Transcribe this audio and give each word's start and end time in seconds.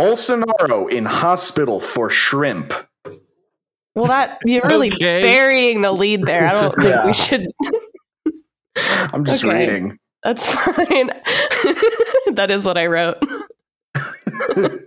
Bolsonaro 0.00 0.90
in 0.90 1.04
hospital 1.04 1.78
for 1.80 2.08
shrimp. 2.10 2.72
Well, 3.94 4.06
that 4.06 4.38
you're 4.46 4.62
really 4.66 4.88
Okay. 4.90 5.22
burying 5.22 5.82
the 5.82 5.92
lead 5.92 6.22
there. 6.22 6.46
I 6.46 6.52
don't 6.52 6.74
think 6.76 6.88
Yeah. 6.88 7.06
we 7.06 7.12
should. 7.12 7.46
I'm 9.12 9.24
just 9.24 9.44
Okay. 9.44 9.58
reading. 9.66 9.98
That's 10.22 10.46
fine. 10.50 11.08
that 12.34 12.50
is 12.50 12.64
what 12.64 12.78
I 12.78 12.86
wrote. 12.86 13.18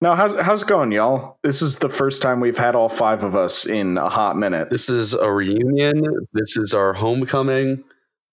Now, 0.00 0.16
how's 0.16 0.34
how's 0.38 0.62
it 0.62 0.68
going, 0.68 0.92
y'all? 0.92 1.38
This 1.42 1.62
is 1.62 1.78
the 1.78 1.88
first 1.88 2.20
time 2.20 2.40
we've 2.40 2.58
had 2.58 2.74
all 2.74 2.90
five 2.90 3.24
of 3.24 3.34
us 3.34 3.64
in 3.66 3.96
a 3.96 4.08
hot 4.10 4.36
minute. 4.36 4.68
This 4.68 4.90
is 4.90 5.14
a 5.14 5.32
reunion. 5.32 6.26
This 6.34 6.58
is 6.58 6.74
our 6.74 6.92
homecoming. 6.92 7.82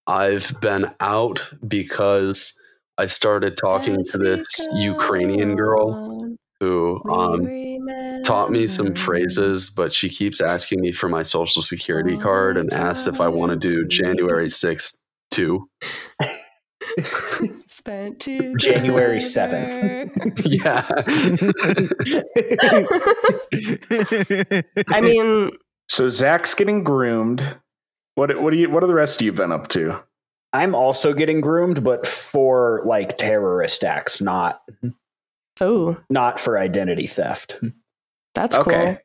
I've 0.06 0.60
been 0.60 0.92
out 1.00 1.54
because 1.66 2.60
I 3.02 3.08
started 3.08 3.58
talking 3.58 4.04
to 4.12 4.18
this 4.20 4.46
Ukrainian 4.76 5.56
girl 5.56 6.36
who 6.60 7.02
um, 7.10 8.22
taught 8.24 8.52
me 8.52 8.68
some 8.68 8.94
phrases, 8.94 9.72
but 9.72 9.92
she 9.92 10.08
keeps 10.08 10.40
asking 10.40 10.82
me 10.82 10.92
for 10.92 11.10
my 11.10 11.24
social 11.24 11.64
security 11.64 12.16
card 12.16 12.58
and 12.58 12.72
asks 12.72 13.08
if 13.08 13.20
I 13.20 13.28
want 13.28 13.54
to 13.54 13.58
do 13.58 13.88
January 13.88 14.46
6th 14.46 15.00
too. 15.32 15.68
Spent 17.70 18.20
together. 18.20 18.56
January 18.58 19.18
7th. 19.18 20.12
yeah. 20.46 20.86
I 24.94 25.02
mean, 25.02 25.50
So 25.90 26.10
Zach's 26.10 26.54
getting 26.54 26.84
groomed. 26.84 27.58
What 28.14 28.40
what 28.40 28.52
do 28.52 28.60
you 28.60 28.70
what 28.70 28.84
are 28.84 28.88
the 28.88 28.94
rest 28.94 29.20
of 29.20 29.26
you 29.26 29.34
been 29.34 29.52
up 29.52 29.70
to? 29.70 30.04
I'm 30.54 30.76
also 30.76 31.14
getting 31.14 31.42
groomed, 31.42 31.84
but 31.84 32.06
for 32.06 32.82
like 32.86 33.18
terrorist 33.18 33.84
acts, 33.84 34.22
not 34.22 34.62
oh, 35.60 35.98
not 36.10 36.40
for 36.40 36.58
identity 36.58 37.08
theft. 37.08 37.60
that's 38.36 38.58
cool. 38.58 38.98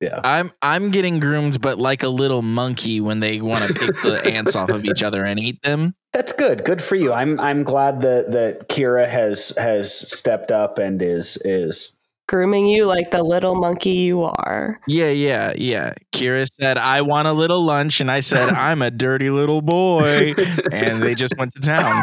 Yeah. 0.00 0.20
I'm 0.22 0.50
I'm 0.60 0.90
getting 0.90 1.20
groomed, 1.20 1.60
but 1.60 1.78
like 1.78 2.02
a 2.02 2.08
little 2.08 2.42
monkey 2.42 3.00
when 3.00 3.20
they 3.20 3.40
want 3.40 3.64
to 3.64 3.74
pick 3.74 3.94
the 4.02 4.22
ants 4.34 4.54
off 4.54 4.68
of 4.68 4.84
each 4.84 5.02
other 5.02 5.24
and 5.24 5.40
eat 5.40 5.62
them. 5.62 5.94
That's 6.12 6.32
good. 6.32 6.64
Good 6.64 6.82
for 6.82 6.96
you. 6.96 7.12
I'm 7.12 7.40
I'm 7.40 7.62
glad 7.62 8.02
that 8.02 8.32
that 8.32 8.68
Kira 8.68 9.08
has 9.08 9.54
has 9.56 9.94
stepped 9.94 10.52
up 10.52 10.78
and 10.78 11.00
is 11.00 11.38
is 11.44 11.96
Grooming 12.34 12.66
you 12.66 12.86
like 12.86 13.12
the 13.12 13.22
little 13.22 13.54
monkey 13.54 13.92
you 13.92 14.24
are. 14.24 14.80
Yeah, 14.88 15.10
yeah, 15.10 15.52
yeah. 15.56 15.94
Kira 16.12 16.44
said, 16.48 16.78
"I 16.78 17.00
want 17.02 17.28
a 17.28 17.32
little 17.32 17.62
lunch," 17.62 18.00
and 18.00 18.10
I 18.10 18.18
said, 18.18 18.48
"I'm 18.54 18.82
a 18.82 18.90
dirty 18.90 19.30
little 19.30 19.62
boy," 19.62 20.34
and 20.72 21.00
they 21.00 21.14
just 21.14 21.38
went 21.38 21.54
to 21.54 21.60
town. 21.60 22.02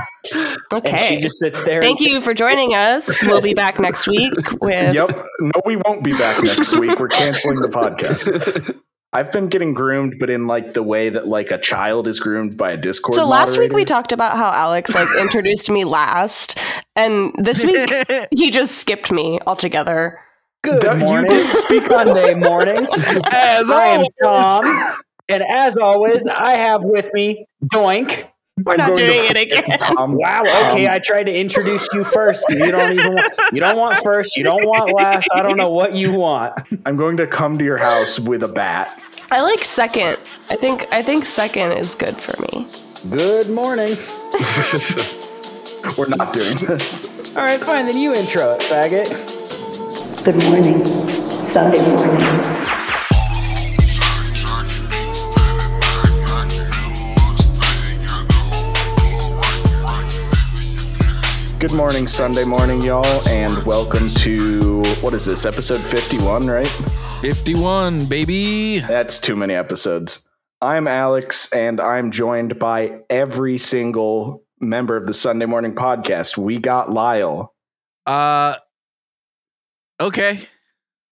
Okay. 0.71 0.91
and 0.91 0.99
she 1.01 1.19
just 1.19 1.37
sits 1.37 1.61
there. 1.65 1.81
Thank 1.81 1.99
you 1.99 2.21
for 2.21 2.33
joining 2.33 2.73
us. 2.73 3.21
We'll 3.23 3.41
be 3.41 3.53
back 3.53 3.77
next 3.77 4.07
week 4.07 4.31
with. 4.61 4.95
Yep. 4.95 5.21
No, 5.41 5.61
we 5.65 5.75
won't 5.75 6.01
be 6.01 6.13
back 6.13 6.41
next 6.41 6.77
week. 6.79 6.97
We're 6.97 7.09
canceling 7.09 7.59
the 7.59 7.67
podcast. 7.67 8.79
I've 9.13 9.31
been 9.31 9.47
getting 9.49 9.73
groomed, 9.73 10.15
but 10.19 10.29
in 10.29 10.47
like 10.47 10.73
the 10.73 10.83
way 10.83 11.09
that 11.09 11.27
like 11.27 11.51
a 11.51 11.57
child 11.57 12.07
is 12.07 12.19
groomed 12.19 12.55
by 12.55 12.71
a 12.71 12.77
Discord. 12.77 13.15
So 13.15 13.27
last 13.27 13.57
week 13.57 13.73
we 13.73 13.83
talked 13.83 14.13
about 14.13 14.37
how 14.37 14.51
Alex 14.51 14.95
like 14.95 15.07
introduced 15.19 15.69
me 15.69 15.83
last, 15.83 16.57
and 16.95 17.33
this 17.37 17.63
week 17.63 17.89
he 18.31 18.49
just 18.51 18.77
skipped 18.77 19.11
me 19.11 19.39
altogether. 19.45 20.19
Good 20.63 20.81
That- 20.81 20.99
you 20.99 21.05
morning. 21.05 21.31
didn't 21.31 21.55
speak 21.55 21.83
Sunday 21.83 22.33
morning. 22.35 22.87
As 23.31 23.69
I 23.69 23.83
am 23.95 24.05
always. 24.23 24.45
Tom, 24.61 24.93
and 25.27 25.43
as 25.43 25.77
always, 25.77 26.27
I 26.27 26.51
have 26.51 26.83
with 26.85 27.11
me 27.13 27.47
Doink. 27.65 28.27
We're 28.63 28.73
I'm 28.73 28.77
not 28.79 28.95
doing 28.95 29.09
it 29.25 29.37
again. 29.37 29.63
Tom. 29.79 30.13
Wow. 30.13 30.41
Okay, 30.43 30.85
um, 30.85 30.93
I 30.93 30.99
tried 30.99 31.23
to 31.23 31.35
introduce 31.35 31.89
you 31.93 32.03
first. 32.03 32.45
You 32.49 32.69
don't 32.69 32.93
even 32.93 33.15
want. 33.15 33.33
You 33.53 33.59
don't 33.59 33.77
want 33.77 33.97
first. 34.03 34.37
You 34.37 34.43
don't 34.43 34.63
want 34.65 34.93
last. 34.93 35.27
I 35.33 35.41
don't 35.41 35.57
know 35.57 35.69
what 35.71 35.95
you 35.95 36.11
want. 36.13 36.59
I'm 36.85 36.95
going 36.95 37.17
to 37.17 37.25
come 37.27 37.57
to 37.57 37.65
your 37.65 37.77
house 37.77 38.19
with 38.19 38.43
a 38.43 38.47
bat. 38.49 39.00
I 39.33 39.39
like 39.39 39.63
second. 39.63 40.17
I 40.49 40.57
think 40.57 40.87
I 40.91 41.01
think 41.01 41.25
second 41.25 41.71
is 41.71 41.95
good 41.95 42.21
for 42.21 42.35
me. 42.41 42.67
Good 43.09 43.49
morning. 43.49 43.95
We're 45.97 46.09
not 46.09 46.33
doing 46.33 46.57
this. 46.67 47.33
All 47.37 47.43
right, 47.43 47.61
fine. 47.61 47.85
Then 47.85 47.95
you 47.95 48.13
intro 48.13 48.55
it, 48.55 48.59
faggot. 48.59 50.25
Good 50.25 50.43
morning. 50.43 50.83
Sunday 50.83 51.79
morning. 51.95 52.70
Good 61.61 61.73
morning, 61.73 62.07
Sunday 62.07 62.43
morning, 62.43 62.81
y'all, 62.81 63.05
and 63.29 63.63
welcome 63.65 64.09
to 64.15 64.81
what 65.01 65.13
is 65.13 65.25
this 65.25 65.45
episode 65.45 65.77
51? 65.79 66.47
Right? 66.47 66.67
Fifty-one, 67.21 68.05
baby. 68.07 68.79
That's 68.79 69.19
too 69.19 69.35
many 69.35 69.53
episodes. 69.53 70.27
I'm 70.59 70.87
Alex, 70.87 71.53
and 71.53 71.79
I'm 71.79 72.09
joined 72.09 72.57
by 72.57 73.01
every 73.11 73.59
single 73.59 74.43
member 74.59 74.97
of 74.97 75.05
the 75.05 75.13
Sunday 75.13 75.45
Morning 75.45 75.75
Podcast. 75.75 76.35
We 76.35 76.57
got 76.57 76.91
Lyle, 76.91 77.53
Uh, 78.07 78.55
okay. 80.01 80.47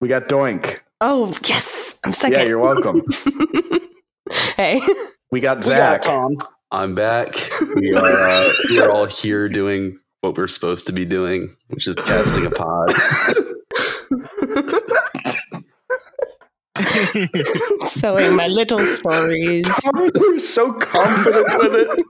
we 0.01 0.07
got 0.07 0.23
Doink. 0.27 0.79
Oh 0.99 1.31
yes, 1.45 1.99
I'm 2.03 2.11
second. 2.13 2.39
Yeah, 2.39 2.45
you're 2.45 2.57
welcome. 2.59 3.03
hey, 4.57 4.81
We 5.31 5.41
got 5.41 5.57
We 5.57 5.61
got 5.61 5.63
Zach. 5.63 6.01
Tom. 6.01 6.37
I'm 6.71 6.95
back. 6.95 7.35
We 7.75 7.93
are 7.93 8.05
uh, 8.11 8.49
we 8.71 8.79
are 8.81 8.89
all 8.89 9.05
here 9.05 9.47
doing 9.47 9.98
what 10.21 10.37
we're 10.37 10.47
supposed 10.47 10.87
to 10.87 10.93
be 10.93 11.05
doing, 11.05 11.55
which 11.67 11.87
is 11.87 11.95
casting 11.95 12.45
a 12.45 12.51
pod. 12.51 12.93
sewing 17.89 18.35
my 18.35 18.47
little 18.47 18.79
stories. 18.79 19.69
You're 20.15 20.39
so 20.39 20.73
confident 20.73 21.47
with 21.57 21.75
it. 21.75 22.05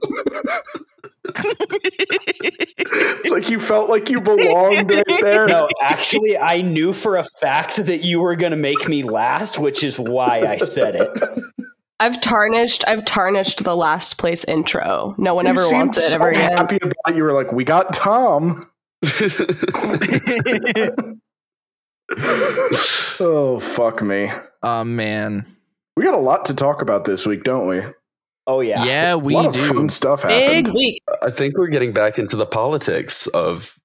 It's 3.22 3.30
like 3.30 3.50
you 3.50 3.60
felt 3.60 3.88
like 3.90 4.10
you 4.10 4.20
belonged 4.20 4.90
right 4.90 5.20
there. 5.20 5.46
No, 5.46 5.68
actually, 5.82 6.36
I 6.38 6.62
knew 6.62 6.92
for 6.92 7.16
a 7.16 7.24
fact 7.40 7.76
that 7.76 8.02
you 8.02 8.20
were 8.20 8.36
going 8.36 8.52
to 8.52 8.56
make 8.56 8.88
me 8.88 9.02
last, 9.02 9.58
which 9.58 9.84
is 9.84 9.98
why 9.98 10.40
I 10.40 10.56
said 10.56 10.96
it. 10.96 11.08
I've 12.00 12.20
tarnished. 12.20 12.82
I've 12.88 13.04
tarnished 13.04 13.62
the 13.62 13.76
last 13.76 14.18
place 14.18 14.42
intro. 14.44 15.14
No 15.18 15.34
one 15.34 15.44
You 15.44 15.50
ever 15.50 15.62
wants 15.70 15.98
it 15.98 16.00
so 16.02 16.16
ever 16.16 16.30
again. 16.30 16.50
happy 16.56 16.76
about 16.76 16.94
it. 17.08 17.14
You 17.16 17.22
were 17.22 17.32
like, 17.32 17.52
"We 17.52 17.62
got 17.64 17.92
Tom." 17.92 18.68
Oh 23.22 23.60
fuck 23.60 24.02
me. 24.02 24.30
oh 24.62 24.84
man. 24.84 25.46
We 25.96 26.04
got 26.04 26.14
a 26.14 26.18
lot 26.18 26.46
to 26.46 26.54
talk 26.54 26.82
about 26.82 27.04
this 27.04 27.26
week, 27.26 27.44
don't 27.44 27.68
we? 27.68 27.82
Oh 28.46 28.60
yeah. 28.60 28.84
Yeah, 28.84 29.12
a 29.12 29.18
we 29.18 29.34
lot 29.34 29.46
of 29.46 29.52
do. 29.52 29.60
fun 29.74 29.88
stuff 29.90 30.22
Big 30.22 30.66
happened. 30.66 30.74
week. 30.74 31.02
I 31.22 31.30
think 31.30 31.56
we're 31.58 31.68
getting 31.68 31.92
back 31.92 32.18
into 32.18 32.36
the 32.36 32.46
politics 32.46 33.26
of 33.28 33.78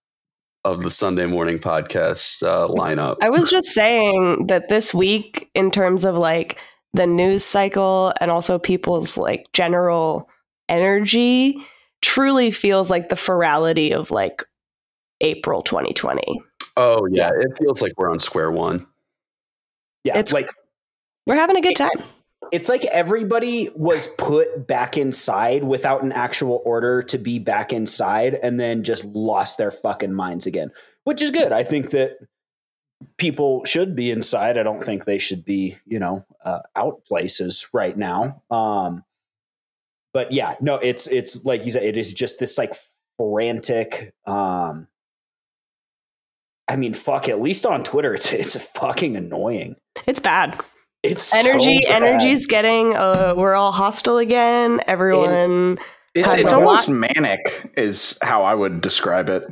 of 0.64 0.82
the 0.82 0.90
Sunday 0.90 1.26
morning 1.28 1.60
podcast 1.60 2.42
uh, 2.42 2.68
lineup. 2.70 3.18
I 3.22 3.30
was 3.30 3.52
just 3.52 3.68
saying 3.68 4.48
that 4.48 4.70
this 4.70 4.94
week, 4.94 5.50
in 5.54 5.70
terms 5.70 6.04
of 6.06 6.16
like 6.16 6.58
the 6.96 7.06
news 7.08 7.44
cycle 7.44 8.14
and 8.22 8.32
also 8.32 8.58
people's 8.58 9.18
like 9.18 9.46
general 9.54 10.30
energy, 10.70 11.58
truly 12.02 12.52
feels 12.52 12.90
like 12.90 13.10
the 13.10 13.16
ferality 13.16 13.94
of 13.94 14.12
like 14.12 14.44
April 15.22 15.62
2020. 15.62 16.22
oh 16.78 17.06
yeah, 17.12 17.30
it 17.34 17.58
feels 17.58 17.82
like 17.82 17.94
we're 17.98 18.10
on 18.12 18.20
square 18.20 18.52
one. 18.52 18.86
Yeah. 20.04 20.18
It's- 20.18 20.34
like 20.34 20.48
We're 21.28 21.36
having 21.36 21.58
a 21.58 21.62
good 21.62 21.76
time. 21.76 21.90
it's 22.52 22.70
like 22.70 22.86
everybody 22.86 23.70
was 23.76 24.08
put 24.18 24.68
back 24.68 24.98
inside 24.98 25.64
without 25.64 26.04
an 26.04 26.12
actual 26.12 26.62
order 26.64 27.02
to 27.04 27.18
be 27.18 27.40
back 27.40 27.74
inside 27.74 28.36
and 28.36 28.60
then 28.60 28.84
just 28.84 29.04
lost 29.06 29.58
their 29.58 29.72
fucking 29.72 30.14
minds 30.14 30.46
again, 30.46 30.70
which 31.06 31.22
is 31.22 31.32
good. 31.32 31.52
I 31.52 31.64
think 31.64 31.90
that 31.92 32.18
people 33.18 33.66
should 33.66 33.96
be 33.96 34.12
inside. 34.12 34.58
I 34.58 34.64
don't 34.64 34.84
think 34.84 35.06
they 35.06 35.18
should 35.18 35.44
be, 35.44 35.78
you 35.86 35.98
know, 36.00 36.26
uh, 36.46 36.60
out 36.76 37.04
places 37.06 37.68
right 37.74 37.98
now. 37.98 38.44
Um, 38.50 39.04
but 40.14 40.32
yeah, 40.32 40.56
no, 40.62 40.76
it's 40.76 41.08
it's 41.08 41.44
like 41.44 41.66
you 41.66 41.72
said, 41.72 41.84
it 41.84 41.98
is 41.98 42.14
just 42.14 42.40
this 42.40 42.58
like 42.58 42.74
frantic. 43.18 44.14
Um, 44.26 44.88
I 46.68 46.76
mean, 46.78 46.94
fuck. 46.94 47.28
At 47.30 47.42
least 47.42 47.66
on 47.66 47.84
Twitter, 47.84 48.14
it's 48.14 48.32
it's 48.34 48.56
fucking 48.78 49.16
annoying. 49.18 49.76
It's 50.08 50.20
bad. 50.20 50.60
It's 51.04 51.24
so 51.24 51.38
Energy, 51.38 51.82
bad. 51.88 52.04
energy's 52.04 52.48
getting. 52.48 52.96
Uh, 52.96 53.34
we're 53.38 53.54
all 53.54 53.72
hostile 53.72 54.18
again. 54.18 54.82
Everyone. 54.88 55.78
It's 56.16 56.34
it's 56.34 56.52
almost 56.54 56.88
lot- 56.88 56.96
manic, 57.16 57.72
is 57.78 58.18
how 58.24 58.44
I 58.44 58.56
would 58.56 58.80
describe 58.82 59.30
it. 59.30 59.44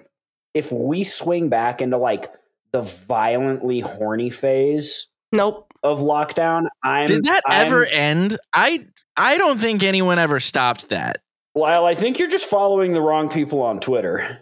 if 0.53 0.71
we 0.71 1.03
swing 1.03 1.49
back 1.49 1.81
into 1.81 1.97
like 1.97 2.31
the 2.71 2.81
violently 2.81 3.81
horny 3.81 4.29
phase 4.29 5.07
Nope. 5.31 5.72
Of 5.83 5.99
lockdown, 5.99 6.67
I'm 6.83 7.05
Did 7.05 7.25
that 7.25 7.41
I'm- 7.47 7.67
ever 7.67 7.85
end? 7.85 8.37
I 8.53 8.85
I 9.17 9.37
don't 9.37 9.59
think 9.59 9.83
anyone 9.83 10.17
ever 10.19 10.39
stopped 10.39 10.89
that. 10.89 11.17
Lyle, 11.55 11.85
I 11.85 11.93
think 11.93 12.17
you're 12.17 12.27
just 12.29 12.45
following 12.45 12.93
the 12.93 13.01
wrong 13.01 13.29
people 13.29 13.61
on 13.61 13.79
Twitter. 13.79 14.39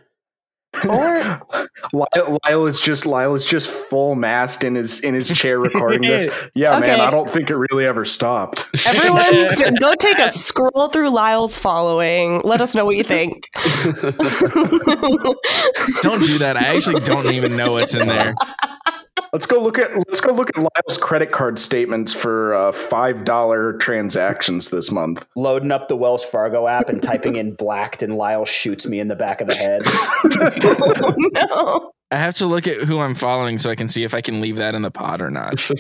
Or 0.87 1.19
Lyle, 1.91 2.37
Lyle 2.47 2.65
is 2.65 2.79
just 2.79 3.05
Lyle 3.05 3.35
is 3.35 3.45
just 3.45 3.69
full 3.69 4.15
mast 4.15 4.63
in 4.63 4.75
his 4.75 5.01
in 5.01 5.13
his 5.13 5.27
chair 5.27 5.59
recording 5.59 6.01
this. 6.01 6.31
Yeah, 6.55 6.79
man, 6.79 7.01
I 7.01 7.11
don't 7.11 7.29
think 7.29 7.49
it 7.49 7.57
really 7.57 7.85
ever 7.85 8.05
stopped. 8.05 8.65
everyone, 8.87 9.73
go 9.81 9.93
take 9.95 10.17
a 10.19 10.29
scroll 10.29 10.87
through 10.87 11.09
Lyle's 11.09 11.57
following. 11.57 12.39
Let 12.45 12.61
us 12.61 12.73
know 12.73 12.85
what 12.85 12.95
you 12.95 13.03
think. 13.03 13.49
Don't 16.01 16.23
do 16.23 16.37
that. 16.39 16.55
I 16.57 16.75
actually 16.75 17.01
don't 17.01 17.29
even 17.31 17.55
know 17.57 17.73
what's 17.73 17.93
in 17.95 18.07
there. 18.07 18.33
Let's 19.33 19.45
go 19.45 19.59
look 19.61 19.79
at 19.79 19.95
let's 19.95 20.19
go 20.19 20.33
look 20.33 20.49
at 20.49 20.57
Lyle's 20.57 20.97
credit 20.99 21.31
card 21.31 21.57
statements 21.57 22.13
for 22.13 22.53
uh, 22.53 22.71
five 22.73 23.23
dollar 23.23 23.73
transactions 23.77 24.69
this 24.69 24.91
month. 24.91 25.25
Loading 25.37 25.71
up 25.71 25.87
the 25.87 25.95
Wells 25.95 26.25
Fargo 26.25 26.67
app 26.67 26.89
and 26.89 27.01
typing 27.01 27.37
in 27.37 27.55
blacked, 27.55 28.03
and 28.03 28.17
Lyle 28.17 28.43
shoots 28.43 28.85
me 28.85 28.99
in 28.99 29.07
the 29.07 29.15
back 29.15 29.39
of 29.39 29.47
the 29.47 29.55
head. 29.55 29.83
oh, 29.85 31.15
no. 31.33 31.91
I 32.11 32.17
have 32.17 32.35
to 32.35 32.45
look 32.45 32.67
at 32.67 32.81
who 32.81 32.99
I'm 32.99 33.15
following 33.15 33.57
so 33.57 33.69
I 33.69 33.75
can 33.75 33.87
see 33.87 34.03
if 34.03 34.13
I 34.13 34.19
can 34.19 34.41
leave 34.41 34.57
that 34.57 34.75
in 34.75 34.81
the 34.81 34.91
pod 34.91 35.21
or 35.21 35.31
not. 35.31 35.53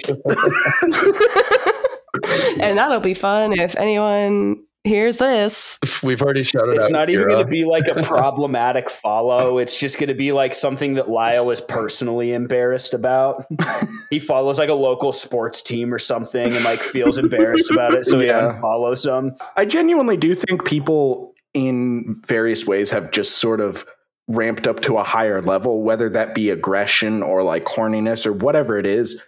and 2.61 2.77
that'll 2.77 3.01
be 3.01 3.13
fun 3.13 3.51
if 3.51 3.75
anyone 3.75 4.63
hears 4.83 5.17
this. 5.17 5.77
We've 6.03 6.21
already 6.21 6.43
shouted 6.43 6.75
It's 6.75 6.85
out. 6.85 6.91
not 6.91 7.09
even 7.09 7.27
going 7.27 7.45
to 7.45 7.49
be 7.51 7.65
like 7.65 7.87
a 7.87 8.01
problematic 8.03 8.89
follow. 8.89 9.57
It's 9.57 9.79
just 9.79 9.99
going 9.99 10.07
to 10.09 10.15
be 10.15 10.31
like 10.31 10.53
something 10.53 10.95
that 10.95 11.09
Lyle 11.09 11.51
is 11.51 11.61
personally 11.61 12.33
embarrassed 12.33 12.93
about. 12.93 13.43
he 14.09 14.19
follows 14.19 14.57
like 14.59 14.69
a 14.69 14.73
local 14.73 15.11
sports 15.11 15.61
team 15.61 15.93
or 15.93 15.99
something 15.99 16.53
and 16.53 16.63
like 16.65 16.79
feels 16.79 17.17
embarrassed 17.17 17.69
about 17.71 17.93
it, 17.93 18.05
so 18.05 18.19
Yeah. 18.21 18.51
he 18.53 18.57
unfollows 18.59 19.03
them. 19.05 19.35
I 19.55 19.65
genuinely 19.65 20.17
do 20.17 20.33
think 20.35 20.65
people 20.65 21.33
in 21.53 22.21
various 22.25 22.65
ways 22.65 22.91
have 22.91 23.11
just 23.11 23.37
sort 23.39 23.59
of 23.59 23.85
ramped 24.27 24.65
up 24.67 24.79
to 24.81 24.97
a 24.97 25.03
higher 25.03 25.41
level, 25.41 25.83
whether 25.83 26.09
that 26.09 26.33
be 26.33 26.49
aggression 26.49 27.21
or 27.21 27.43
like 27.43 27.65
horniness 27.65 28.25
or 28.25 28.31
whatever 28.33 28.79
it 28.79 28.85
is. 28.85 29.21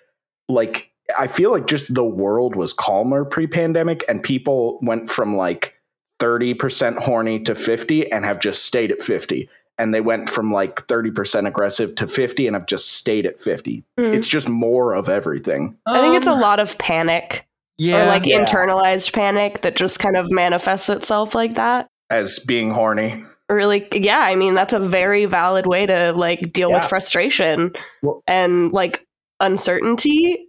Like, 0.48 0.90
I 1.18 1.27
feel 1.27 1.51
like 1.51 1.68
just 1.68 1.94
the 1.94 2.04
world 2.04 2.56
was 2.56 2.74
calmer 2.74 3.25
pre 3.25 3.48
pandemic 3.48 4.04
and 4.07 4.21
people 4.24 4.80
went 4.81 5.10
from 5.10 5.36
like 5.36 5.80
30% 6.19 6.98
horny 6.98 7.39
to 7.42 7.56
50 7.56 8.12
and 8.12 8.24
have 8.25 8.39
just 8.39 8.65
stayed 8.65 8.92
at 8.92 9.01
50. 9.01 9.50
And 9.77 9.94
they 9.94 10.01
went 10.01 10.30
from 10.30 10.51
like 10.51 10.75
30% 10.88 11.48
aggressive 11.48 11.95
to 11.95 12.07
50 12.07 12.48
and 12.48 12.56
have 12.56 12.68
just 12.68 12.92
stayed 12.94 13.25
at 13.25 13.39
50. 13.39 13.83
Mm. 14.00 14.13
It's 14.15 14.27
just 14.27 14.48
more 14.48 14.94
of 14.94 15.10
everything. 15.10 15.75
I 15.88 16.00
think 16.01 16.15
it's 16.15 16.27
a 16.27 16.31
Um, 16.31 16.39
lot 16.42 16.60
of 16.60 16.77
panic 16.77 17.48
Yeah. 17.77 18.04
or 18.04 18.07
like 18.07 18.25
Yeah. 18.25 18.45
internalized 18.45 19.12
panic 19.13 19.62
that 19.62 19.75
just 19.75 20.00
kind 20.00 20.16
of 20.16 20.30
manifests 20.31 20.89
itself 20.89 21.33
like 21.33 21.56
that. 21.56 21.88
As 22.09 22.39
being 22.39 22.69
horny. 22.71 23.25
Really, 23.50 23.88
yeah, 23.92 24.19
I 24.19 24.36
mean, 24.36 24.54
that's 24.54 24.74
a 24.74 24.80
very 24.80 25.25
valid 25.25 25.66
way 25.66 25.86
to 25.88 26.13
like 26.13 26.54
deal 26.54 26.71
with 26.71 26.86
frustration 26.86 27.74
Well- 28.01 28.21
and 28.27 28.71
like 28.71 29.06
uncertainty. 29.39 30.48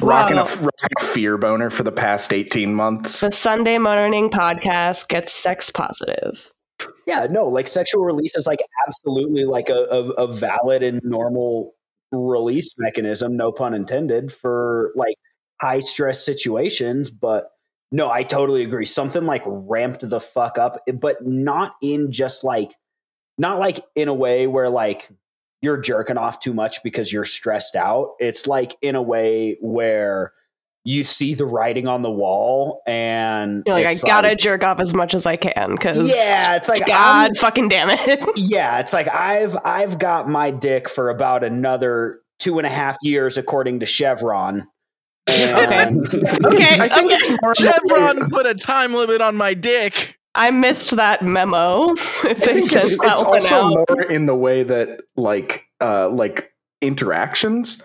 Rocking, 0.00 0.38
a, 0.38 0.44
Wow. 0.44 0.50
rocking 0.62 0.88
a 0.98 1.04
fear 1.04 1.36
boner 1.38 1.70
for 1.70 1.82
the 1.82 1.92
past 1.92 2.32
18 2.32 2.74
months. 2.74 3.20
The 3.20 3.32
Sunday 3.32 3.78
morning 3.78 4.30
podcast 4.30 5.08
gets 5.08 5.32
sex 5.32 5.70
positive. 5.70 6.50
Yeah, 7.06 7.26
no, 7.30 7.46
like 7.46 7.68
sexual 7.68 8.04
release 8.04 8.36
is 8.36 8.46
like 8.46 8.58
absolutely 8.88 9.44
like 9.44 9.68
a, 9.68 9.86
a, 9.90 10.08
a 10.24 10.26
valid 10.26 10.82
and 10.82 11.00
normal 11.04 11.74
release 12.12 12.74
mechanism, 12.78 13.36
no 13.36 13.52
pun 13.52 13.74
intended, 13.74 14.32
for 14.32 14.92
like 14.96 15.16
high 15.60 15.80
stress 15.80 16.24
situations. 16.24 17.10
But 17.10 17.50
no, 17.92 18.10
I 18.10 18.22
totally 18.22 18.62
agree. 18.62 18.84
Something 18.86 19.24
like 19.24 19.42
ramped 19.46 20.08
the 20.08 20.20
fuck 20.20 20.58
up, 20.58 20.78
but 21.00 21.18
not 21.20 21.74
in 21.82 22.10
just 22.10 22.42
like, 22.42 22.72
not 23.38 23.58
like 23.58 23.80
in 23.94 24.08
a 24.08 24.14
way 24.14 24.46
where 24.46 24.68
like 24.68 25.08
you're 25.62 25.78
jerking 25.78 26.18
off 26.18 26.40
too 26.40 26.52
much 26.52 26.82
because 26.82 27.12
you're 27.12 27.24
stressed 27.24 27.74
out. 27.76 28.10
It's 28.18 28.46
like 28.46 28.76
in 28.82 28.94
a 28.96 29.02
way 29.02 29.56
where 29.60 30.32
you 30.86 31.02
see 31.02 31.32
the 31.32 31.46
writing 31.46 31.88
on 31.88 32.02
the 32.02 32.10
wall 32.10 32.82
and 32.86 33.62
You're 33.64 33.74
like, 33.76 33.86
I 33.86 33.94
gotta 34.06 34.36
jerk 34.36 34.62
off 34.64 34.80
as 34.80 34.92
much 34.92 35.14
as 35.14 35.24
I 35.24 35.36
can 35.36 35.70
because 35.70 36.06
yeah, 36.06 36.56
it's 36.56 36.68
like 36.68 36.86
God 36.86 36.90
I'm- 36.92 37.34
fucking 37.34 37.68
damn 37.68 37.88
it. 37.90 38.20
yeah, 38.36 38.80
it's 38.80 38.92
like 38.92 39.08
I've 39.08 39.56
I've 39.64 39.98
got 39.98 40.28
my 40.28 40.50
dick 40.50 40.88
for 40.90 41.08
about 41.08 41.42
another 41.42 42.20
two 42.38 42.58
and 42.58 42.66
a 42.66 42.70
half 42.70 42.98
years, 43.02 43.38
according 43.38 43.80
to 43.80 43.86
Chevron. 43.86 44.66
And- 45.26 46.04
Okay, 46.06 46.64
I 46.78 46.88
think 46.90 47.06
okay. 47.06 47.14
it's 47.14 47.40
more 47.40 47.54
Chevron 47.54 48.28
put 48.28 48.44
a 48.44 48.54
time 48.54 48.92
limit 48.92 49.22
on 49.22 49.36
my 49.36 49.54
dick. 49.54 50.18
I 50.34 50.50
missed 50.50 50.96
that 50.96 51.22
memo. 51.22 51.90
If 52.24 52.42
I 52.48 52.52
they 52.54 52.62
sent 52.62 52.84
it's, 52.84 52.98
that 53.00 53.12
it's 53.12 53.22
one 53.24 53.34
also 53.34 53.56
out. 53.56 53.88
more 53.88 54.02
in 54.02 54.26
the 54.26 54.34
way 54.34 54.62
that 54.62 55.02
like 55.16 55.66
uh 55.80 56.08
like 56.08 56.52
interactions 56.80 57.82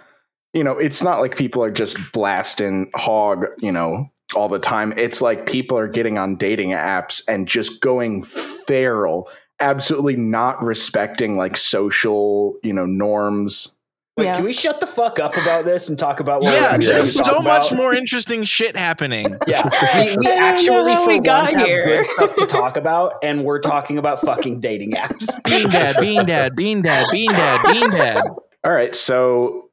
you 0.54 0.64
know 0.64 0.78
it's 0.78 1.04
not 1.04 1.20
like 1.20 1.38
people 1.38 1.64
are 1.64 1.72
just 1.72 1.98
blasting 2.12 2.90
hog 2.96 3.46
you 3.60 3.72
know 3.72 4.10
all 4.36 4.50
the 4.50 4.60
time 4.60 4.94
it's 4.98 5.22
like 5.22 5.46
people 5.46 5.78
are 5.78 5.88
getting 5.88 6.18
on 6.18 6.36
dating 6.36 6.70
apps 6.70 7.22
and 7.28 7.48
just 7.48 7.82
going 7.82 8.24
feral 8.24 9.30
absolutely 9.60 10.16
not 10.16 10.62
respecting 10.64 11.38
like 11.38 11.58
social 11.58 12.56
you 12.64 12.74
know 12.74 12.86
norms 12.86 13.78
Wait, 14.18 14.26
Yeah. 14.26 14.36
can 14.36 14.44
we 14.44 14.52
shut 14.52 14.80
the 14.82 14.86
fuck 14.86 15.18
up 15.20 15.38
about 15.38 15.64
this 15.66 15.88
and 15.88 15.98
talk 15.98 16.20
about 16.20 16.42
what 16.42 16.54
Yeah, 16.54 16.70
actually 16.72 16.88
there's 16.88 17.14
gonna 17.16 17.24
so 17.26 17.34
talk 17.36 17.44
much 17.44 17.72
about? 17.72 17.78
more 17.82 17.94
interesting 17.94 18.44
shit 18.44 18.76
happening. 18.76 19.38
Yeah, 19.48 19.62
we, 19.64 20.02
we 20.02 20.04
I 20.04 20.06
don't 20.16 20.24
know 20.24 20.38
actually 20.46 20.94
how 20.94 21.06
for 21.06 21.12
we 21.12 21.20
got 21.20 21.44
once 21.44 21.56
have 21.56 21.66
here. 21.68 21.86
good 21.86 22.06
stuff 22.06 22.36
to 22.36 22.46
talk 22.46 22.76
about, 22.84 23.14
and 23.24 23.44
we're 23.46 23.60
talking 23.60 23.98
about 23.98 24.20
fucking 24.22 24.60
dating 24.60 24.92
apps. 24.94 25.28
Bean 25.46 25.70
dad, 25.70 25.96
bean 26.00 26.26
dad, 26.26 26.56
bean 26.56 26.82
dad, 26.82 27.08
bean 27.12 27.32
dad, 27.32 27.62
bean 27.72 27.90
dad. 27.92 28.24
all 28.66 28.72
right 28.74 28.94
so 28.96 29.70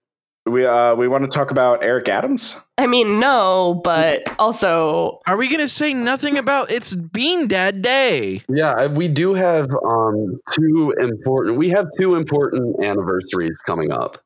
we 0.47 0.65
uh 0.65 0.95
we 0.95 1.09
want 1.09 1.25
to 1.25 1.29
talk 1.39 1.51
about 1.51 1.83
eric 1.83 2.09
adams 2.09 2.63
I 2.79 2.87
mean, 2.87 3.19
no, 3.19 3.81
but 3.83 4.23
also 4.39 5.21
Are 5.27 5.37
we 5.37 5.49
gonna 5.51 5.67
say 5.67 5.93
nothing 5.95 6.39
about 6.39 6.71
it's 6.71 6.95
bean 6.95 7.49
dad 7.49 7.83
day? 7.83 8.43
Yeah, 8.49 8.87
we 8.87 9.09
do 9.09 9.33
have 9.35 9.71
um, 9.85 10.39
two 10.53 10.95
important. 11.01 11.57
We 11.57 11.71
have 11.71 11.87
two 11.99 12.15
important 12.17 12.85
anniversaries 12.85 13.59
coming 13.67 13.91
up, 13.93 14.19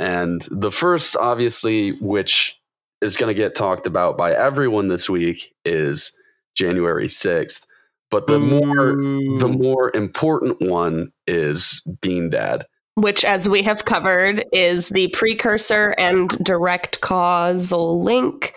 and 0.00 0.40
the 0.50 0.70
first, 0.72 1.16
obviously, 1.18 1.90
which 2.00 2.60
is 3.00 3.16
going 3.16 3.28
to 3.28 3.34
get 3.40 3.54
talked 3.54 3.86
about 3.86 4.16
by 4.18 4.32
everyone 4.32 4.88
this 4.88 5.08
week, 5.08 5.52
is 5.64 6.18
January 6.56 7.08
sixth. 7.08 7.66
But 8.10 8.26
the 8.26 8.38
more 8.40 8.96
the 9.38 9.48
more 9.56 9.94
important 9.94 10.60
one 10.60 11.12
is 11.28 11.86
Bean 12.00 12.30
Dad. 12.30 12.66
which, 12.96 13.24
as 13.24 13.48
we 13.48 13.62
have 13.62 13.84
covered, 13.84 14.44
is 14.52 14.88
the 14.88 15.08
precursor 15.08 15.94
and 15.96 16.28
direct 16.44 17.00
causal 17.00 18.02
link 18.02 18.52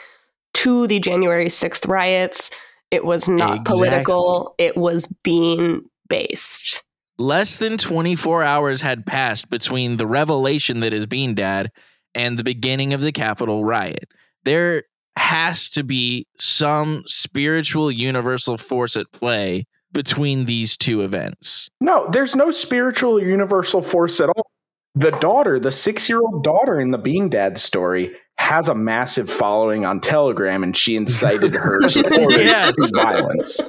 to 0.56 0.88
the 0.88 1.00
January 1.00 1.48
6th 1.48 1.88
riots. 1.88 2.50
It 2.92 3.06
was 3.06 3.30
not 3.30 3.58
Exactly. 3.60 3.76
political, 3.76 4.56
it 4.58 4.76
was 4.76 5.08
being 5.24 5.84
based. 6.10 6.83
Less 7.18 7.56
than 7.58 7.78
24 7.78 8.44
hours 8.44 8.82
had 8.82 9.06
passed 9.06 9.50
between 9.50 9.98
the 9.98 10.08
revelation 10.08 10.80
that 10.80 10.94
is 10.94 11.06
Bean 11.06 11.36
Dad 11.36 11.72
and 12.16 12.38
the 12.38 12.44
beginning 12.44 12.94
of 12.94 13.02
the 13.02 13.12
Capitol 13.12 13.64
riot. 13.64 14.06
There 14.44 14.84
has 15.16 15.70
to 15.72 15.84
be 15.84 16.26
some 16.38 17.04
spiritual 17.06 17.92
universal 17.92 18.58
force 18.58 18.96
at 18.98 19.12
play 19.12 19.66
between 19.92 20.46
these 20.46 20.76
two 20.76 21.02
events. 21.02 21.70
No, 21.80 22.10
there's 22.10 22.36
no 22.36 22.50
spiritual 22.50 23.22
universal 23.22 23.82
force 23.84 24.20
at 24.20 24.30
all. 24.30 24.48
The 24.96 25.12
daughter, 25.12 25.60
the 25.60 25.72
six 25.72 26.10
year 26.10 26.20
old 26.20 26.44
daughter 26.44 26.80
in 26.80 26.90
the 26.92 26.98
Bean 26.98 27.30
Dad 27.30 27.60
story, 27.60 28.16
has 28.40 28.68
a 28.68 28.76
massive 28.76 29.30
following 29.30 29.86
on 29.86 30.00
Telegram 30.02 30.64
and 30.64 30.76
she 30.76 30.96
incited 30.96 31.54
her 31.54 31.80
supporters 31.88 32.44
Yes. 32.44 32.76
to 32.76 32.92
violence. 32.96 33.62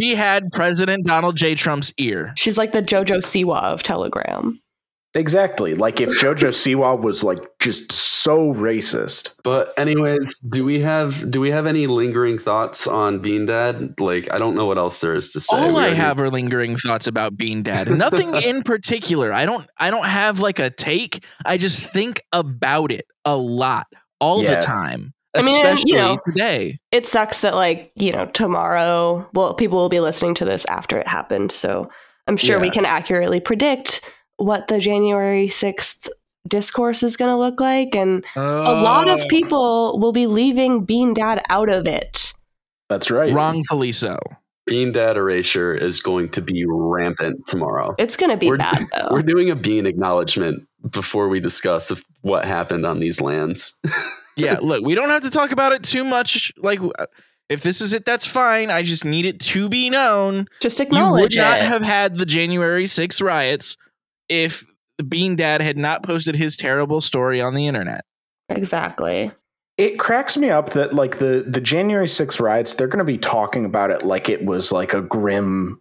He 0.00 0.14
had 0.14 0.50
President 0.52 1.04
Donald 1.06 1.36
J. 1.36 1.54
Trump's 1.54 1.92
ear. 1.98 2.32
She's 2.36 2.56
like 2.58 2.72
the 2.72 2.82
JoJo 2.82 3.18
Siwa 3.18 3.62
of 3.62 3.82
Telegram. 3.82 4.60
Exactly. 5.14 5.74
Like 5.74 6.00
if 6.00 6.10
JoJo 6.10 6.48
Siwa 6.50 7.00
was 7.00 7.24
like 7.24 7.44
just 7.58 7.90
so 7.90 8.54
racist. 8.54 9.34
But 9.42 9.74
anyways, 9.76 10.38
do 10.38 10.64
we 10.64 10.80
have 10.80 11.28
do 11.32 11.40
we 11.40 11.50
have 11.50 11.66
any 11.66 11.88
lingering 11.88 12.38
thoughts 12.38 12.86
on 12.86 13.18
Bean 13.18 13.44
Dad? 13.46 13.98
Like 13.98 14.32
I 14.32 14.38
don't 14.38 14.54
know 14.54 14.66
what 14.66 14.78
else 14.78 15.00
there 15.00 15.16
is 15.16 15.32
to 15.32 15.40
say. 15.40 15.56
All 15.56 15.62
We 15.74 15.80
I 15.80 15.82
already- 15.86 15.96
have 15.96 16.20
are 16.20 16.30
lingering 16.30 16.76
thoughts 16.76 17.08
about 17.08 17.36
Bean 17.36 17.62
Dad. 17.64 17.90
Nothing 17.90 18.32
in 18.46 18.62
particular. 18.62 19.32
I 19.32 19.46
don't 19.46 19.66
I 19.78 19.90
don't 19.90 20.06
have 20.06 20.38
like 20.38 20.60
a 20.60 20.70
take. 20.70 21.24
I 21.44 21.56
just 21.58 21.90
think 21.92 22.20
about 22.32 22.92
it 22.92 23.04
a 23.24 23.36
lot 23.36 23.88
all 24.20 24.44
Yeah. 24.44 24.56
the 24.56 24.60
time. 24.60 25.12
I 25.34 25.42
mean, 25.42 25.64
and, 25.64 25.78
you 25.84 25.94
know- 25.94 26.18
today. 26.26 26.78
It 26.90 27.06
sucks 27.06 27.40
that, 27.42 27.54
like, 27.54 27.92
you 27.94 28.12
know, 28.12 28.26
tomorrow, 28.26 29.28
well, 29.34 29.54
people 29.54 29.78
will 29.78 29.88
be 29.88 30.00
listening 30.00 30.34
to 30.34 30.44
this 30.44 30.64
after 30.66 30.98
it 30.98 31.06
happened. 31.06 31.52
So 31.52 31.88
I'm 32.26 32.36
sure 32.36 32.58
we 32.58 32.70
can 32.70 32.84
accurately 32.84 33.40
predict 33.40 34.00
what 34.36 34.68
the 34.68 34.78
January 34.80 35.46
6th 35.48 36.08
discourse 36.48 37.02
is 37.02 37.16
going 37.16 37.30
to 37.30 37.36
look 37.36 37.60
like. 37.60 37.94
And 37.94 38.24
a 38.34 38.40
lot 38.82 39.08
Oh. 39.08 39.14
of 39.14 39.28
people 39.28 39.98
will 40.00 40.12
be 40.12 40.26
leaving 40.26 40.84
Bean 40.84 41.14
Dad 41.14 41.42
out 41.48 41.68
of 41.68 41.86
it. 41.86 42.32
That's 42.88 43.10
right. 43.10 43.32
wrongfully 43.32 43.92
so. 43.92 44.18
Bean 44.66 44.90
Dad 44.92 45.16
erasure 45.16 45.72
is 45.74 46.00
going 46.00 46.28
to 46.30 46.40
be 46.40 46.64
rampant 46.66 47.46
tomorrow. 47.46 47.94
It's 47.98 48.16
gonna 48.16 48.36
be 48.36 48.46
We're- 48.48 48.58
bad 48.58 48.86
though. 48.94 49.08
We're 49.12 49.22
doing 49.22 49.50
a 49.50 49.56
bean 49.56 49.86
acknowledgement 49.86 50.66
before 50.90 51.28
we 51.28 51.40
discuss 51.40 51.90
if, 51.90 52.02
what 52.22 52.44
happened 52.44 52.86
on 52.86 52.98
these 53.00 53.20
lands. 53.20 53.80
yeah, 54.40 54.58
look, 54.60 54.84
we 54.84 54.94
don't 54.94 55.10
have 55.10 55.22
to 55.22 55.30
talk 55.30 55.52
about 55.52 55.72
it 55.72 55.82
too 55.82 56.04
much. 56.04 56.52
Like, 56.56 56.80
if 57.48 57.62
this 57.62 57.80
is 57.80 57.92
it, 57.92 58.04
that's 58.04 58.26
fine. 58.26 58.70
I 58.70 58.82
just 58.82 59.04
need 59.04 59.24
it 59.26 59.40
to 59.40 59.68
be 59.68 59.90
known. 59.90 60.46
Just 60.60 60.80
acknowledge. 60.80 61.18
You 61.18 61.22
would 61.22 61.32
acknowledge 61.32 61.60
not 61.60 61.68
have 61.68 61.82
had 61.82 62.16
the 62.16 62.26
January 62.26 62.84
6th 62.84 63.22
riots 63.22 63.76
if 64.28 64.64
the 64.98 65.04
Bean 65.04 65.34
Dad 65.36 65.60
had 65.60 65.76
not 65.78 66.02
posted 66.02 66.36
his 66.36 66.56
terrible 66.56 67.00
story 67.00 67.40
on 67.40 67.54
the 67.54 67.66
internet. 67.66 68.04
exactly. 68.48 69.32
it 69.78 69.98
cracks 69.98 70.36
me 70.36 70.50
up 70.50 70.70
that 70.70 70.92
like 70.92 71.18
the 71.18 71.44
the 71.46 71.60
January 71.60 72.06
6th 72.06 72.40
riots, 72.40 72.74
they're 72.74 72.86
going 72.88 72.98
to 72.98 73.04
be 73.04 73.16
talking 73.18 73.64
about 73.64 73.90
it 73.90 74.02
like 74.02 74.28
it 74.28 74.44
was 74.44 74.70
like 74.72 74.92
a 74.94 75.00
grim 75.00 75.80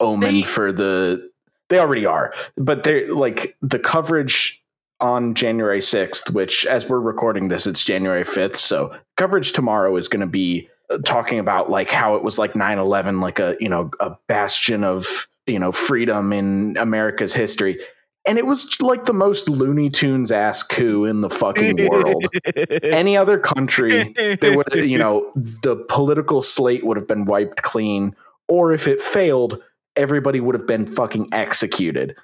omen 0.00 0.34
They- 0.34 0.42
for 0.42 0.72
the. 0.72 1.28
They 1.70 1.78
already 1.78 2.06
are, 2.06 2.32
but 2.56 2.82
they're 2.82 3.12
like 3.14 3.54
the 3.60 3.78
coverage 3.78 4.57
on 5.00 5.34
January 5.34 5.80
6th, 5.80 6.30
which 6.32 6.66
as 6.66 6.88
we're 6.88 7.00
recording 7.00 7.48
this, 7.48 7.66
it's 7.66 7.84
January 7.84 8.24
5th. 8.24 8.56
So 8.56 8.96
coverage 9.16 9.52
tomorrow 9.52 9.96
is 9.96 10.08
going 10.08 10.20
to 10.20 10.26
be 10.26 10.68
uh, 10.90 10.98
talking 11.04 11.38
about 11.38 11.70
like 11.70 11.90
how 11.90 12.16
it 12.16 12.22
was 12.22 12.38
like 12.38 12.56
9 12.56 12.78
11, 12.78 13.20
like 13.20 13.38
a, 13.38 13.56
you 13.60 13.68
know, 13.68 13.90
a 14.00 14.16
bastion 14.26 14.84
of, 14.84 15.28
you 15.46 15.58
know, 15.58 15.72
freedom 15.72 16.32
in 16.32 16.76
America's 16.76 17.34
history. 17.34 17.78
And 18.26 18.36
it 18.36 18.46
was 18.46 18.80
like 18.82 19.06
the 19.06 19.14
most 19.14 19.48
Looney 19.48 19.88
Tunes 19.88 20.30
ass 20.30 20.62
coup 20.62 21.04
in 21.04 21.22
the 21.22 21.30
fucking 21.30 21.88
world 21.88 22.26
any 22.82 23.16
other 23.16 23.38
country, 23.38 24.12
they 24.14 24.54
would, 24.54 24.66
you 24.74 24.98
know, 24.98 25.32
the 25.34 25.76
political 25.88 26.42
slate 26.42 26.84
would 26.84 26.98
have 26.98 27.06
been 27.06 27.24
wiped 27.24 27.62
clean, 27.62 28.14
or 28.46 28.72
if 28.72 28.86
it 28.86 29.00
failed, 29.00 29.62
everybody 29.96 30.40
would 30.40 30.54
have 30.54 30.66
been 30.66 30.84
fucking 30.84 31.28
executed. 31.32 32.16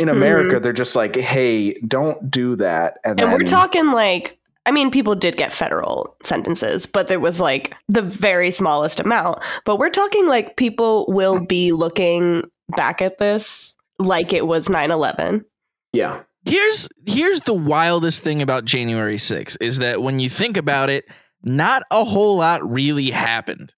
In 0.00 0.08
America, 0.08 0.54
mm-hmm. 0.56 0.62
they're 0.62 0.72
just 0.72 0.96
like, 0.96 1.14
"Hey, 1.14 1.74
don't 1.80 2.30
do 2.30 2.56
that." 2.56 2.98
And, 3.04 3.20
And 3.20 3.32
we're 3.32 3.44
talking 3.44 3.92
like, 3.92 4.38
I 4.66 4.70
mean, 4.72 4.90
people 4.90 5.14
did 5.14 5.36
get 5.36 5.52
federal 5.52 6.16
sentences, 6.24 6.86
but 6.86 7.06
there 7.06 7.20
was 7.20 7.40
like 7.40 7.74
the 7.88 8.02
very 8.02 8.50
smallest 8.50 9.00
amount. 9.00 9.40
But 9.64 9.78
we're 9.78 9.90
talking 9.90 10.26
like 10.26 10.56
people 10.56 11.06
will 11.08 11.44
be 11.44 11.72
looking 11.72 12.44
back 12.76 13.02
at 13.02 13.18
this 13.18 13.74
like 13.98 14.32
it 14.32 14.46
was 14.46 14.70
9 14.70 14.90
11. 14.90 15.44
yeah, 15.92 16.22
here's 16.44 16.88
here's 17.06 17.42
the 17.42 17.54
wildest 17.54 18.22
thing 18.22 18.42
about 18.42 18.64
January 18.64 19.16
6th 19.16 19.56
is 19.60 19.78
that 19.78 20.02
when 20.02 20.20
you 20.20 20.28
think 20.30 20.56
about 20.56 20.88
it, 20.88 21.04
not 21.42 21.82
a 21.90 22.04
whole 22.04 22.36
lot 22.38 22.68
really 22.68 23.10
happened. 23.10 23.74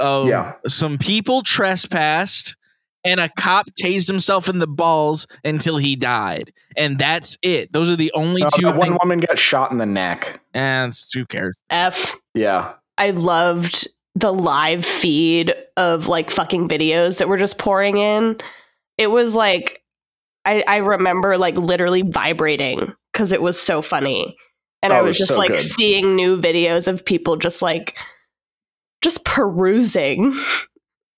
Oh, 0.00 0.28
Yeah. 0.28 0.54
some 0.66 0.98
people 0.98 1.42
trespassed 1.42 2.56
and 3.04 3.20
a 3.20 3.28
cop 3.38 3.66
tased 3.80 4.08
himself 4.08 4.48
in 4.48 4.58
the 4.58 4.66
balls 4.66 5.26
until 5.44 5.76
he 5.76 5.96
died. 5.96 6.52
And 6.76 6.98
that's 6.98 7.38
it. 7.42 7.72
Those 7.72 7.88
are 7.90 7.96
the 7.96 8.12
only 8.14 8.42
Uh, 8.42 8.48
two 8.48 8.62
that 8.66 8.76
one 8.76 8.88
things. 8.88 8.98
woman 9.02 9.20
got 9.20 9.38
shot 9.38 9.70
in 9.72 9.78
the 9.78 9.86
neck. 9.86 10.40
And 10.54 10.92
who 11.14 11.24
cares? 11.26 11.56
F. 11.70 12.16
Yeah, 12.34 12.74
I 12.98 13.10
loved 13.10 13.88
the 14.14 14.32
live 14.32 14.84
feed 14.84 15.54
of 15.76 16.08
like 16.08 16.30
fucking 16.30 16.68
videos 16.68 17.18
that 17.18 17.28
were 17.28 17.36
just 17.36 17.58
pouring 17.58 17.98
in. 17.98 18.36
It 18.96 19.08
was 19.12 19.34
like, 19.34 19.82
I, 20.44 20.64
I 20.66 20.76
remember 20.78 21.38
like 21.38 21.56
literally 21.56 22.02
vibrating 22.02 22.92
because 23.12 23.30
it 23.32 23.40
was 23.42 23.60
so 23.60 23.80
funny. 23.82 24.36
And 24.82 24.92
Oh, 24.92 24.96
I 24.96 25.00
was 25.02 25.10
was 25.10 25.18
just 25.18 25.32
so 25.34 25.38
like 25.38 25.50
good. 25.50 25.58
seeing 25.58 26.16
new 26.16 26.40
videos 26.40 26.88
of 26.88 27.04
people 27.04 27.36
just 27.36 27.62
like, 27.62 27.96
just 29.02 29.24
perusing, 29.24 30.32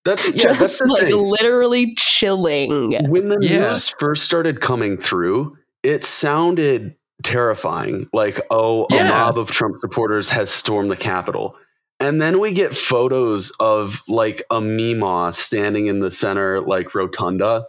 That's 0.04 0.34
yeah, 0.34 0.54
just 0.54 0.78
the 0.78 0.86
like 0.86 1.02
thing. 1.02 1.16
literally 1.16 1.94
chilling. 1.96 2.92
When 3.10 3.28
the 3.28 3.38
Yeah. 3.40 3.70
news 3.70 3.90
first 3.90 4.24
started 4.24 4.60
coming 4.60 4.96
through, 4.96 5.56
it 5.82 6.04
sounded 6.04 6.94
terrifying. 7.22 8.08
Like, 8.12 8.40
oh, 8.50 8.86
a 8.90 9.04
mob 9.04 9.38
of 9.38 9.50
Trump 9.50 9.76
supporters 9.78 10.30
has 10.30 10.50
stormed 10.50 10.90
the 10.90 10.96
Capitol. 10.96 11.56
And 11.98 12.20
then 12.20 12.40
we 12.40 12.54
get 12.54 12.74
photos 12.74 13.50
of 13.60 14.02
like 14.08 14.42
a 14.50 14.60
Mima 14.60 15.32
standing 15.34 15.86
in 15.86 16.00
the 16.00 16.10
center, 16.10 16.60
like 16.62 16.94
rotunda, 16.94 17.66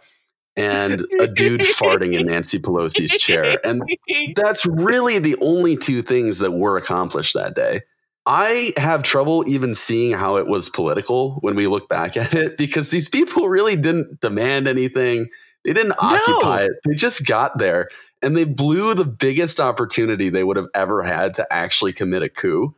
and 0.56 1.02
a 1.20 1.28
dude 1.28 1.60
farting 1.60 2.18
in 2.18 2.26
Nancy 2.28 2.58
Pelosi's 2.58 3.18
chair. 3.18 3.58
And 3.62 3.82
that's 4.36 4.64
really 4.66 5.18
the 5.18 5.36
only 5.42 5.76
two 5.76 6.00
things 6.00 6.38
that 6.38 6.52
were 6.52 6.78
accomplished 6.78 7.34
that 7.34 7.54
day. 7.54 7.82
I 8.24 8.72
have 8.76 9.02
trouble 9.02 9.44
even 9.48 9.74
seeing 9.74 10.12
how 10.12 10.36
it 10.36 10.46
was 10.46 10.68
political 10.68 11.36
when 11.40 11.56
we 11.56 11.66
look 11.66 11.88
back 11.88 12.16
at 12.16 12.34
it 12.34 12.56
because 12.56 12.90
these 12.90 13.08
people 13.08 13.48
really 13.48 13.76
didn't 13.76 14.20
demand 14.20 14.68
anything. 14.68 15.28
They 15.64 15.72
didn't 15.72 15.94
occupy 15.98 16.64
it. 16.64 16.72
They 16.84 16.94
just 16.94 17.26
got 17.26 17.58
there 17.58 17.88
and 18.20 18.36
they 18.36 18.44
blew 18.44 18.94
the 18.94 19.04
biggest 19.04 19.60
opportunity 19.60 20.28
they 20.28 20.44
would 20.44 20.56
have 20.56 20.68
ever 20.74 21.02
had 21.02 21.34
to 21.34 21.52
actually 21.52 21.92
commit 21.92 22.22
a 22.22 22.28
coup. 22.28 22.74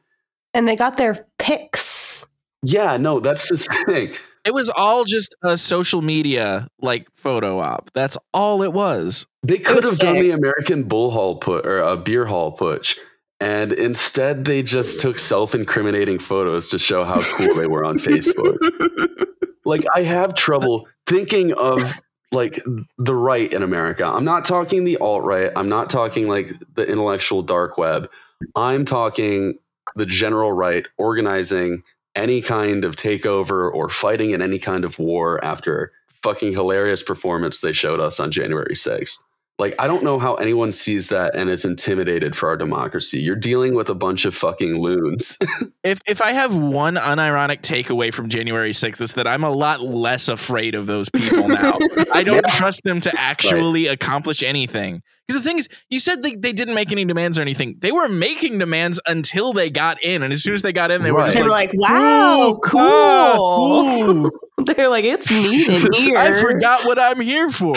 And 0.53 0.67
they 0.67 0.77
got 0.77 0.97
their 0.97 1.27
pics. 1.39 2.27
Yeah, 2.63 2.97
no, 2.97 3.21
that's 3.21 3.49
the 3.51 3.57
thing. 3.87 4.13
It 4.45 4.53
was 4.53 4.71
all 4.77 5.05
just 5.05 5.35
a 5.43 5.57
social 5.57 6.03
media 6.03 6.69
like 6.81 7.09
photo 7.17 7.59
op. 7.59 7.91
That's 7.95 8.19
all 8.33 8.63
it 8.63 8.73
was. 8.73 9.27
They 9.43 9.59
could 9.59 9.85
was 9.85 9.93
have 9.93 10.01
done 10.01 10.23
the 10.23 10.31
American 10.31 10.85
Bull 10.85 11.11
Hall 11.11 11.37
put 11.37 11.67
or 11.67 11.79
a 11.79 11.97
beer 11.97 12.27
hall 12.27 12.57
putsch, 12.57 12.99
and 13.45 13.73
instead 13.75 14.47
they 14.47 14.63
just 14.63 15.01
took 15.01 15.19
self-incriminating 15.19 16.19
photos 16.19 16.69
to 16.69 16.79
show 16.79 17.05
how 17.05 17.21
cool 17.21 17.55
they 17.55 17.67
were 17.67 17.85
on 17.85 17.99
Facebook. 17.99 18.57
Like 19.67 19.87
I 19.95 20.03
have 20.03 20.35
trouble 20.35 20.87
thinking 21.07 21.55
of 21.55 21.99
like 22.33 22.61
the 22.99 23.15
right 23.15 23.51
in 23.51 23.63
America. 23.63 24.05
I'm 24.05 24.27
not 24.27 24.45
talking 24.45 24.85
the 24.85 24.99
alt 24.99 25.25
right. 25.25 25.51
I'm 25.57 25.71
not 25.71 25.89
talking 25.89 26.29
like 26.29 26.53
the 26.75 26.87
intellectual 26.87 27.43
dark 27.43 27.79
web. 27.79 28.11
I'm 28.55 28.85
talking 28.85 29.59
the 29.97 30.05
general 30.05 30.53
right 30.53 30.87
organizing 30.99 31.83
any 32.15 32.43
kind 32.43 32.85
of 32.85 32.97
takeover 32.97 33.73
or 33.73 33.89
fighting 33.89 34.33
in 34.33 34.43
any 34.43 34.59
kind 34.59 34.85
of 34.85 34.99
war 34.99 35.43
after 35.43 35.93
fucking 36.23 36.53
hilarious 36.53 37.03
performance 37.03 37.61
they 37.61 37.73
showed 37.73 38.01
us 38.01 38.21
on 38.21 38.31
January 38.31 38.75
6th. 38.75 39.17
Like, 39.57 39.77
I 39.79 39.87
don't 39.87 40.03
know 40.03 40.19
how 40.19 40.35
anyone 40.35 40.73
sees 40.73 41.11
that 41.11 41.37
and 41.37 41.49
is 41.49 41.65
intimidated 41.65 42.35
for 42.35 42.49
our 42.49 42.57
democracy. 42.57 43.21
You're 43.21 43.37
dealing 43.37 43.75
with 43.75 43.89
a 43.89 43.95
bunch 43.95 44.25
of 44.25 44.35
fucking 44.35 44.81
loons. 44.81 45.39
If 45.85 46.01
if 46.09 46.23
I 46.23 46.33
have 46.33 46.57
one 46.57 46.95
unironic 46.95 47.61
takeaway 47.61 48.11
from 48.13 48.31
January 48.31 48.71
6th, 48.71 49.03
is 49.03 49.13
that 49.15 49.27
I'm 49.27 49.45
a 49.45 49.51
lot 49.51 49.83
less 49.83 50.29
afraid 50.29 50.75
of 50.75 50.87
those 50.87 51.11
people 51.11 51.47
now. 51.47 51.79
I 52.11 52.25
don't 52.25 52.47
trust 52.49 52.85
them 52.85 53.03
to 53.03 53.13
actually 53.21 53.89
accomplish 53.89 54.43
anything. 54.43 55.03
Because 55.29 55.43
the 55.43 55.47
thing 55.49 55.59
is, 55.59 55.69
you 55.91 56.01
said 56.01 56.23
they, 56.23 56.37
they 56.37 56.55
didn't 56.55 56.75
make 56.75 56.91
any 56.91 57.05
demands 57.05 57.37
or 57.37 57.43
anything. 57.43 57.77
They 57.81 57.93
were 57.93 58.09
making 58.09 58.57
demands 58.59 58.99
until 59.07 59.53
they 59.53 59.69
got 59.69 60.03
in. 60.03 60.23
And 60.23 60.33
as 60.33 60.43
soon 60.43 60.55
as 60.55 60.63
they 60.63 60.73
got 60.73 60.91
in, 60.91 61.03
they 61.03 61.13
were 61.13 61.25
just 61.25 61.37
They 61.37 61.43
were 61.43 61.51
like, 61.51 61.75
like, 61.75 61.91
wow, 61.91 62.59
cool. 62.65 62.81
ah, 62.81 64.31
They're 64.65 64.89
like, 64.89 65.05
it's 65.05 65.31
neat 65.31 65.69
in 65.69 65.93
here. 65.93 66.17
I 66.17 66.41
forgot 66.41 66.87
what 66.87 66.99
I'm 66.99 67.21
here 67.21 67.51
for. 67.51 67.75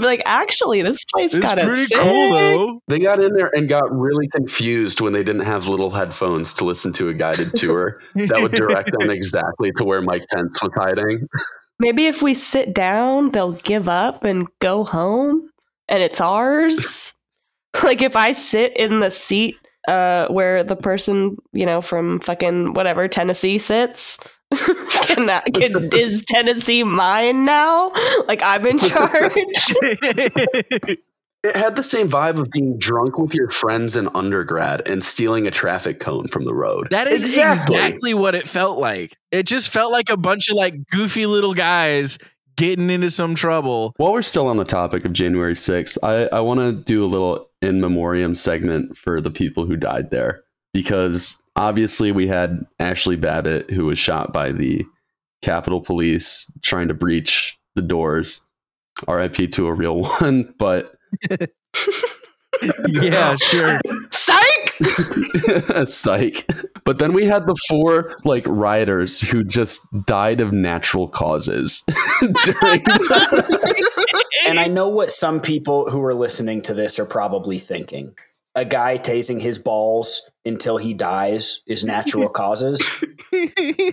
like, 0.00 0.22
actually, 0.24 0.80
this 0.80 1.03
place 1.04 1.34
It's 1.34 1.52
pretty 1.52 1.84
sick. 1.84 1.98
cool 1.98 2.30
though. 2.30 2.80
they 2.88 2.98
got 2.98 3.22
in 3.22 3.34
there 3.34 3.50
and 3.54 3.68
got 3.68 3.90
really 3.96 4.28
confused 4.28 5.00
when 5.00 5.12
they 5.12 5.22
didn't 5.24 5.42
have 5.42 5.66
little 5.68 5.90
headphones 5.90 6.54
to 6.54 6.64
listen 6.64 6.92
to 6.94 7.08
a 7.08 7.14
guided 7.14 7.54
tour 7.54 8.00
that 8.14 8.38
would 8.40 8.52
direct 8.52 8.90
them 8.98 9.10
exactly 9.10 9.72
to 9.76 9.84
where 9.84 10.00
Mike 10.00 10.24
Pence 10.32 10.62
was 10.62 10.72
hiding. 10.74 11.26
Maybe 11.78 12.06
if 12.06 12.22
we 12.22 12.34
sit 12.34 12.72
down, 12.74 13.30
they'll 13.32 13.52
give 13.52 13.88
up 13.88 14.24
and 14.24 14.46
go 14.60 14.84
home, 14.84 15.50
and 15.88 16.02
it's 16.02 16.20
ours. 16.20 17.14
like 17.82 18.00
if 18.02 18.14
I 18.16 18.32
sit 18.32 18.76
in 18.76 19.00
the 19.00 19.10
seat 19.10 19.56
uh, 19.88 20.28
where 20.28 20.62
the 20.64 20.76
person, 20.76 21.36
you 21.52 21.66
know, 21.66 21.80
from 21.82 22.20
fucking 22.20 22.74
whatever 22.74 23.08
Tennessee 23.08 23.58
sits. 23.58 24.18
can 24.90 25.26
that 25.26 25.44
can, 25.54 25.88
is 25.92 26.24
Tennessee 26.24 26.82
mine 26.84 27.44
now? 27.44 27.92
Like 28.26 28.42
I'm 28.42 28.66
in 28.66 28.78
charge. 28.80 29.32
It 31.46 31.54
had 31.56 31.76
the 31.76 31.82
same 31.82 32.08
vibe 32.08 32.38
of 32.38 32.50
being 32.50 32.78
drunk 32.78 33.18
with 33.18 33.34
your 33.34 33.50
friends 33.50 33.96
in 33.96 34.08
undergrad 34.14 34.88
and 34.88 35.04
stealing 35.04 35.46
a 35.46 35.50
traffic 35.50 36.00
cone 36.00 36.26
from 36.28 36.46
the 36.46 36.54
road. 36.54 36.88
That 36.90 37.06
is 37.06 37.22
Exactly. 37.24 37.76
exactly. 37.76 38.14
what 38.14 38.34
it 38.34 38.48
felt 38.48 38.78
like. 38.78 39.14
It 39.30 39.42
just 39.46 39.70
felt 39.70 39.92
like 39.92 40.08
a 40.08 40.16
bunch 40.16 40.48
of 40.48 40.56
like 40.56 40.74
goofy 40.90 41.26
little 41.26 41.52
guys 41.52 42.18
getting 42.56 42.88
into 42.88 43.10
some 43.10 43.34
trouble. 43.34 43.92
While 43.98 44.14
we're 44.14 44.22
still 44.22 44.46
on 44.46 44.56
the 44.56 44.64
topic 44.64 45.04
of 45.04 45.12
January 45.12 45.52
6th, 45.54 45.98
I, 46.02 46.34
I 46.34 46.40
want 46.40 46.60
to 46.60 46.72
do 46.72 47.04
a 47.04 47.06
little 47.06 47.50
in 47.60 47.78
memoriam 47.78 48.34
segment 48.34 48.96
for 48.96 49.20
the 49.20 49.30
people 49.30 49.66
who 49.66 49.76
died 49.76 50.10
there 50.10 50.44
because 50.72 51.42
obviously 51.56 52.12
we 52.12 52.26
had 52.26 52.66
Ashli 52.80 53.20
Babbitt 53.20 53.70
who 53.70 53.86
was 53.86 53.98
shot 53.98 54.32
by 54.32 54.52
the 54.52 54.84
Capitol 55.42 55.80
Police 55.80 56.52
trying 56.62 56.88
to 56.88 56.94
breach 56.94 57.58
the 57.74 57.82
doors. 57.82 58.48
RIP 59.08 59.50
to 59.52 59.66
a 59.66 59.72
real 59.72 60.04
one, 60.20 60.54
but 60.58 60.94
Yeah, 62.88 63.36
sure. 63.36 63.78
Psych! 64.12 65.86
Psych. 65.88 66.46
But 66.84 66.98
then 66.98 67.12
we 67.12 67.26
had 67.26 67.46
the 67.46 67.56
four 67.68 68.16
like 68.24 68.44
rioters 68.46 69.20
who 69.20 69.44
just 69.44 69.86
died 70.06 70.40
of 70.40 70.52
natural 70.52 71.08
causes 71.08 71.84
during 72.20 72.84
And 74.48 74.58
I 74.58 74.68
know 74.68 74.88
what 74.88 75.10
some 75.10 75.40
people 75.40 75.90
who 75.90 76.02
are 76.02 76.14
listening 76.14 76.62
to 76.62 76.74
this 76.74 76.98
are 76.98 77.06
probably 77.06 77.58
thinking. 77.58 78.14
A 78.56 78.64
guy 78.64 78.98
tasing 78.98 79.40
his 79.40 79.58
balls 79.58 80.30
until 80.44 80.76
he 80.76 80.94
dies 80.94 81.62
is 81.66 81.84
natural 81.84 82.28
causes. 82.30 82.80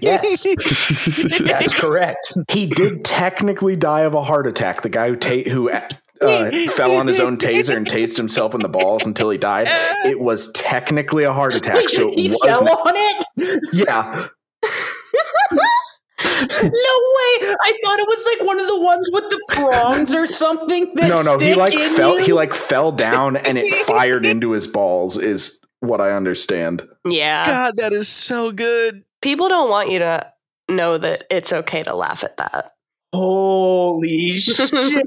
Yes, 0.02 0.44
that's 1.40 1.80
correct. 1.80 2.34
He 2.52 2.68
did 2.68 3.04
technically 3.04 3.76
die 3.76 4.02
of 4.02 4.14
a 4.14 4.22
heart 4.24 4.46
attack. 4.48 4.82
The 4.84 4.90
guy 4.90 5.10
who 5.10 5.16
ta- 5.16 5.50
who 5.50 5.70
uh, 5.72 6.52
fell 6.70 6.96
on 6.96 7.08
his 7.08 7.20
own 7.20 7.38
taser 7.38 7.76
and 7.76 7.88
tased 7.88 8.18
himself 8.18 8.54
in 8.54 8.62
the 8.62 8.70
balls 8.70 9.06
until 9.08 9.32
he 9.32 9.40
died. 9.40 9.68
It 10.06 10.20
was 10.20 10.52
technically 10.52 11.24
a 11.24 11.34
heart 11.34 11.56
attack. 11.56 11.90
So 11.90 12.10
it 12.10 12.14
he 12.20 12.30
was 12.30 12.44
fell 12.46 12.64
na- 12.64 12.72
on 12.72 12.94
it? 12.96 13.26
yeah. 13.74 14.28
No 16.24 16.70
way! 16.70 17.54
I 17.64 17.74
thought 17.84 18.00
it 18.00 18.08
was 18.08 18.28
like 18.38 18.48
one 18.48 18.60
of 18.60 18.68
the 18.68 18.80
ones 18.80 19.10
with 19.12 19.30
the 19.30 19.40
prongs 19.50 20.14
or 20.16 20.26
something. 20.26 20.94
That 20.96 21.10
No, 21.10 21.22
no, 21.22 21.38
he 21.38 21.54
like 21.56 21.74
in 21.74 21.96
fell. 21.96 22.20
you? 22.20 22.26
He 22.26 22.34
like 22.34 22.54
fell 22.54 22.92
down 22.92 23.38
and 23.38 23.58
it 23.58 23.74
fired 23.88 24.26
into 24.26 24.52
his 24.52 24.68
balls. 24.68 25.18
Is 25.18 25.64
what 25.80 26.02
I 26.02 26.12
understand. 26.12 26.88
Yeah. 27.08 27.46
God, 27.46 27.78
that 27.78 27.94
is 27.94 28.08
so 28.08 28.52
good. 28.52 29.04
People 29.22 29.50
don't 29.50 29.70
want 29.70 29.90
you 29.90 30.00
to 30.00 30.32
know 30.70 30.98
that 30.98 31.26
it's 31.30 31.52
okay 31.54 31.84
to 31.84 31.96
laugh 31.96 32.24
at 32.24 32.38
that. 32.38 32.72
Holy 33.14 34.32
shit! 34.34 35.06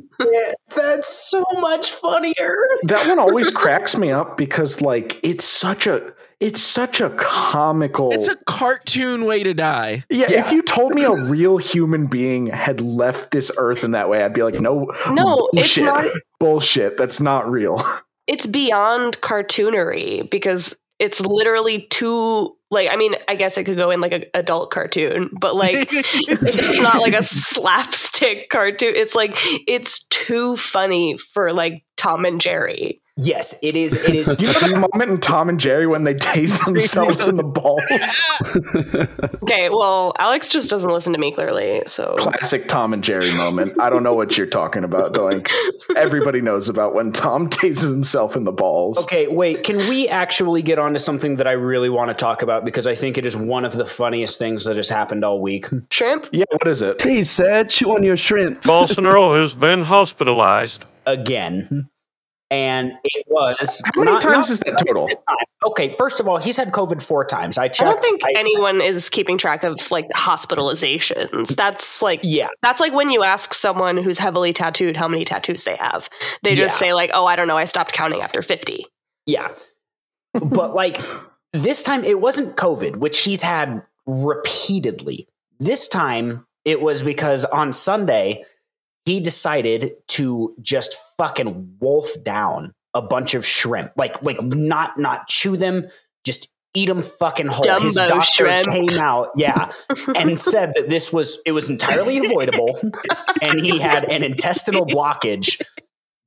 That's 0.76 1.09
so 1.09 1.42
much 1.59 1.90
funnier. 1.90 2.54
That 2.83 3.06
one 3.09 3.18
always 3.18 3.50
cracks 3.50 3.97
me 3.97 4.11
up 4.11 4.37
because 4.37 4.83
like 4.83 5.18
it's 5.23 5.44
such 5.44 5.87
a 5.87 6.14
it's 6.40 6.60
such 6.60 7.00
a 7.00 7.10
comical. 7.10 8.10
It's 8.12 8.28
a 8.28 8.36
cartoon 8.46 9.24
way 9.24 9.42
to 9.42 9.54
die. 9.54 10.04
yeah, 10.10 10.26
Yeah. 10.30 10.40
If 10.46 10.52
you 10.52 10.62
told 10.62 10.94
me 10.94 11.04
a 11.04 11.12
real 11.24 11.56
human 11.58 12.06
being 12.06 12.46
had 12.48 12.80
left 12.80 13.30
this 13.30 13.50
earth 13.58 13.84
in 13.84 13.92
that 13.92 14.08
way, 14.08 14.22
I'd 14.22 14.32
be 14.34 14.42
like, 14.42 14.60
no, 14.60 14.90
No, 15.10 15.48
it's 15.52 15.80
not. 15.80 16.06
bullshit. 16.40 16.96
That's 16.98 17.20
not 17.20 17.50
real. 17.50 17.82
It's 18.26 18.46
beyond 18.46 19.18
cartoonery 19.20 20.30
because 20.30 20.74
it's 20.98 21.20
literally 21.20 21.82
too. 21.88 22.56
Like, 22.70 22.88
I 22.90 22.96
mean, 22.96 23.14
I 23.28 23.34
guess 23.36 23.58
it 23.58 23.64
could 23.64 23.76
go 23.76 23.90
in 23.90 24.00
like 24.00 24.12
an 24.12 24.24
adult 24.32 24.70
cartoon, 24.70 25.28
but 25.38 25.54
like, 25.54 25.76
it's 25.90 26.80
not 26.82 27.02
like 27.02 27.12
a 27.12 27.22
slapstick 27.22 28.48
cartoon. 28.48 28.94
It's 28.96 29.14
like 29.14 29.32
it's 29.68 30.06
too 30.06 30.56
funny 30.56 31.18
for 31.18 31.52
like 31.52 31.84
Tom 31.98 32.24
and 32.24 32.40
Jerry. 32.40 33.02
Yes, 33.16 33.56
it 33.62 33.76
is. 33.76 33.94
It 34.09 34.14
is. 34.14 34.28
You 34.40 34.47
know 34.47 34.80
the 34.80 34.88
moment 34.92 35.11
in 35.12 35.21
Tom 35.21 35.49
and 35.49 35.61
Jerry 35.61 35.87
when 35.87 36.02
they 36.02 36.14
tase 36.14 36.62
themselves 36.66 37.28
in 37.28 37.37
the 37.37 37.44
balls. 37.44 37.85
Okay, 39.44 39.68
well, 39.68 40.14
Alex 40.18 40.49
just 40.50 40.71
doesn't 40.71 40.90
listen 40.90 41.12
to 41.12 41.18
me 41.18 41.30
clearly, 41.30 41.83
so 41.87 42.16
Classic 42.18 42.66
Tom 42.66 42.92
and 42.94 43.04
Jerry 43.04 43.33
moment. 43.37 43.78
I 43.78 43.90
don't 43.90 44.02
know 44.02 44.14
what 44.14 44.37
you're 44.38 44.47
talking 44.47 44.85
about, 44.85 45.12
Doink. 45.12 45.50
Everybody 45.97 46.40
knows 46.40 46.68
about 46.68 46.94
when 46.94 47.12
Tom 47.12 47.49
tases 47.50 47.90
himself 47.90 48.37
in 48.37 48.44
the 48.44 48.52
balls. 48.52 49.04
Okay, 49.04 49.28
wait. 49.28 49.64
Can 49.64 49.76
we 49.88 50.09
actually 50.09 50.62
get 50.62 50.78
on 50.78 50.94
to 50.94 50.99
something 50.99 51.37
that 51.37 51.47
I 51.47 51.52
really 51.52 51.90
want 51.90 52.09
to 52.09 52.14
talk 52.14 52.42
about 52.42 52.64
because 52.64 52.87
I 52.87 52.94
think 52.94 53.18
it 53.18 53.26
is 53.26 53.37
one 53.37 53.64
of 53.64 53.75
the 53.75 53.85
funniest 53.87 54.38
things 54.38 54.64
that 54.64 54.76
has 54.76 54.88
happened 54.88 55.25
all 55.25 55.40
week. 55.40 55.66
shrimp. 55.90 56.26
Yeah, 56.33 56.44
what 56.50 56.66
is 56.66 56.80
it? 56.83 57.02
Hey, 57.02 57.23
Sad, 57.23 57.71
chew 57.71 57.94
on 57.94 58.02
your 58.02 58.16
shrimp. 58.16 58.62
Bolsonaro 58.62 59.40
has 59.40 59.54
been 59.54 59.85
hospitalized. 59.85 60.85
Again. 61.06 61.88
And 62.54 62.92
it 63.02 63.26
was 63.28 63.82
How 63.94 64.00
many 64.02 64.12
not- 64.12 64.23
times 64.23 64.49
not- 64.49 64.50
is 64.50 64.61
that 64.61 64.78
total? 64.87 65.08
Okay, 65.66 65.88
first 65.90 66.20
of 66.20 66.28
all, 66.28 66.37
he's 66.37 66.56
had 66.56 66.70
COVID 66.73 67.02
four 67.02 67.25
times. 67.25 67.58
I 67.58 67.66
checked. 67.68 67.82
I 67.88 67.92
don't 67.92 68.02
think 68.02 68.25
I- 68.25 68.32
anyone 68.37 68.80
is 68.80 69.08
keeping 69.11 69.37
track 69.38 69.64
of 69.64 69.90
like 69.90 70.08
hospitalizations. 70.11 71.56
That's 71.56 72.00
like 72.00 72.20
yeah, 72.23 72.49
that's 72.62 72.80
like 72.80 72.92
when 72.92 73.11
you 73.11 73.25
ask 73.25 73.54
someone 73.54 73.96
who's 73.96 74.18
heavily 74.18 74.52
tattooed 74.52 74.96
how 74.96 75.08
many 75.08 75.25
tattoos 75.25 75.64
they 75.64 75.76
have. 75.76 76.08
They 76.44 76.54
just 76.54 76.76
Yeah. 76.80 76.87
say 76.88 76.94
like, 76.94 77.11
"Oh, 77.12 77.26
I 77.26 77.34
don't 77.34 77.49
know, 77.49 77.56
I 77.56 77.64
stopped 77.64 77.92
counting 77.92 78.20
after 78.20 78.40
50." 78.42 78.87
yeah. 79.26 79.49
but 80.34 80.75
like 80.82 80.99
this 81.52 81.82
time, 81.82 82.04
it 82.04 82.21
wasn't 82.21 82.56
COVID, 82.56 82.97
which 82.97 83.23
he's 83.25 83.43
had 83.43 83.82
repeatedly. 84.06 85.26
This 85.58 85.88
time, 85.88 86.47
it 86.64 86.80
was 86.80 87.02
because 87.02 87.45
on 87.47 87.73
Sunday 87.73 88.45
he 89.04 89.21
decided 89.21 89.93
to 90.08 90.54
just 90.60 90.97
fucking 91.17 91.76
wolf 91.80 92.10
down 92.25 92.73
a 92.95 93.02
bunch 93.02 93.34
of 93.34 93.45
shrimp, 93.45 93.93
like 93.97 94.23
like 94.23 94.40
not 94.43 94.99
not 94.99 95.28
chew 95.28 95.56
them, 95.56 95.88
just 96.25 96.49
eat 96.75 96.86
them 96.86 97.02
fucking 97.02 97.47
whole. 97.47 97.80
His 97.80 97.95
Jumbo 97.95 98.14
doctor 98.14 98.26
shrimp. 98.26 98.67
came 98.67 98.99
out, 98.99 99.30
yeah, 99.36 99.73
and 100.17 100.38
said 100.38 100.73
that 100.75 100.88
this 100.88 101.12
was 101.12 101.40
it 101.45 101.52
was 101.52 101.71
entirely 101.71 102.19
avoidable, 102.19 102.78
and 103.43 103.60
he 103.60 103.78
had 103.78 104.04
an 104.04 104.23
intestinal 104.23 104.86
blockage 104.86 105.60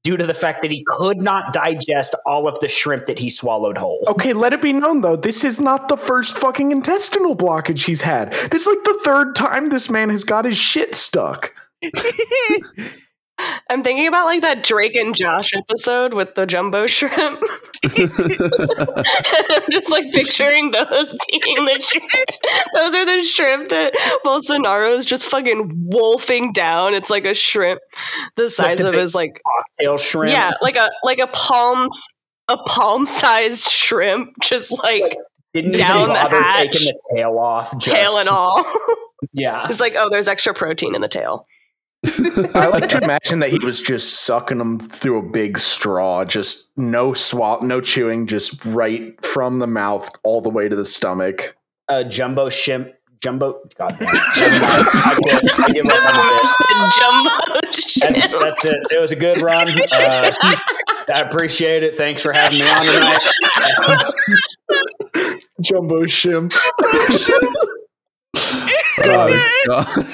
due 0.03 0.15
to 0.15 0.25
the 0.25 0.33
fact 0.33 0.61
that 0.61 0.71
he 0.71 0.85
could 0.87 1.21
not 1.21 1.51
digest 1.51 2.15
all 2.25 2.47
of 2.47 2.57
the 2.61 2.67
shrimp 2.67 3.05
that 3.05 3.19
he 3.19 3.29
swallowed 3.29 3.77
whole. 3.77 4.03
Okay, 4.07 4.31
let 4.31 4.53
it 4.53 4.61
be 4.61 4.71
known 4.71 5.01
though, 5.01 5.17
this 5.17 5.43
is 5.43 5.59
not 5.59 5.89
the 5.89 5.97
first 5.97 6.37
fucking 6.37 6.71
intestinal 6.71 7.35
blockage 7.35 7.85
he's 7.85 8.01
had. 8.01 8.31
This 8.51 8.65
is 8.65 8.67
like 8.67 8.83
the 8.83 8.99
third 9.03 9.35
time 9.35 9.69
this 9.69 9.89
man 9.89 10.09
has 10.09 10.23
got 10.23 10.45
his 10.45 10.57
shit 10.57 10.95
stuck. 10.95 11.53
I'm 13.69 13.83
thinking 13.83 14.07
about 14.07 14.25
like 14.25 14.41
that 14.41 14.63
Drake 14.63 14.95
and 14.95 15.15
Josh 15.15 15.53
episode 15.53 16.13
with 16.13 16.33
the 16.35 16.47
jumbo 16.47 16.87
shrimp. 16.87 17.15
I'm 17.85 18.01
just 19.69 19.91
like 19.91 20.11
picturing 20.11 20.71
those 20.71 21.15
being 21.29 21.65
the 21.65 21.79
shrimp. 21.81 22.09
Those 22.73 22.95
are 22.95 23.05
the 23.05 23.23
shrimp 23.23 23.69
that 23.69 23.93
Bolsonaro 24.25 24.91
is 24.97 25.05
just 25.05 25.29
fucking 25.29 25.89
wolfing 25.89 26.51
down. 26.51 26.95
It's 26.95 27.11
like 27.11 27.25
a 27.25 27.35
shrimp 27.35 27.79
the 28.37 28.49
size 28.49 28.79
the 28.79 28.89
of 28.89 28.95
his 28.95 29.13
like 29.13 29.39
Tail 29.79 29.97
shrimp. 29.97 30.31
yeah, 30.31 30.53
like 30.61 30.75
a 30.75 30.89
like 31.03 31.19
a 31.19 31.27
palm 31.27 31.87
a 32.47 32.57
palm 32.57 33.05
sized 33.05 33.67
shrimp, 33.67 34.31
just 34.41 34.71
like 34.81 35.15
didn't 35.53 35.73
down 35.73 36.01
even 36.01 36.13
the 36.13 36.19
hatch. 36.19 36.71
taking 36.71 36.87
the 36.87 37.15
tail 37.15 37.37
off. 37.37 37.77
Just, 37.77 37.95
tail 37.95 38.17
and 38.19 38.29
all. 38.29 38.65
Yeah. 39.33 39.65
it's 39.67 39.79
like 39.79 39.95
oh, 39.97 40.09
there's 40.11 40.27
extra 40.27 40.53
protein 40.53 40.93
in 40.93 41.01
the 41.01 41.07
tail. 41.07 41.47
I 42.55 42.67
like 42.67 42.87
to 42.89 42.99
imagine 43.03 43.39
that 43.39 43.49
he 43.49 43.59
was 43.59 43.81
just 43.81 44.21
sucking 44.21 44.57
them 44.57 44.79
through 44.79 45.19
a 45.19 45.21
big 45.21 45.59
straw, 45.59 46.25
just 46.25 46.77
no 46.77 47.13
swallow, 47.13 47.61
no 47.61 47.81
chewing, 47.81 48.27
just 48.27 48.63
right 48.65 49.19
from 49.25 49.59
the 49.59 49.67
mouth 49.67 50.09
all 50.23 50.41
the 50.41 50.49
way 50.49 50.67
to 50.69 50.75
the 50.75 50.85
stomach. 50.85 51.55
Uh, 51.87 52.03
jumbo 52.03 52.49
shrimp. 52.49 52.93
Jumbo. 53.21 53.59
God 53.75 53.95
damn. 53.97 54.09
it. 54.09 54.15
I, 54.15 55.17
quit. 55.23 55.59
I 55.59 55.69
give 55.69 55.85
up 55.87 55.93
on 56.17 56.39
it. 56.39 56.43
Jumbo 56.99 57.31
That's, 57.63 57.91
shrimp. 57.91 58.41
that's 58.41 58.65
it. 58.65 58.77
It 58.91 59.01
was 59.01 59.11
a 59.11 59.15
good 59.15 59.41
run. 59.41 59.67
Uh, 59.91 60.31
I 61.13 61.21
appreciate 61.21 61.83
it. 61.83 61.95
Thanks 61.95 62.21
for 62.21 62.31
having 62.33 62.59
me 62.59 62.65
on 62.69 62.85
tonight. 65.15 65.41
Jumbo 65.61 66.05
shrimp. 66.05 66.53
Oh, 68.99 69.49
God. 69.67 70.05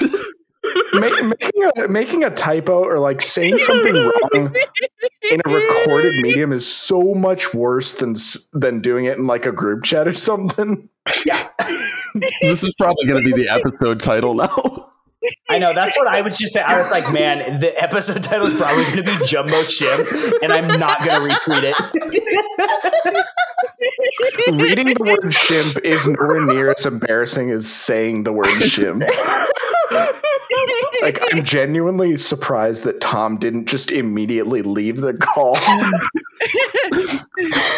Ma- 1.00 1.34
making 1.34 1.70
a 1.76 1.88
making 1.88 2.24
a 2.24 2.30
typo 2.30 2.82
or 2.82 2.98
like 2.98 3.20
saying 3.20 3.58
something 3.58 3.94
wrong 3.94 4.54
in 5.30 5.40
a 5.44 5.50
recorded 5.50 6.22
medium 6.22 6.52
is 6.52 6.66
so 6.66 7.14
much 7.14 7.54
worse 7.54 7.94
than 7.94 8.14
than 8.52 8.80
doing 8.80 9.06
it 9.06 9.18
in 9.18 9.26
like 9.26 9.46
a 9.46 9.52
group 9.52 9.84
chat 9.84 10.06
or 10.06 10.14
something. 10.14 10.88
Yeah. 11.26 11.48
this 12.42 12.62
is 12.62 12.74
probably 12.78 13.06
going 13.06 13.22
to 13.22 13.26
be 13.26 13.42
the 13.42 13.48
episode 13.48 14.00
title 14.00 14.34
now. 14.34 14.90
I 15.48 15.58
know. 15.58 15.72
That's 15.74 15.96
what 15.98 16.08
I 16.08 16.20
was 16.22 16.38
just 16.38 16.54
saying. 16.54 16.66
I 16.68 16.78
was 16.78 16.90
like, 16.90 17.12
man, 17.12 17.38
the 17.60 17.72
episode 17.82 18.22
title 18.22 18.46
is 18.46 18.54
probably 18.54 18.84
going 18.84 18.96
to 18.96 19.02
be 19.04 19.26
Jumbo 19.26 19.60
Shimp, 19.62 20.08
and 20.42 20.52
I'm 20.52 20.66
not 20.78 20.98
going 21.04 21.20
to 21.20 21.28
retweet 21.34 21.62
it. 21.64 21.74
Reading 24.52 24.86
the 24.86 24.96
word 25.04 25.32
shimp 25.32 25.84
is 25.84 26.06
nowhere 26.06 26.44
near 26.46 26.70
as 26.70 26.86
embarrassing 26.86 27.50
as 27.50 27.70
saying 27.70 28.24
the 28.24 28.32
word 28.32 28.48
shimp. 28.60 29.02
Like 31.02 31.18
I'm 31.32 31.44
genuinely 31.44 32.16
surprised 32.16 32.84
that 32.84 33.00
Tom 33.00 33.36
didn't 33.36 33.66
just 33.66 33.90
immediately 33.90 34.62
leave 34.62 35.00
the 35.00 35.14
call. 35.14 35.56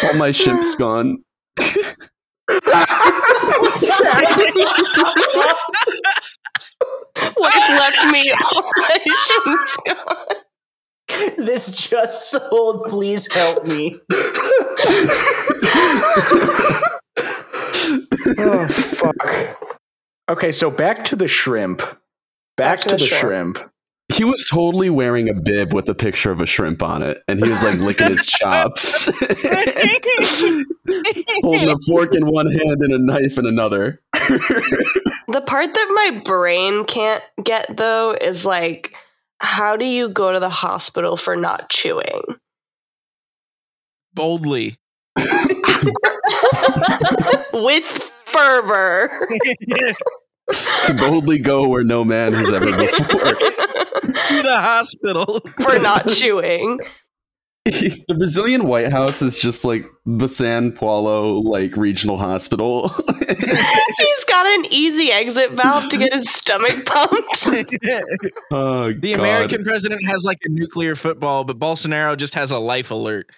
All 0.03 0.17
my 0.17 0.31
ship's 0.31 0.75
gone. 0.75 1.23
Wife 7.39 7.69
left 7.69 8.05
me 8.11 8.31
all 8.53 8.71
my 8.77 8.97
shrimps 9.25 9.77
gone. 9.85 11.45
this 11.45 11.89
just 11.89 12.31
sold. 12.31 12.85
Please 12.87 13.33
help 13.33 13.65
me. 13.65 13.99
oh 18.39 18.67
fuck. 18.67 19.57
Okay, 20.29 20.51
so 20.51 20.69
back 20.69 21.05
to 21.05 21.15
the 21.15 21.27
shrimp. 21.27 21.81
Back, 22.57 22.81
to, 22.81 22.95
the, 22.95 22.99
shrimp. 22.99 23.59
He 24.11 24.23
was 24.23 24.47
totally 24.49 24.89
wearing 24.89 25.29
a 25.29 25.33
bib 25.33 25.73
with 25.73 25.87
a 25.89 25.95
picture 25.95 26.31
of 26.31 26.41
a 26.41 26.45
shrimp 26.45 26.81
on 26.81 27.03
it, 27.03 27.21
and 27.27 27.43
he 27.43 27.49
was 27.49 27.61
like 27.61 27.77
licking 27.77 28.07
his 28.07 28.25
chops, 28.25 29.05
holding 31.43 31.69
a 31.69 31.75
fork 31.87 32.15
in 32.15 32.25
one 32.25 32.47
hand 32.47 32.81
and 32.81 32.93
a 32.93 32.99
knife 32.99 33.37
in 33.37 33.45
another. 33.45 34.01
The 35.27 35.41
part 35.41 35.73
that 35.73 35.91
my 35.93 36.21
brain 36.23 36.85
can't 36.85 37.23
get 37.43 37.75
though 37.75 38.17
is 38.19 38.45
like, 38.45 38.93
how 39.39 39.75
do 39.75 39.85
you 39.85 40.09
go 40.09 40.31
to 40.31 40.39
the 40.39 40.49
hospital 40.49 41.17
for 41.17 41.35
not 41.35 41.69
chewing? 41.69 42.21
Boldly. 44.13 44.77
With 47.53 47.83
fervor. 48.25 49.27
to 50.85 50.93
boldly 50.97 51.39
go 51.39 51.67
where 51.67 51.83
no 51.83 52.05
man 52.05 52.33
has 52.33 52.53
ever 52.53 52.65
before. 52.65 53.19
to 53.37 54.41
the 54.43 54.55
hospital. 54.55 55.41
for 55.61 55.77
not 55.79 56.07
chewing. 56.07 56.79
The 57.71 58.15
Brazilian 58.17 58.67
White 58.67 58.91
House 58.91 59.21
is 59.21 59.37
just 59.37 59.65
like 59.65 59.85
the 60.05 60.27
San 60.27 60.71
Paulo 60.71 61.39
like 61.39 61.75
regional 61.75 62.17
hospital. 62.17 62.89
He's 63.27 64.25
got 64.25 64.45
an 64.45 64.65
easy 64.71 65.11
exit 65.11 65.51
valve 65.51 65.89
to 65.89 65.97
get 65.97 66.13
his 66.13 66.29
stomach 66.29 66.85
pumped. 66.85 67.47
oh, 68.51 68.93
The 68.93 69.11
God. 69.11 69.19
American 69.19 69.63
president 69.63 70.05
has 70.05 70.23
like 70.25 70.39
a 70.43 70.49
nuclear 70.49 70.95
football, 70.95 71.43
but 71.43 71.59
Bolsonaro 71.59 72.15
just 72.17 72.33
has 72.35 72.51
a 72.51 72.59
life 72.59 72.91
alert. 72.91 73.29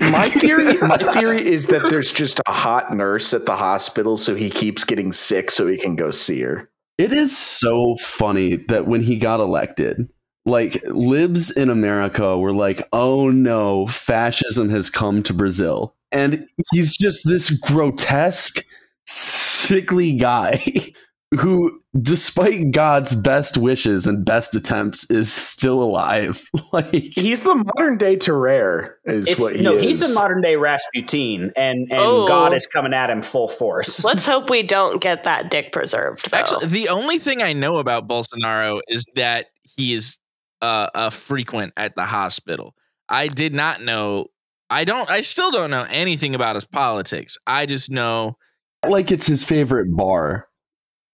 My 0.00 0.28
theory, 0.28 0.76
my 0.78 0.96
theory 0.96 1.46
is 1.46 1.68
that 1.68 1.88
there's 1.88 2.12
just 2.12 2.40
a 2.46 2.52
hot 2.52 2.92
nurse 2.94 3.32
at 3.34 3.46
the 3.46 3.56
hospital, 3.56 4.16
so 4.16 4.34
he 4.34 4.50
keeps 4.50 4.84
getting 4.84 5.12
sick, 5.12 5.50
so 5.50 5.66
he 5.68 5.78
can 5.78 5.94
go 5.94 6.10
see 6.10 6.40
her. 6.40 6.68
It 6.98 7.12
is 7.12 7.36
so 7.36 7.96
funny 7.96 8.56
that 8.68 8.86
when 8.86 9.02
he 9.02 9.16
got 9.16 9.40
elected, 9.40 10.08
like 10.44 10.82
libs 10.86 11.50
in 11.56 11.70
America 11.70 12.38
were 12.38 12.52
like, 12.52 12.86
"Oh 12.92 13.30
no, 13.30 13.86
fascism 13.86 14.68
has 14.70 14.90
come 14.90 15.22
to 15.24 15.34
Brazil," 15.34 15.94
and 16.10 16.46
he's 16.72 16.96
just 16.96 17.26
this 17.26 17.50
grotesque, 17.50 18.64
sickly 19.06 20.12
guy 20.16 20.62
who, 21.40 21.80
despite 22.00 22.72
God's 22.72 23.14
best 23.14 23.56
wishes 23.56 24.06
and 24.06 24.24
best 24.24 24.54
attempts, 24.54 25.10
is 25.10 25.32
still 25.32 25.82
alive. 25.82 26.42
like, 26.72 26.90
He's 26.92 27.42
the 27.42 27.54
modern 27.54 27.96
day 27.96 28.16
Terrere, 28.16 28.94
is 29.06 29.28
It's, 29.28 29.40
what 29.40 29.56
he 29.56 29.62
no, 29.62 29.74
is. 29.76 29.82
he's 29.84 30.10
a 30.10 30.14
modern 30.14 30.42
day 30.42 30.56
Rasputin, 30.56 31.52
and 31.56 31.78
and 31.90 32.00
Oh. 32.00 32.26
God 32.28 32.52
is 32.52 32.66
coming 32.66 32.92
at 32.92 33.08
him 33.10 33.22
full 33.22 33.48
force. 33.48 34.04
Let's 34.04 34.26
hope 34.26 34.50
we 34.50 34.62
don't 34.62 35.00
get 35.00 35.24
that 35.24 35.50
dick 35.50 35.72
preserved. 35.72 36.30
Though. 36.30 36.36
Actually, 36.38 36.66
the 36.66 36.88
only 36.88 37.18
thing 37.18 37.42
I 37.42 37.52
know 37.54 37.78
about 37.78 38.08
Bolsonaro 38.08 38.80
is 38.88 39.06
that 39.14 39.46
he 39.76 39.94
is 39.94 40.18
uh, 40.62 40.88
a 40.94 41.10
frequent 41.10 41.74
at 41.76 41.94
the 41.96 42.04
hospital. 42.04 42.74
I 43.08 43.28
did 43.28 43.54
not 43.54 43.82
know. 43.82 44.28
I 44.70 44.84
don't. 44.84 45.10
I 45.10 45.20
still 45.20 45.50
don't 45.50 45.70
know 45.70 45.86
anything 45.90 46.34
about 46.34 46.54
his 46.54 46.64
politics. 46.64 47.36
I 47.46 47.66
just 47.66 47.90
know. 47.90 48.38
like 48.86 49.10
it's 49.10 49.26
his 49.26 49.44
favorite 49.44 49.94
bar. 49.94 50.48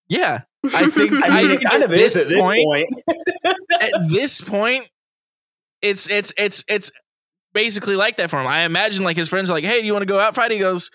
Yeah, 0.09 0.43
I 0.65 0.87
think. 0.87 1.13
I 1.25 1.29
mean, 1.29 1.49
think 1.49 1.63
it 1.63 1.69
kind 1.69 1.83
of 1.83 1.93
is 1.93 2.17
at 2.17 2.29
this 2.29 2.47
point. 2.47 2.89
at 3.81 4.09
this 4.09 4.41
point, 4.41 4.89
it's 5.83 6.09
it's 6.09 6.33
it's 6.37 6.65
it's 6.69 6.93
basically 7.53 7.97
like 7.97 8.19
that 8.19 8.31
for 8.31 8.39
him. 8.41 8.47
I 8.47 8.61
imagine 8.61 9.03
like 9.03 9.17
his 9.17 9.29
friends 9.29 9.51
are 9.51 9.55
like, 9.55 9.65
"Hey, 9.65 9.81
do 9.81 9.87
you 9.87 9.93
want 9.93 10.03
to 10.03 10.07
go 10.07 10.21
out 10.21 10.35
Friday?" 10.35 10.55
He 10.55 10.61
goes, 10.61 10.91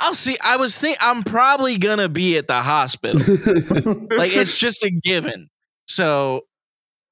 "I'll 0.00 0.14
see." 0.14 0.36
I 0.42 0.56
was 0.56 0.76
think 0.76 0.96
I'm 1.00 1.22
probably 1.22 1.78
gonna 1.78 2.08
be 2.08 2.38
at 2.38 2.48
the 2.48 2.60
hospital. 2.60 3.20
like 4.16 4.36
it's 4.36 4.58
just 4.58 4.82
a 4.84 4.90
given. 4.90 5.48
So 5.86 6.42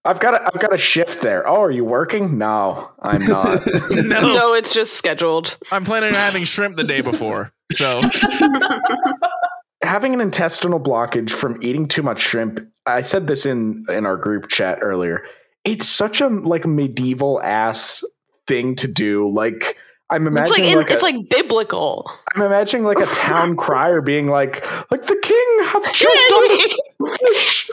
I've 0.05 0.19
got 0.19 0.35
a, 0.35 0.47
I've 0.47 0.61
got 0.61 0.75
a 0.75 0.79
shift 0.79 1.23
there. 1.23 1.47
Oh, 1.47 1.62
are 1.62 1.71
you 1.71 1.85
working? 1.85 2.37
No, 2.37 2.91
I'm 3.01 3.25
not. 3.25 3.65
no, 3.91 4.21
no, 4.21 4.53
it's 4.55 4.75
just 4.75 4.95
scheduled. 4.95 5.59
I'm 5.71 5.85
planning 5.85 6.09
on 6.11 6.15
having 6.17 6.45
shrimp 6.45 6.77
the 6.77 6.85
day 6.85 7.01
before. 7.03 7.53
So 7.73 8.01
Having 9.83 10.15
an 10.15 10.21
intestinal 10.21 10.79
blockage 10.79 11.31
from 11.31 11.61
eating 11.62 11.88
too 11.88 12.03
much 12.03 12.21
shrimp. 12.21 12.61
I 12.87 13.03
said 13.03 13.27
this 13.27 13.47
in 13.47 13.85
in 13.88 14.07
our 14.07 14.17
group 14.17 14.49
chat 14.49 14.79
earlier. 14.81 15.25
It's 15.65 15.88
such 15.88 16.21
a 16.21 16.29
like 16.29 16.67
medieval 16.67 17.41
ass 17.43 18.05
thing 18.47 18.77
to 18.77 18.88
do. 18.88 19.29
Like 19.29 19.77
I'm 20.12 20.37
It's 20.37 20.51
like, 20.51 20.62
in, 20.62 20.79
like, 20.79 20.90
it's 20.90 21.03
a, 21.03 21.07
like 21.07 21.29
biblical. 21.29 22.11
I'm 22.35 22.42
imagining 22.42 22.85
like 22.85 22.98
a 22.98 23.07
town 23.07 23.57
crier 23.57 24.03
being 24.03 24.27
like 24.27 24.62
like 24.90 25.03
the 25.03 25.16
king 25.22 25.66
have 25.68 25.92
choked 25.92 26.33
on 26.33 26.51
his 26.51 26.75
fish. 27.18 27.70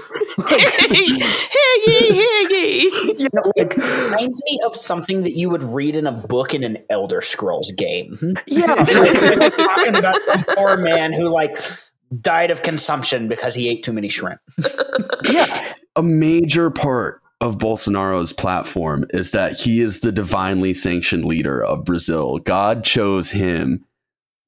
hear 0.47 1.73
ye, 1.86 2.12
hear 2.13 2.49
ye. 2.49 3.15
Yeah, 3.17 3.28
like 3.58 3.75
reminds 3.75 4.41
me 4.45 4.62
of 4.65 4.75
something 4.75 5.23
that 5.23 5.34
you 5.34 5.49
would 5.49 5.63
read 5.63 5.95
in 5.95 6.08
a 6.08 6.12
book 6.12 6.54
in 6.54 6.63
an 6.63 6.78
Elder 6.89 7.21
Scrolls 7.21 7.71
game. 7.71 8.15
Hmm? 8.15 8.34
yeah, 8.47 8.73
Like, 8.73 9.56
talking 9.58 9.95
about 9.97 10.21
some 10.23 10.45
poor 10.56 10.78
man 10.78 11.13
who 11.13 11.28
like 11.28 11.58
died 12.21 12.52
of 12.52 12.63
consumption 12.63 13.28
because 13.28 13.54
he 13.54 13.69
ate 13.69 13.84
too 13.84 13.93
many 13.93 14.08
shrimp. 14.10 14.39
yeah. 15.30 15.73
a 15.95 16.02
major 16.04 16.69
part 16.71 17.21
of 17.41 17.58
Bolsonaro's 17.58 18.34
platform 18.34 19.06
is 19.12 19.32
that 19.32 19.54
he 19.60 19.80
is 19.82 20.02
the 20.02 20.12
divinely 20.12 20.73
sanctioned 20.73 21.25
leader 21.25 21.63
of 21.63 21.86
Brazil. 21.86 22.39
God 22.39 22.84
chose 22.84 23.32
him 23.32 23.86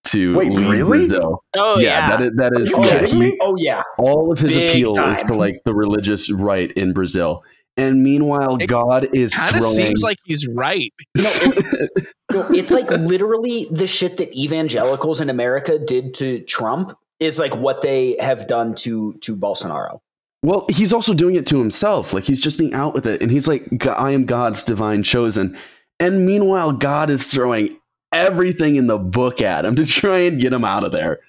to 0.06 0.36
Wait, 0.36 0.52
lead 0.52 0.68
really? 0.68 0.84
Brazil. 1.00 1.44
Oh 1.56 1.80
yeah. 1.80 2.18
that 2.18 2.22
is 2.22 2.32
that 2.36 2.54
is 2.54 2.72
you 2.72 2.84
yeah, 2.84 3.00
kidding 3.00 3.14
he- 3.14 3.20
me? 3.32 3.38
Oh 3.42 3.56
yeah, 3.58 3.82
all 3.98 4.32
of 4.32 4.40
his 4.40 4.52
Big 4.52 4.70
appeal 4.72 4.92
is 5.14 5.24
to 5.24 5.34
like 5.36 5.62
the 5.64 5.74
religious 5.74 6.32
right 6.32 6.72
in 6.74 6.92
Brazil. 6.94 7.44
And 7.78 8.04
meanwhile, 8.04 8.58
It 8.58 8.68
God 8.68 9.08
is 9.16 9.34
kind 9.34 9.56
of 9.56 9.62
throwing. 9.62 9.74
seems 9.76 10.04
like 10.04 10.18
he's 10.26 10.46
right. 10.50 10.92
no, 11.18 11.24
it's, 11.26 12.14
no, 12.34 12.48
it's 12.50 12.72
like 12.74 12.90
literally 12.90 13.68
the 13.72 13.88
shit 13.88 14.18
that 14.18 14.36
evangelicals 14.36 15.22
in 15.22 15.30
America 15.30 15.80
did 15.80 16.14
to 16.16 16.42
Trump 16.42 16.92
is 17.22 17.40
like 17.40 17.56
what 17.56 17.82
they 17.82 18.18
have 18.20 18.48
done 18.48 18.74
to 18.76 19.14
to 19.22 19.36
Bolsonaro. 19.38 20.00
Well, 20.44 20.66
he's 20.70 20.94
also 20.94 21.14
doing 21.14 21.36
it 21.36 21.46
to 21.48 21.60
himself. 21.60 22.14
Like 22.14 22.24
he's 22.24 22.42
just 22.42 22.58
being 22.58 22.74
out 22.74 22.94
with 22.94 23.06
it, 23.06 23.22
and 23.22 23.32
he's 23.32 23.48
like, 23.48 23.86
"I 23.88 24.12
am 24.12 24.26
God's 24.26 24.64
divine 24.64 25.04
chosen." 25.04 25.58
And 26.00 26.26
meanwhile, 26.26 26.72
God 26.72 27.10
is 27.10 27.32
throwing 27.32 27.78
everything 28.12 28.76
in 28.76 28.88
the 28.88 28.98
book 28.98 29.42
at 29.42 29.66
him 29.66 29.76
to 29.76 29.86
try 29.86 30.20
and 30.20 30.42
get 30.42 30.54
him 30.54 30.66
out 30.66 30.84
of 30.84 30.92
there. 30.92 31.20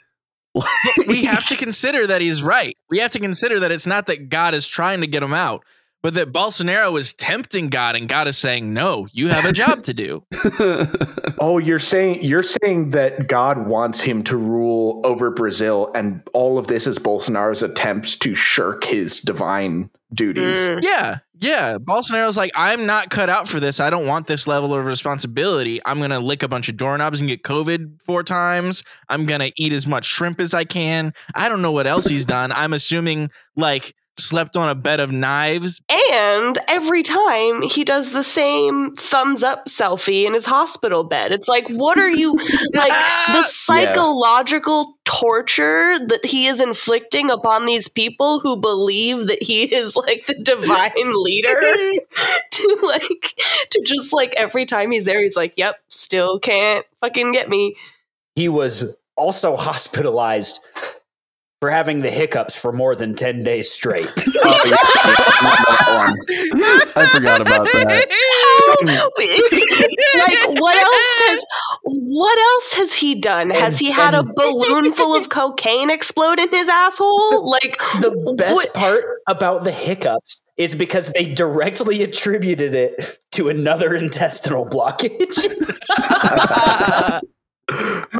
we 1.08 1.24
have 1.24 1.46
to 1.46 1.56
consider 1.58 2.06
that 2.06 2.20
he's 2.20 2.42
right. 2.42 2.76
We 2.90 2.98
have 2.98 3.10
to 3.12 3.18
consider 3.18 3.60
that 3.60 3.70
it's 3.70 3.86
not 3.86 4.06
that 4.06 4.28
God 4.28 4.54
is 4.54 4.66
trying 4.66 5.00
to 5.00 5.06
get 5.06 5.22
him 5.22 5.34
out, 5.34 5.64
but 6.02 6.14
that 6.14 6.32
Bolsonaro 6.32 6.98
is 6.98 7.14
tempting 7.14 7.68
God 7.68 7.96
and 7.96 8.08
God 8.08 8.28
is 8.28 8.36
saying, 8.36 8.74
no, 8.74 9.06
you 9.12 9.28
have 9.28 9.44
a 9.44 9.52
job 9.52 9.82
to 9.84 9.94
do. 9.94 10.24
Oh, 11.44 11.58
you're 11.58 11.80
saying 11.80 12.22
you're 12.22 12.44
saying 12.44 12.90
that 12.90 13.26
God 13.26 13.66
wants 13.66 14.00
him 14.00 14.22
to 14.24 14.36
rule 14.36 15.00
over 15.02 15.28
Brazil, 15.28 15.90
and 15.92 16.22
all 16.32 16.56
of 16.56 16.68
this 16.68 16.86
is 16.86 17.00
Bolsonaro's 17.00 17.64
attempts 17.64 18.16
to 18.18 18.36
shirk 18.36 18.84
his 18.84 19.20
divine 19.20 19.90
duties. 20.14 20.68
Mm. 20.68 20.84
Yeah. 20.84 21.18
Yeah. 21.40 21.78
Bolsonaro's 21.78 22.36
like, 22.36 22.52
I'm 22.54 22.86
not 22.86 23.10
cut 23.10 23.28
out 23.28 23.48
for 23.48 23.58
this. 23.58 23.80
I 23.80 23.90
don't 23.90 24.06
want 24.06 24.28
this 24.28 24.46
level 24.46 24.72
of 24.72 24.86
responsibility. 24.86 25.80
I'm 25.84 25.98
going 25.98 26.10
to 26.10 26.20
lick 26.20 26.44
a 26.44 26.48
bunch 26.48 26.68
of 26.68 26.76
doorknobs 26.76 27.18
and 27.18 27.28
get 27.28 27.42
COVID 27.42 28.00
four 28.00 28.22
times. 28.22 28.84
I'm 29.08 29.26
going 29.26 29.40
to 29.40 29.50
eat 29.56 29.72
as 29.72 29.88
much 29.88 30.04
shrimp 30.04 30.38
as 30.38 30.54
I 30.54 30.62
can. 30.62 31.12
I 31.34 31.48
don't 31.48 31.60
know 31.62 31.72
what 31.72 31.88
else 31.88 32.06
he's 32.06 32.24
done. 32.24 32.52
I'm 32.52 32.72
assuming 32.72 33.32
like 33.56 33.96
slept 34.18 34.56
on 34.56 34.68
a 34.68 34.74
bed 34.74 35.00
of 35.00 35.10
knives. 35.10 35.80
And 35.90 36.58
every 36.68 37.02
time 37.02 37.62
he 37.62 37.84
does 37.84 38.12
the 38.12 38.24
same 38.24 38.94
thumbs 38.94 39.42
up 39.42 39.66
selfie 39.66 40.24
in 40.26 40.34
his 40.34 40.46
hospital 40.46 41.04
bed. 41.04 41.32
It's 41.32 41.48
like, 41.48 41.68
what 41.68 41.98
are 41.98 42.10
you 42.10 42.32
like 42.74 42.92
the 43.32 43.42
psychological 43.42 44.98
torture 45.04 45.98
that 45.98 46.24
he 46.24 46.46
is 46.46 46.60
inflicting 46.60 47.30
upon 47.30 47.66
these 47.66 47.88
people 47.88 48.40
who 48.40 48.60
believe 48.60 49.26
that 49.26 49.42
he 49.42 49.64
is 49.64 49.96
like 49.96 50.26
the 50.26 50.34
divine 50.34 50.90
leader 50.96 51.48
to 52.50 52.78
like 52.82 53.34
to 53.70 53.82
just 53.84 54.12
like 54.12 54.34
every 54.36 54.64
time 54.64 54.90
he's 54.90 55.04
there, 55.04 55.22
he's 55.22 55.36
like, 55.36 55.54
Yep, 55.56 55.76
still 55.88 56.38
can't 56.38 56.86
fucking 57.00 57.32
get 57.32 57.48
me. 57.48 57.76
He 58.34 58.48
was 58.48 58.96
also 59.16 59.56
hospitalized 59.56 60.60
for 61.62 61.70
having 61.70 62.00
the 62.00 62.10
hiccups 62.10 62.56
for 62.56 62.72
more 62.72 62.96
than 62.96 63.14
10 63.14 63.44
days 63.44 63.70
straight. 63.70 64.10
Oh, 64.44 64.62
yeah, 64.64 64.70
yeah, 64.70 64.74
that 64.74 65.94
one. 65.94 66.18
I 66.96 67.06
forgot 67.06 67.40
about 67.40 67.64
that. 67.66 67.84
like 70.18 70.60
what 70.60 70.76
else 70.76 71.20
has 71.28 71.44
what 71.84 72.38
else 72.38 72.72
has 72.74 72.94
he 72.94 73.14
done? 73.14 73.50
Has 73.50 73.78
he 73.78 73.92
had 73.92 74.14
a 74.14 74.24
balloon 74.24 74.92
full 74.92 75.14
of 75.14 75.28
cocaine 75.28 75.90
explode 75.90 76.40
in 76.40 76.48
his 76.48 76.68
asshole? 76.68 77.48
Like 77.48 77.78
the 78.00 78.34
best 78.36 78.54
what- 78.56 78.74
part 78.74 79.04
about 79.28 79.62
the 79.62 79.70
hiccups 79.70 80.40
is 80.56 80.74
because 80.74 81.12
they 81.12 81.32
directly 81.32 82.02
attributed 82.02 82.74
it 82.74 83.18
to 83.32 83.48
another 83.48 83.94
intestinal 84.02 84.66
blockage. 84.66 85.46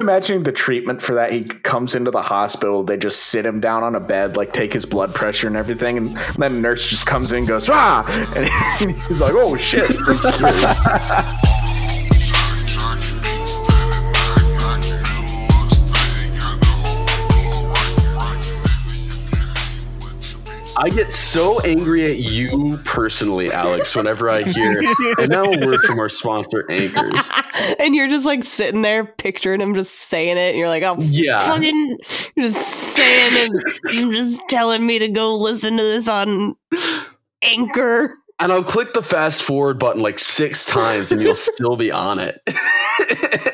Imagining 0.03 0.43
the 0.43 0.51
treatment 0.51 1.01
for 1.01 1.15
that? 1.15 1.33
He 1.33 1.45
comes 1.45 1.95
into 1.95 2.11
the 2.11 2.23
hospital, 2.23 2.83
they 2.83 2.97
just 2.97 3.27
sit 3.27 3.47
him 3.47 3.61
down 3.61 3.85
on 3.85 3.95
a 3.95 4.01
bed, 4.01 4.37
like 4.37 4.53
take 4.53 4.73
his 4.73 4.85
blood 4.85 5.15
pressure 5.15 5.47
and 5.47 5.57
everything, 5.57 5.97
and 5.97 6.17
then 6.37 6.57
a 6.57 6.59
nurse 6.59 6.91
just 6.91 7.07
comes 7.07 7.31
in 7.31 7.39
and 7.39 7.47
goes, 7.47 7.69
ah! 7.69 8.05
And 8.35 8.91
he's 9.07 9.21
like, 9.21 9.35
oh 9.37 9.57
shit, 9.57 9.89
I 20.83 20.89
get 20.91 21.13
so 21.13 21.61
angry 21.61 22.11
at 22.11 22.17
you 22.19 22.77
personally, 22.85 23.53
Alex, 23.53 23.95
whenever 23.95 24.29
I 24.29 24.43
hear. 24.43 24.83
And 25.17 25.31
now 25.31 25.45
a 25.45 25.65
word 25.65 25.79
from 25.83 26.01
our 26.01 26.09
sponsor, 26.09 26.67
Anchors. 26.69 27.31
and 27.79 27.95
you're 27.95 28.09
just 28.09 28.27
like 28.27 28.43
sitting 28.43 28.83
there 28.83 29.05
picturing 29.05 29.61
him 29.61 29.77
just 29.77 29.95
saying 29.95 30.39
it. 30.39 30.51
And 30.51 30.59
you're 30.59 30.67
like, 30.67 30.83
oh, 30.83 30.97
Yeah. 30.99 31.39
fucking 31.39 31.99
just 32.37 32.67
saying 32.97 33.33
it. 33.55 33.95
You're 33.95 34.13
just 34.13 34.41
telling 34.49 34.85
me 34.85 34.99
to 34.99 35.09
go 35.09 35.37
listen 35.37 35.77
to 35.77 35.83
this 35.85 36.09
on 36.09 36.57
Anchor. 37.43 38.17
And 38.41 38.51
I'll 38.51 38.65
click 38.65 38.93
the 38.93 39.03
fast 39.03 39.45
forward 39.45 39.79
button 39.79 40.03
like 40.03 40.19
six 40.19 40.65
times 40.67 41.13
and 41.13 41.23
you'll 41.23 41.37
still 41.37 41.77
be 41.77 41.93
on 41.93 42.19
it. 42.19 42.41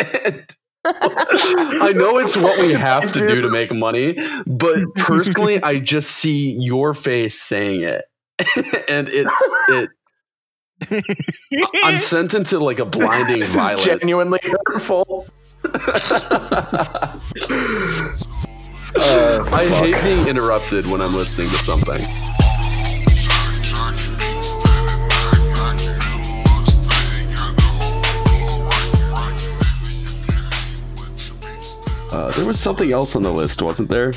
I 0.90 1.92
know 1.94 2.18
it's 2.18 2.36
what 2.36 2.60
we 2.60 2.72
have 2.72 3.12
to 3.12 3.26
do 3.26 3.42
to 3.42 3.50
make 3.50 3.72
money, 3.74 4.16
but 4.46 4.76
personally, 4.96 5.62
I 5.62 5.78
just 5.78 6.10
see 6.10 6.52
your 6.52 6.94
face 6.94 7.40
saying 7.40 7.82
it. 7.82 8.04
and 8.88 9.08
it 9.08 9.26
it 9.68 9.90
I'm 11.84 11.98
sent 11.98 12.34
into 12.34 12.58
like 12.60 12.78
a 12.78 12.84
blinding 12.84 13.36
this 13.36 13.54
is 13.54 13.84
genuinely 13.84 14.40
hurtful. 14.42 15.26
Uh, 19.00 19.44
I 19.52 19.66
hate 19.66 20.02
being 20.02 20.26
interrupted 20.28 20.86
when 20.86 21.00
I'm 21.00 21.14
listening 21.14 21.50
to 21.50 21.58
something. 21.58 22.00
Uh, 32.10 32.30
there 32.32 32.44
was 32.44 32.58
something 32.60 32.90
else 32.92 33.16
on 33.16 33.22
the 33.22 33.32
list, 33.32 33.60
wasn't 33.62 33.88
there? 33.88 34.12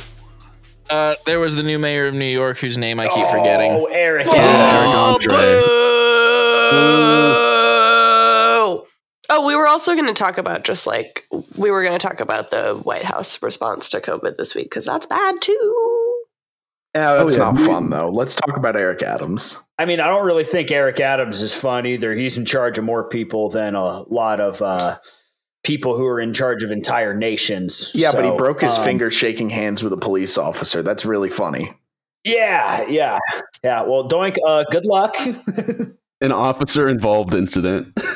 Uh, 0.90 1.16
there 1.26 1.40
was 1.40 1.56
the 1.56 1.64
new 1.64 1.80
mayor 1.80 2.08
of 2.08 2.14
New 2.14 2.26
York 2.26 2.58
whose 2.58 2.78
name 2.78 3.00
I 3.00 3.08
keep 3.08 3.28
forgetting. 3.28 3.72
Oh, 3.72 3.86
Eric. 3.86 4.26
Oh, 4.30 4.34
Eric 4.34 5.30
Andre. 5.32 5.38
boo! 6.72 7.42
Oh, 9.34 9.46
we 9.46 9.56
were 9.56 9.68
also 9.68 9.94
going 9.96 10.08
to 10.08 10.14
talk 10.14 10.38
about 10.38 10.66
just 10.66 10.86
like 10.86 11.26
we 11.56 11.72
were 11.72 11.84
going 11.84 11.98
to 11.98 12.06
talk 12.06 12.20
about 12.20 12.52
the 12.52 12.76
White 12.84 13.06
House 13.06 13.42
response 13.42 13.88
to 13.90 14.02
COVID 14.02 14.36
this 14.36 14.56
week 14.56 14.66
because 14.66 14.86
that's 14.86 15.06
bad 15.06 15.42
too. 15.42 16.24
Yeah, 16.94 17.14
that's 17.14 17.38
yeah. 17.38 17.46
not 17.46 17.58
fun 17.58 17.90
though. 17.90 18.10
Let's 18.10 18.36
talk 18.36 18.58
about 18.58 18.76
Eric 18.76 19.02
Adams. 19.02 19.66
I 19.80 19.86
mean, 19.86 20.02
I 20.02 20.08
don't 20.08 20.26
really 20.26 20.44
think 20.44 20.70
Eric 20.70 21.00
Adams 21.00 21.42
is 21.42 21.56
fun 21.56 21.86
either. 21.86 22.12
He's 22.14 22.38
in 22.38 22.44
charge 22.44 22.78
of 22.78 22.84
more 22.84 23.08
people 23.08 23.50
than 23.50 23.76
a 23.76 24.02
lot 24.04 24.42
of 24.42 24.62
uh, 24.62 24.98
people 25.64 25.96
who 25.96 26.06
are 26.06 26.20
in 26.20 26.34
charge 26.34 26.64
of 26.64 26.72
entire 26.72 27.14
nations. 27.14 27.92
Yeah, 27.94 28.12
but 28.14 28.26
he 28.26 28.32
broke 28.32 28.62
his 28.62 28.78
um, 28.78 28.86
finger 28.86 29.12
shaking 29.12 29.50
hands 29.50 29.84
with 29.84 29.94
a 29.94 29.98
police 29.98 30.38
officer. 30.38 30.82
That's 30.82 31.06
really 31.06 31.30
funny. 31.30 31.74
Yeah, 32.24 32.86
yeah, 32.88 33.20
yeah. 33.64 33.82
Well, 33.82 34.08
Doink, 34.08 34.38
uh, 34.46 34.66
good 34.72 34.86
luck. 34.86 35.16
An 36.22 36.32
officer 36.32 36.88
involved 36.88 37.34
incident. 37.34 37.98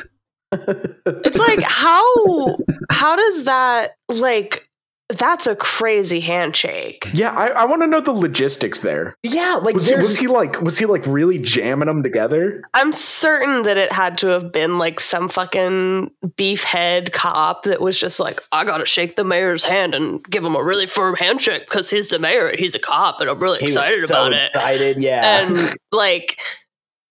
It's 0.58 1.38
like 1.38 1.62
how 1.64 2.58
how 2.90 3.18
does 3.18 3.44
that 3.44 3.98
like 4.08 4.70
that's 5.10 5.46
a 5.46 5.56
crazy 5.56 6.20
handshake. 6.20 7.08
Yeah, 7.13 7.30
I, 7.32 7.48
I 7.50 7.65
want 7.65 7.84
to 7.84 7.88
know 7.88 8.02
the 8.02 8.12
logistics 8.12 8.82
there. 8.82 9.15
yeah, 9.22 9.60
like 9.62 9.76
Was 9.76 9.88
he, 9.88 9.96
was 9.96 10.18
he 10.18 10.28
like 10.28 10.62
was 10.62 10.80
he 10.80 10.86
like 10.88 11.06
really 11.06 11.38
jamming 11.38 11.86
them 11.86 12.02
together? 12.02 12.63
I'm 12.74 12.91
certain 12.91 13.62
that 13.63 13.78
it 13.78 13.91
had 13.91 14.18
to 14.20 14.28
have 14.30 14.52
been 14.52 14.80
like 14.80 15.00
some 15.00 15.30
fucking 15.30 16.10
beefhead 16.38 17.12
cop 17.12 17.63
that 17.63 17.82
was 17.82 18.00
just 18.00 18.20
like, 18.20 18.41
I 18.52 18.65
gotta 18.65 18.88
shake 18.88 19.15
the 19.15 19.24
mayor's 19.24 19.63
hand 19.63 19.94
and 19.94 20.24
give 20.24 20.44
him 20.44 20.56
a 20.56 20.63
really 20.63 20.88
firm 20.88 21.15
handshake 21.18 21.65
because 21.68 21.89
he's 21.91 22.10
the 22.10 22.18
mayor, 22.18 22.48
and 22.48 22.60
he's 22.60 22.74
a 22.74 22.80
cop, 22.80 23.22
and 23.22 23.30
I'm 23.30 23.39
really 23.39 23.60
he 23.60 23.65
excited 23.65 23.86
was 24.02 24.08
so 24.08 24.15
about 24.15 24.34
it. 24.34 24.41
excited. 24.41 25.00
Yeah, 25.00 25.46
And 25.46 25.76
like 25.91 26.39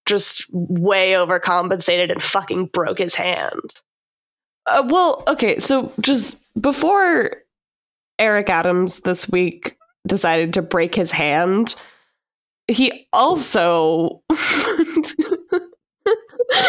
just 0.07 0.47
way 0.53 1.13
overcompensated 1.13 2.11
and 2.11 2.21
fucking 2.21 2.67
broke 2.67 2.99
his 2.99 3.15
hand. 3.15 3.61
Uh, 4.67 4.83
well, 4.89 5.23
okay, 5.29 5.59
so 5.61 5.93
just 6.01 6.43
before 6.61 7.31
Eric 8.19 8.49
Adams 8.51 9.01
this 9.01 9.29
week 9.29 9.77
decided 10.07 10.53
to 10.55 10.63
break 10.63 10.95
his 10.95 11.13
hand, 11.13 11.75
he 12.69 13.07
also 13.13 14.23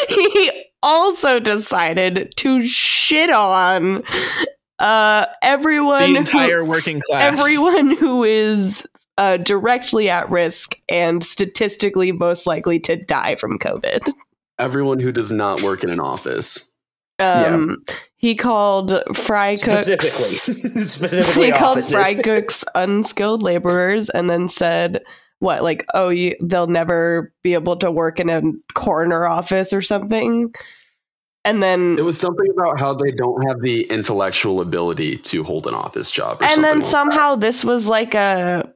he 0.10 0.66
also 0.84 1.40
decided 1.40 2.34
to 2.38 2.62
shit 2.64 3.30
on 3.30 4.04
uh 4.80 5.26
everyone 5.42 6.14
The 6.14 6.18
entire 6.20 6.64
who, 6.64 6.70
working 6.70 7.02
class. 7.02 7.40
everyone 7.40 7.96
who 7.96 8.24
is 8.24 8.88
uh, 9.18 9.38
directly 9.38 10.10
at 10.10 10.30
risk 10.30 10.78
and 10.90 11.24
statistically 11.24 12.12
most 12.12 12.46
likely 12.46 12.80
to 12.82 12.98
die 12.98 13.36
from 13.36 13.58
COVID. 13.58 14.02
Everyone 14.60 15.00
who 15.00 15.14
does 15.14 15.32
not 15.32 15.62
work 15.62 15.86
in 15.86 15.90
an 15.90 16.02
office. 16.02 16.74
Um, 17.20 17.78
He 18.26 18.34
called 18.34 18.92
fry 19.16 19.54
cooks 19.54 19.86
specifically, 19.86 20.78
specifically 20.80 21.46
he 21.46 21.52
called 21.52 21.86
fry 21.86 22.16
cooks 22.16 22.66
unskilled 22.74 23.44
laborers 23.44 24.10
and 24.10 24.28
then 24.28 24.48
said 24.48 25.04
what 25.38 25.62
like 25.62 25.86
oh 25.94 26.10
you, 26.10 26.36
they'll 26.42 26.66
never 26.66 27.32
be 27.44 27.54
able 27.54 27.76
to 27.76 27.92
work 27.92 28.20
in 28.20 28.32
a 28.32 28.42
corner 28.74 29.28
office 29.28 29.72
or 29.74 29.84
something? 29.84 30.52
And 31.44 31.62
then 31.62 32.00
It 32.00 32.02
was 32.02 32.20
something 32.20 32.48
about 32.50 32.80
how 32.80 32.96
they 32.96 33.12
don't 33.12 33.48
have 33.48 33.62
the 33.62 33.84
intellectual 33.92 34.60
ability 34.60 35.18
to 35.18 35.44
hold 35.44 35.68
an 35.68 35.76
office 35.76 36.10
job. 36.10 36.42
Or 36.42 36.46
and 36.46 36.54
something 36.54 36.64
then 36.64 36.80
like 36.80 36.90
somehow 36.90 37.36
this 37.36 37.64
was 37.64 37.88
like 37.88 38.16
a 38.16 38.74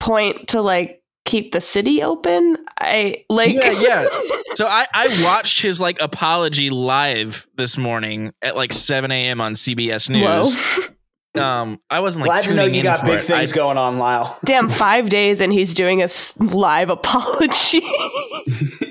point 0.00 0.48
to 0.48 0.62
like 0.62 1.02
keep 1.26 1.52
the 1.52 1.60
city 1.60 2.02
open 2.02 2.56
i 2.80 3.22
like 3.28 3.52
Yeah, 3.52 3.72
yeah. 3.78 4.06
So 4.54 4.66
I, 4.66 4.86
I 4.94 5.22
watched 5.22 5.60
his 5.60 5.82
like 5.82 6.00
apology 6.00 6.70
live 6.70 7.46
this 7.56 7.76
morning 7.76 8.32
at 8.40 8.56
like 8.56 8.72
7 8.72 9.10
a.m. 9.10 9.38
on 9.42 9.52
CBS 9.52 10.08
News. 10.08 10.54
Whoa. 10.56 10.84
Um, 11.36 11.78
I 11.90 12.00
wasn't 12.00 12.22
like 12.26 12.30
Glad 12.30 12.40
to 12.40 12.48
tuning 12.48 12.56
know 12.56 12.72
you 12.72 12.78
in 12.78 12.84
got 12.84 13.04
big 13.04 13.18
it. 13.18 13.22
things 13.24 13.52
I- 13.52 13.54
going 13.54 13.76
on, 13.76 13.98
Lyle. 13.98 14.38
damn 14.46 14.70
five 14.70 15.10
days 15.10 15.42
and 15.42 15.52
he's 15.52 15.74
doing 15.74 16.02
a 16.02 16.08
live 16.38 16.88
apology 16.88 17.82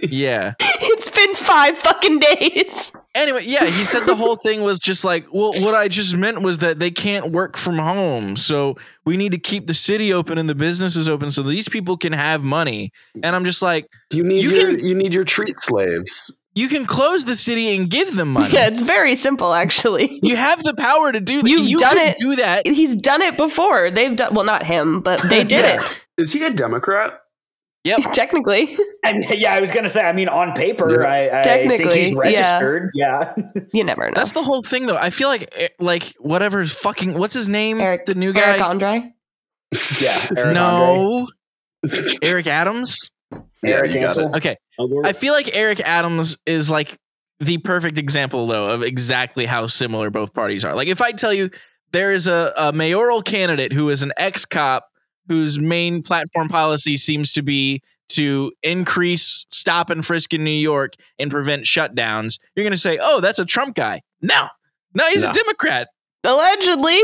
yeah. 0.04 0.54
it's 0.60 1.10
been 1.10 1.34
five 1.34 1.76
fucking 1.80 2.20
days 2.20 2.92
Anyway, 3.16 3.42
yeah, 3.46 3.66
he 3.66 3.84
said 3.84 4.02
the 4.06 4.16
whole 4.16 4.36
thing 4.36 4.62
was 4.62 4.80
just 4.80 5.04
like, 5.06 5.26
well, 5.34 5.54
what 5.62 5.74
I 5.74 5.88
just 5.88 6.16
meant 6.16 6.42
was 6.42 6.58
that 6.60 6.80
they 6.80 6.92
can't 6.92 7.32
work 7.32 7.58
from 7.58 7.78
home. 7.78 8.36
So 8.38 8.76
we 9.06 9.16
need 9.18 9.32
to 9.32 9.38
keep 9.38 9.68
the 9.68 9.74
city 9.74 10.12
open 10.14 10.38
and 10.38 10.50
the 10.50 10.56
businesses 10.56 11.08
open 11.08 11.32
so 11.32 11.42
these 11.42 11.70
people 11.70 11.96
can 11.98 12.14
have 12.14 12.44
money. 12.44 12.92
And 13.24 13.36
I'm 13.36 13.46
just 13.46 13.62
like, 13.62 13.88
You 14.12 14.24
need 14.24 14.44
You 14.44 14.52
your 14.52 14.72
can- 14.76 14.86
you 14.86 14.96
need 14.96 15.14
your 15.14 15.24
treat 15.24 15.60
slaves. 15.60 16.42
you 16.56 16.68
can 16.68 16.86
close 16.86 17.26
the 17.26 17.36
city 17.36 17.76
and 17.76 17.90
give 17.90 18.16
them 18.16 18.30
money. 18.34 18.54
yeah 18.54 18.68
it's 18.68 18.82
very 18.84 19.16
simple 19.16 19.54
actually 19.54 20.20
You 20.24 20.36
have 20.38 20.64
the 20.64 20.74
power 20.74 21.12
to 21.12 21.20
do 21.20 21.42
that. 21.42 21.50
You've 21.50 21.68
you 21.68 21.78
done 21.78 21.98
it. 21.98 22.16
do 22.18 22.36
that. 22.38 22.66
he's 22.68 22.96
done 22.96 23.22
it 23.22 23.36
before 23.38 23.92
they've 23.92 24.16
done 24.16 24.34
well 24.34 24.46
not 24.46 24.64
him 24.64 25.02
but 25.02 25.22
they 25.30 25.44
did 25.56 25.66
Yeah. 25.82 25.88
Is 26.18 26.32
he 26.32 26.44
a 26.46 26.50
Democrat? 26.50 27.20
Yep. 27.86 28.00
it 28.00 28.04
technically 28.14 28.78
And 29.06 29.24
yeah, 29.30 29.54
I 29.54 29.62
was 29.62 29.72
gonna 29.72 29.88
say. 29.90 30.02
I 30.02 30.12
mean, 30.12 30.28
on 30.28 30.52
paper, 30.54 31.02
Yeah. 31.04 31.08
I, 31.08 31.40
I 31.40 31.44
think 31.44 31.70
Technically, 31.72 32.00
he's 32.02 32.12
yeah. 32.14 32.20
registered. 32.20 32.90
Yeah. 32.96 33.36
you 33.74 33.84
never 33.84 34.08
know 34.08 34.14
That's 34.16 34.34
the 34.34 34.44
whole 34.44 34.62
thing, 34.64 34.88
though. 34.88 34.98
I 34.98 35.10
feel 35.12 35.30
like, 35.30 35.48
eh, 35.56 35.68
like 35.80 36.14
whatever's 36.20 36.74
fucking. 36.78 37.14
What's 37.18 37.34
his 37.36 37.48
name? 37.48 37.80
Eric- 37.80 38.06
the 38.08 38.16
new 38.16 38.34
guy. 38.34 38.42
eric 38.58 38.62
andre 38.62 39.14
Yeah. 40.02 40.18
Eric 40.38 40.40
Andre. 40.40 40.54
no, 40.54 41.28
Eric 42.22 42.48
Adams. 42.48 43.10
Eric 43.64 43.94
you 43.94 44.02
Ansel. 44.02 44.36
Okay, 44.36 44.58
I 45.04 45.14
feel 45.14 45.34
like 45.34 45.56
Eric 45.56 45.80
Adams 45.82 46.38
is 46.46 46.70
like 46.70 46.98
the 47.40 47.58
perfect 47.60 47.98
example, 47.98 48.48
though, 48.48 48.70
of 48.74 48.82
exactly 48.84 49.46
how 49.46 49.68
similar 49.68 50.10
both 50.10 50.34
parties 50.34 50.64
are. 50.64 50.76
Like, 50.76 50.88
if 50.88 51.02
I 51.02 51.12
tell 51.12 51.34
you 51.34 51.50
there 51.92 52.12
is 52.12 52.28
a, 52.28 52.52
a 52.58 52.74
mayoral 52.74 53.22
candidate 53.22 53.74
who 53.74 53.90
is 53.90 54.04
an 54.04 54.12
ex 54.18 54.46
cop 54.46 54.88
whose 55.28 55.60
main 55.60 56.02
platform 56.02 56.50
policy 56.50 56.98
seems 56.98 57.34
to 57.34 57.42
be 57.42 57.82
to 58.10 58.52
increase 58.64 59.46
stop 59.50 59.90
and 59.90 60.06
frisk 60.06 60.34
in 60.34 60.44
New 60.44 60.52
York 60.52 60.94
and 61.18 61.32
prevent 61.32 61.64
shutdowns, 61.66 62.40
you're 62.56 62.64
going 62.64 62.72
to 62.72 62.78
say, 62.78 63.00
"Oh, 63.02 63.20
that's 63.22 63.40
a 63.40 63.46
Trump 63.46 63.76
guy." 63.76 64.02
No, 64.22 64.48
no, 64.94 65.04
he's 65.10 65.24
No. 65.24 65.30
a 65.30 65.34
Democrat. 65.34 65.88
allegedly 66.24 67.00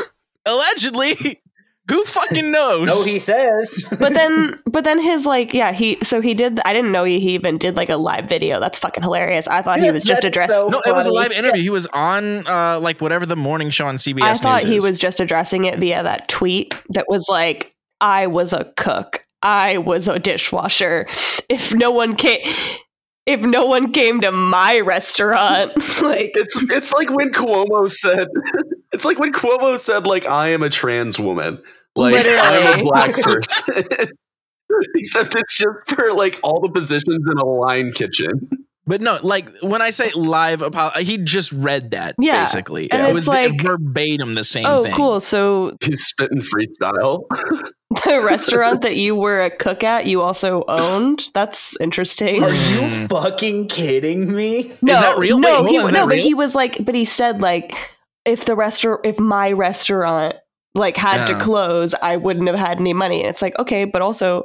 Allegedly. 0.46 1.42
Who 1.88 2.04
fucking 2.04 2.50
knows? 2.50 2.88
No, 2.88 3.04
he 3.12 3.18
says. 3.20 3.86
but 3.98 4.12
then 4.12 4.58
but 4.66 4.82
then 4.84 5.00
his 5.00 5.24
like 5.24 5.54
yeah 5.54 5.72
he 5.72 5.98
so 6.02 6.20
he 6.20 6.34
did 6.34 6.60
i 6.64 6.72
didn't 6.72 6.90
know 6.92 7.04
he, 7.04 7.20
he 7.20 7.34
even 7.34 7.58
did 7.58 7.76
like 7.76 7.88
a 7.88 7.96
live 7.96 8.28
video 8.28 8.58
that's 8.60 8.76
fucking 8.78 9.02
hilarious 9.02 9.46
i 9.48 9.62
thought 9.62 9.78
he 9.78 9.90
was 9.90 10.04
just 10.04 10.24
addressing 10.24 10.54
so 10.56 10.68
no, 10.68 10.80
it 10.84 10.94
was 10.94 11.06
a 11.06 11.12
live 11.12 11.32
interview. 11.32 11.62
He 11.62 11.70
was 11.70 11.86
on 11.88 12.46
uh, 12.46 12.80
like 12.80 13.00
whatever 13.00 13.24
the 13.24 13.36
morning 13.36 13.70
show 13.70 13.86
on 13.86 13.96
CBS. 13.96 14.22
i 14.22 14.34
thought 14.34 14.62
News 14.64 14.70
he 14.70 14.76
is. 14.78 14.82
was 14.84 14.98
just 14.98 15.20
addressing 15.20 15.64
it 15.64 15.78
via 15.78 16.02
that 16.02 16.28
tweet 16.28 16.74
that 16.90 17.06
was 17.08 17.28
like 17.28 17.74
i 18.00 18.26
was 18.26 18.52
a 18.52 18.64
cook 18.76 19.24
i 19.42 19.78
was 19.78 20.08
a 20.08 20.18
dishwasher 20.18 21.06
if 21.48 21.72
no 21.74 21.90
one 21.90 22.16
came 22.16 22.40
if 23.26 23.40
no 23.40 23.66
one 23.66 23.92
came 23.92 24.20
to 24.20 24.30
my 24.32 24.80
restaurant 24.80 25.70
like 26.02 26.32
It's 26.34 26.56
it's 26.70 26.92
like 26.92 27.10
when 27.10 27.30
Cuomo 27.30 27.88
said 27.88 28.28
it's 28.92 29.04
like 29.04 29.18
when 29.18 29.32
Cuomo 29.32 29.78
said 29.78 30.06
like 30.06 30.26
I 30.26 30.50
am 30.50 30.62
a 30.62 30.70
trans 30.70 31.18
woman. 31.18 31.62
Like 31.94 32.14
I'm 32.26 32.80
a 32.80 32.82
black 32.82 33.14
person. 33.14 34.08
Except 34.96 35.34
it's 35.34 35.56
just 35.56 35.88
for 35.88 36.12
like 36.12 36.38
all 36.42 36.60
the 36.60 36.70
positions 36.70 37.26
in 37.30 37.38
a 37.38 37.46
line 37.46 37.92
kitchen. 37.92 38.48
But 38.88 39.00
no, 39.00 39.18
like 39.22 39.50
when 39.62 39.82
I 39.82 39.90
say 39.90 40.10
live, 40.14 40.62
apo- 40.62 40.96
he 41.00 41.18
just 41.18 41.50
read 41.50 41.90
that 41.90 42.14
Yeah, 42.20 42.42
basically. 42.42 42.90
and 42.90 43.04
it 43.04 43.12
was 43.12 43.26
like- 43.26 43.60
verbatim 43.60 44.34
the 44.34 44.44
same 44.44 44.64
oh 44.64 44.84
thing. 44.84 44.94
cool 44.94 45.18
so 45.18 45.76
He's 45.80 46.06
spitting 46.06 46.40
freestyle. 46.40 47.22
the 48.04 48.22
restaurant 48.24 48.82
that 48.82 48.94
you 48.94 49.16
were 49.16 49.42
a 49.42 49.50
cook 49.50 49.82
at 49.82 50.06
you 50.06 50.22
also 50.22 50.62
owned 50.68 51.28
that's 51.34 51.76
interesting 51.80 52.44
Are 52.44 52.50
you 52.50 52.80
mm. 52.80 53.08
fucking 53.08 53.66
kidding 53.68 54.32
me? 54.32 54.70
No, 54.82 54.92
that 54.92 55.18
real? 55.18 55.40
No, 55.40 55.62
Wait, 55.62 55.70
he, 55.70 55.76
hold 55.78 55.88
on, 55.88 55.94
is 55.94 56.00
no, 56.00 56.06
but 56.06 56.14
real? 56.14 56.24
he 56.24 56.34
was 56.34 56.54
like, 56.54 56.84
but 56.84 56.94
he 56.94 57.04
said 57.04 57.40
like, 57.40 57.74
if 58.26 58.44
the 58.44 58.56
restaurant, 58.56 59.00
if 59.04 59.18
my 59.18 59.52
restaurant 59.52 60.34
like 60.74 60.96
had 60.96 61.26
to 61.26 61.38
close, 61.40 61.94
I 61.94 62.16
wouldn't 62.16 62.46
have 62.48 62.58
had 62.58 62.78
any 62.78 62.92
money. 62.92 63.20
And 63.20 63.30
it's 63.30 63.40
like, 63.40 63.58
okay, 63.58 63.84
but 63.86 64.02
also 64.02 64.44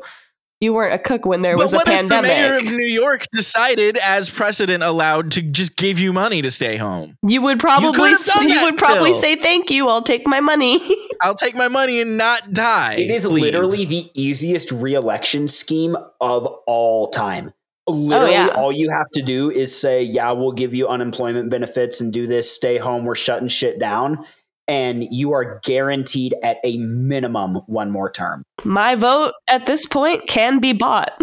you 0.62 0.74
weren't 0.74 0.94
a 0.94 1.00
cook 1.00 1.26
when 1.26 1.42
there 1.42 1.58
But 1.58 1.66
was 1.66 1.74
a 1.74 1.78
what 1.78 1.90
if 1.90 2.08
the 2.08 2.22
mayor 2.22 2.56
of 2.56 2.64
New 2.72 2.86
York 2.86 3.26
decided, 3.34 3.98
as 3.98 4.30
precedent 4.30 4.84
allowed, 4.84 5.32
to 5.32 5.42
just 5.42 5.76
give 5.76 6.00
you 6.00 6.14
money 6.14 6.42
to 6.44 6.52
stay 6.52 6.78
home? 6.78 7.18
you 7.28 7.42
would 7.42 7.60
probably, 7.60 7.92
could 7.94 8.12
have 8.12 8.26
done 8.26 8.48
you 8.48 8.54
that, 8.54 8.64
would 8.64 8.78
probably 8.78 9.12
Phil. 9.12 9.22
say 9.22 9.36
thank 9.36 9.72
you. 9.72 9.88
I'll 9.88 10.04
take 10.04 10.28
my 10.28 10.40
money. 10.40 10.80
I'll 11.22 11.36
take 11.36 11.56
my 11.56 11.68
money 11.68 12.00
and 12.00 12.16
not 12.16 12.54
die. 12.54 12.94
It 12.94 13.10
is 13.10 13.26
please. 13.26 13.42
literally 13.42 13.86
the 13.86 14.12
easiest 14.14 14.72
reelection 14.72 15.48
scheme 15.48 15.98
of 16.22 16.46
all 16.68 17.10
time. 17.10 17.52
Literally, 17.88 18.34
yeah. 18.34 18.48
all 18.56 18.72
you 18.72 18.90
have 18.90 19.08
to 19.14 19.22
do 19.22 19.50
is 19.50 19.76
say, 19.76 20.04
"Yeah, 20.04 20.32
we'll 20.32 20.52
give 20.52 20.74
you 20.74 20.88
unemployment 20.88 21.50
benefits 21.50 22.00
and 22.00 22.14
do 22.14 22.28
this. 22.28 22.50
Stay 22.50 22.78
home. 22.78 23.06
We're 23.06 23.16
shutting 23.16 23.48
shit 23.48 23.80
down." 23.80 24.20
And 24.68 25.04
you 25.12 25.34
are 25.34 25.60
guaranteed 25.64 26.34
at 26.44 26.58
a 26.64 26.78
minimum 26.78 27.56
one 27.66 27.92
more 27.92 28.10
term. 28.10 28.44
my 28.64 28.96
vote 28.96 29.34
at 29.50 29.66
this 29.66 29.86
point 29.86 30.28
can 30.28 30.60
be 30.60 30.72
bought. 30.74 31.20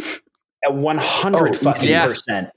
At 0.65 0.75
one 0.75 0.99
hundred 0.99 1.55
Oh, 1.55 1.59
fucking 1.59 1.89
yeah. 1.89 2.07
percent. 2.07 2.51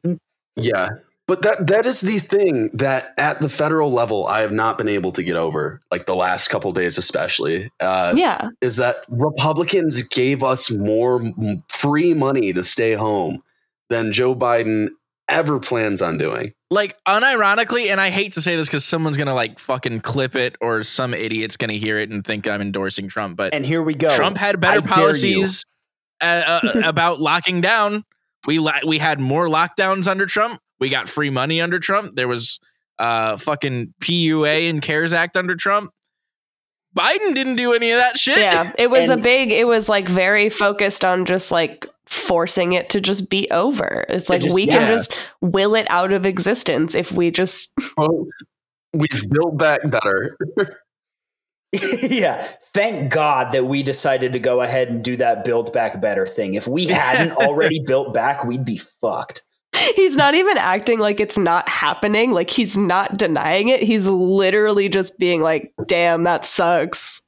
Yeah. 0.56 0.90
But 1.28 1.44
that 1.44 1.68
that 1.68 1.86
is 1.86 2.02
the 2.02 2.20
thing 2.20 2.72
that 2.74 3.14
at 3.18 3.40
the 3.40 3.48
federal 3.48 3.90
level 3.92 4.26
I 4.28 4.42
have 4.42 4.52
not 4.52 4.78
been 4.78 4.90
able 4.90 5.14
to 5.14 5.24
get 5.24 5.38
over, 5.38 5.82
like 5.92 6.08
the 6.08 6.16
last 6.16 6.50
couple 6.50 6.74
days 6.74 6.98
especially, 6.98 7.70
uh, 7.80 8.14
yeah. 8.18 8.50
is 8.60 8.76
that 8.78 9.06
Republicans 9.08 10.02
gave 10.04 10.44
us 10.44 10.72
more 10.72 11.22
free 11.70 12.14
money 12.14 12.52
to 12.52 12.64
stay 12.64 12.94
home 12.96 13.44
than 13.91 14.12
Joe 14.12 14.34
Biden 14.36 14.88
ever 15.27 15.60
plans 15.60 16.01
on 16.01 16.17
doing. 16.17 16.54
like 16.71 16.97
unironically, 17.06 17.91
and 17.91 18.01
I 18.01 18.10
hate 18.10 18.34
to 18.34 18.41
say 18.41 18.56
this 18.56 18.67
because 18.67 18.84
someone's 18.86 19.17
gonna 19.17 19.36
like 19.36 19.60
fucking 19.60 19.99
clip 20.01 20.36
it 20.36 20.56
or 20.62 20.84
some 20.84 21.13
idiot's 21.13 21.58
gonna 21.58 21.73
hear 21.73 21.97
it 21.99 22.10
and 22.10 22.25
think 22.25 22.47
I'm 22.47 22.62
endorsing 22.62 23.08
Trump. 23.08 23.38
But 23.38 23.54
And 23.54 23.65
here 23.65 23.84
we 23.84 23.93
go. 23.93 24.10
Trump 24.10 24.38
had 24.38 24.60
better 24.60 24.82
dare 24.82 24.89
you. 24.89 24.93
policies 24.95 25.63
uh, 26.21 26.60
uh, 26.63 26.82
about 26.86 27.19
locking 27.21 27.62
down. 27.62 28.04
We 28.47 28.58
la- 28.60 28.80
we 28.88 28.97
had 28.97 29.19
more 29.19 29.47
lockdowns 29.47 30.08
under 30.08 30.25
Trump. 30.25 30.60
We 30.80 30.89
got 30.89 31.08
free 31.08 31.30
money 31.30 31.62
under 31.62 31.77
Trump. 31.80 32.15
There 32.15 32.27
was 32.27 32.60
uh 32.99 33.38
fucking 33.38 33.93
PUA 34.01 34.69
and 34.69 34.82
CARES 34.82 35.13
Act 35.13 35.36
under 35.38 35.56
Trump. 35.56 35.91
Biden 36.97 37.34
didn't 37.34 37.56
do 37.56 37.73
any 37.73 37.91
of 37.91 37.99
that 37.99 38.17
shit. 38.17 38.38
Yeah. 38.38 38.71
It 38.77 38.89
was 38.89 39.10
And- 39.10 39.19
a 39.19 39.23
big, 39.23 39.51
it 39.51 39.65
was 39.65 39.88
like 39.88 40.10
very 40.10 40.49
focused 40.49 41.06
on 41.06 41.25
just 41.25 41.51
like 41.51 41.86
forcing 42.12 42.74
it 42.74 42.89
to 42.89 43.00
just 43.02 43.30
be 43.30 43.50
over. 43.52 44.06
It's 44.10 44.30
like 44.30 44.41
just- 44.41 44.54
we 44.56 44.63
yeah. 44.65 44.78
can 44.80 44.88
just 44.89 45.15
will 45.41 45.76
it 45.76 45.88
out 45.89 46.12
of 46.12 46.26
existence 46.26 46.93
if 46.93 47.12
we 47.12 47.32
just 47.32 47.74
Folks, 47.95 48.34
we've 48.93 49.30
built 49.30 49.58
back 49.58 49.80
better. 49.89 50.38
yeah. 52.04 52.41
Thank 52.74 53.12
God 53.12 53.52
that 53.54 53.65
we 53.65 53.82
decided 53.82 54.34
to 54.34 54.39
go 54.39 54.62
ahead 54.62 54.89
and 54.89 55.04
do 55.04 55.15
that 55.17 55.45
build 55.45 55.71
back 55.71 56.02
better 56.02 56.26
thing. 56.28 56.54
If 56.56 56.67
we 56.67 56.88
hadn't 56.88 57.32
already 57.38 57.80
built 57.86 58.13
back, 58.13 58.43
we'd 58.43 58.65
be 58.65 58.78
fucked. 58.78 59.43
he's 59.95 60.17
not 60.17 60.36
even 60.36 60.58
acting 60.58 61.00
like 61.00 61.21
it's 61.21 61.38
not 61.38 61.67
happening. 61.69 62.32
Like 62.32 62.50
he's 62.50 62.78
not 62.78 63.15
denying 63.17 63.69
it. 63.69 63.82
He's 63.82 64.06
literally 64.06 64.89
just 64.89 65.17
being 65.17 65.41
like, 65.41 65.71
damn, 65.88 66.24
that 66.24 66.45
sucks. 66.45 67.21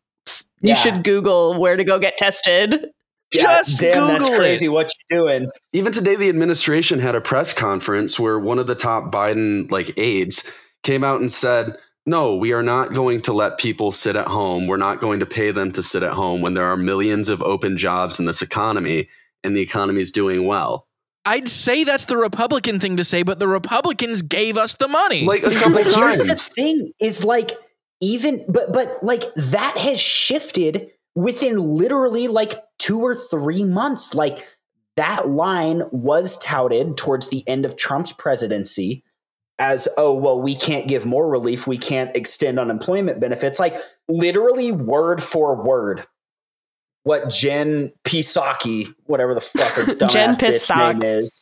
You 0.62 0.70
Yeah. 0.70 0.76
should 0.76 1.04
Google 1.06 1.58
where 1.60 1.78
to 1.78 1.84
go 1.86 2.00
get 2.00 2.18
tested. 2.18 2.86
Just 3.42 3.80
damn, 3.80 3.94
Google 3.94 4.20
that's 4.20 4.30
it. 4.30 4.38
crazy. 4.38 4.70
What 4.70 4.92
you're 5.10 5.20
doing? 5.20 5.50
Even 5.72 5.92
today, 5.92 6.16
the 6.16 6.30
administration 6.30 7.00
had 7.00 7.16
a 7.16 7.22
press 7.22 7.54
conference 7.54 8.20
where 8.20 8.40
one 8.40 8.60
of 8.60 8.68
the 8.68 8.76
top 8.76 9.12
Biden 9.12 9.72
like 9.72 9.98
aides 9.98 10.52
came 10.84 11.04
out 11.04 11.22
and 11.22 11.32
said, 11.32 11.76
"No, 12.06 12.36
we 12.36 12.54
are 12.54 12.64
not 12.64 12.94
going 12.94 13.22
to 13.24 13.34
let 13.34 13.58
people 13.58 13.92
sit 13.92 14.16
at 14.16 14.28
home. 14.28 14.68
We're 14.68 14.78
not 14.78 15.00
going 15.00 15.20
to 15.20 15.26
pay 15.26 15.52
them 15.52 15.72
to 15.74 15.84
sit 15.84 16.04
at 16.04 16.14
home 16.14 16.42
when 16.42 16.54
there 16.54 16.66
are 16.66 16.78
millions 16.78 17.30
of 17.30 17.42
open 17.42 17.78
jobs 17.78 18.20
in 18.20 18.26
this 18.26 18.42
economy 18.42 19.10
and 19.44 19.56
the 19.56 19.62
economy 19.62 20.02
is 20.02 20.12
doing 20.12 20.46
well." 20.46 20.88
I'd 21.26 21.48
say 21.48 21.86
that's 21.86 22.06
the 22.06 22.18
Republican 22.18 22.82
thing 22.82 22.98
to 22.98 23.04
say, 23.04 23.24
but 23.24 23.40
the 23.40 23.48
Republicans 23.48 24.22
gave 24.22 24.58
us 24.58 24.74
the 24.76 24.90
money. 24.90 25.26
Like 25.26 25.40
a 25.40 25.44
See, 25.44 25.56
couple 25.56 25.76
but 25.76 25.86
here's 25.86 26.18
the 26.18 26.36
thing: 26.36 26.92
is 27.00 27.24
like 27.24 27.52
even, 28.02 28.44
but 28.50 28.74
but 28.74 29.02
like 29.02 29.34
that 29.36 29.80
has 29.80 30.02
shifted 30.02 30.92
within 31.16 31.78
literally 31.78 32.28
like 32.28 32.54
two 32.80 33.02
or 33.02 33.16
three 33.16 33.64
months. 33.64 34.14
Like 34.14 34.40
that 34.96 35.30
line 35.30 35.84
was 35.92 36.38
touted 36.40 36.98
towards 36.98 37.30
the 37.30 37.48
end 37.48 37.66
of 37.66 37.76
Trump's 37.76 38.14
presidency 38.14 39.04
as, 39.60 39.88
oh 39.98 40.14
well, 40.14 40.42
we 40.42 40.56
can't 40.56 40.88
give 40.88 41.06
more 41.06 41.28
relief, 41.30 41.68
we 41.68 41.78
can't 41.78 42.16
extend 42.16 42.60
unemployment 42.60 43.20
benefits. 43.20 43.60
Like 43.60 43.78
literally 44.08 44.72
word 44.72 45.22
for 45.22 45.56
word. 45.56 46.06
What 47.04 47.30
Jen 47.30 47.92
Psaki, 48.06 48.94
whatever 49.04 49.34
the 49.34 49.42
fuck 49.42 49.74
her 49.74 49.84
dumbass 49.96 50.12
Jen 50.12 50.34
bitch 50.36 51.02
name 51.02 51.04
is, 51.04 51.42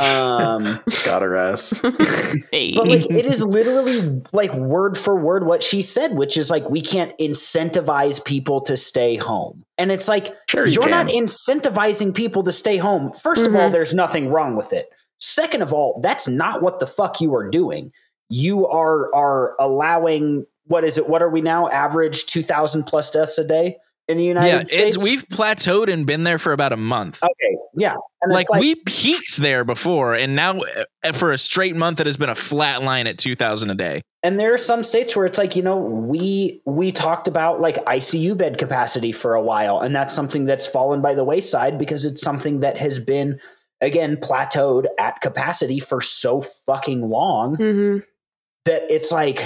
um, 0.00 0.80
Got 1.04 1.22
her 1.22 1.36
ass. 1.36 1.72
Hey. 2.50 2.74
but 2.74 2.86
like 2.88 3.04
it 3.10 3.26
is 3.26 3.44
literally 3.44 4.22
like 4.32 4.52
word 4.54 4.96
for 4.98 5.14
word 5.16 5.46
what 5.46 5.62
she 5.62 5.82
said, 5.82 6.14
which 6.14 6.36
is 6.36 6.50
like 6.50 6.68
we 6.68 6.80
can't 6.80 7.16
incentivize 7.18 8.24
people 8.24 8.60
to 8.62 8.76
stay 8.76 9.16
home. 9.16 9.64
And 9.76 9.92
it's 9.92 10.08
like 10.08 10.34
Sure, 10.48 10.66
you 10.66 10.72
you're 10.74 10.82
can. 10.82 10.90
not 10.90 11.06
incentivizing 11.08 12.14
people 12.14 12.42
to 12.44 12.52
stay 12.52 12.76
home. 12.76 13.12
1st 13.12 13.46
of 13.46 13.56
all, 13.56 13.70
there's 13.70 13.94
nothing 13.94 14.30
wrong 14.30 14.56
with 14.56 14.72
it. 14.72 14.92
Second 15.20 15.62
of 15.62 15.72
all, 15.72 16.00
that's 16.02 16.26
not 16.28 16.62
what 16.62 16.80
the 16.80 16.86
fuck 16.86 17.20
you 17.20 17.34
are 17.34 17.48
doing. 17.48 17.92
You 18.30 18.66
are 18.66 19.14
are 19.14 19.54
allowing 19.60 20.46
what 20.64 20.84
is 20.84 20.98
it? 20.98 21.08
What 21.08 21.22
are 21.22 21.30
we 21.30 21.40
now? 21.40 21.68
Average 21.68 22.26
two 22.26 22.42
thousand 22.42 22.84
plus 22.84 23.10
deaths 23.10 23.38
a 23.38 23.46
day 23.46 23.76
in 24.06 24.16
the 24.18 24.24
United 24.24 24.48
yeah, 24.48 24.64
States. 24.64 24.96
it's, 24.96 25.04
we've 25.04 25.24
plateaued 25.28 25.88
and 25.92 26.06
been 26.06 26.24
there 26.24 26.38
for 26.38 26.52
about 26.52 26.72
a 26.72 26.76
month. 26.76 27.22
okay, 27.22 27.57
yeah, 27.78 27.94
and 28.22 28.32
like, 28.32 28.50
like 28.50 28.60
we 28.60 28.74
peaked 28.74 29.36
there 29.38 29.64
before, 29.64 30.14
and 30.14 30.34
now 30.36 30.60
uh, 31.04 31.12
for 31.12 31.32
a 31.32 31.38
straight 31.38 31.76
month, 31.76 32.00
it 32.00 32.06
has 32.06 32.16
been 32.16 32.28
a 32.28 32.34
flat 32.34 32.82
line 32.82 33.06
at 33.06 33.16
two 33.18 33.34
thousand 33.34 33.70
a 33.70 33.74
day. 33.74 34.02
and 34.22 34.38
there 34.38 34.52
are 34.52 34.58
some 34.58 34.82
states 34.82 35.14
where 35.16 35.24
it's 35.26 35.38
like 35.38 35.54
you 35.56 35.62
know 35.62 35.76
we 35.76 36.60
we 36.66 36.90
talked 36.90 37.28
about 37.28 37.60
like 37.60 37.76
icu 37.86 38.36
bed 38.36 38.58
capacity 38.58 39.12
for 39.12 39.34
a 39.34 39.40
while 39.42 39.78
and 39.80 39.94
that's 39.94 40.12
something 40.12 40.44
that's 40.44 40.66
fallen 40.66 41.00
by 41.00 41.14
the 41.14 41.22
wayside 41.24 41.78
because 41.78 42.04
it's 42.04 42.20
something 42.20 42.58
that 42.60 42.76
has 42.78 42.98
been 42.98 43.38
again 43.80 44.16
plateaued 44.16 44.86
at 44.98 45.20
capacity 45.20 45.78
for 45.78 46.00
so 46.00 46.40
fucking 46.66 47.08
long 47.08 47.56
Mhm. 47.56 48.02
that 48.64 48.82
it's 48.90 49.12
like 49.12 49.44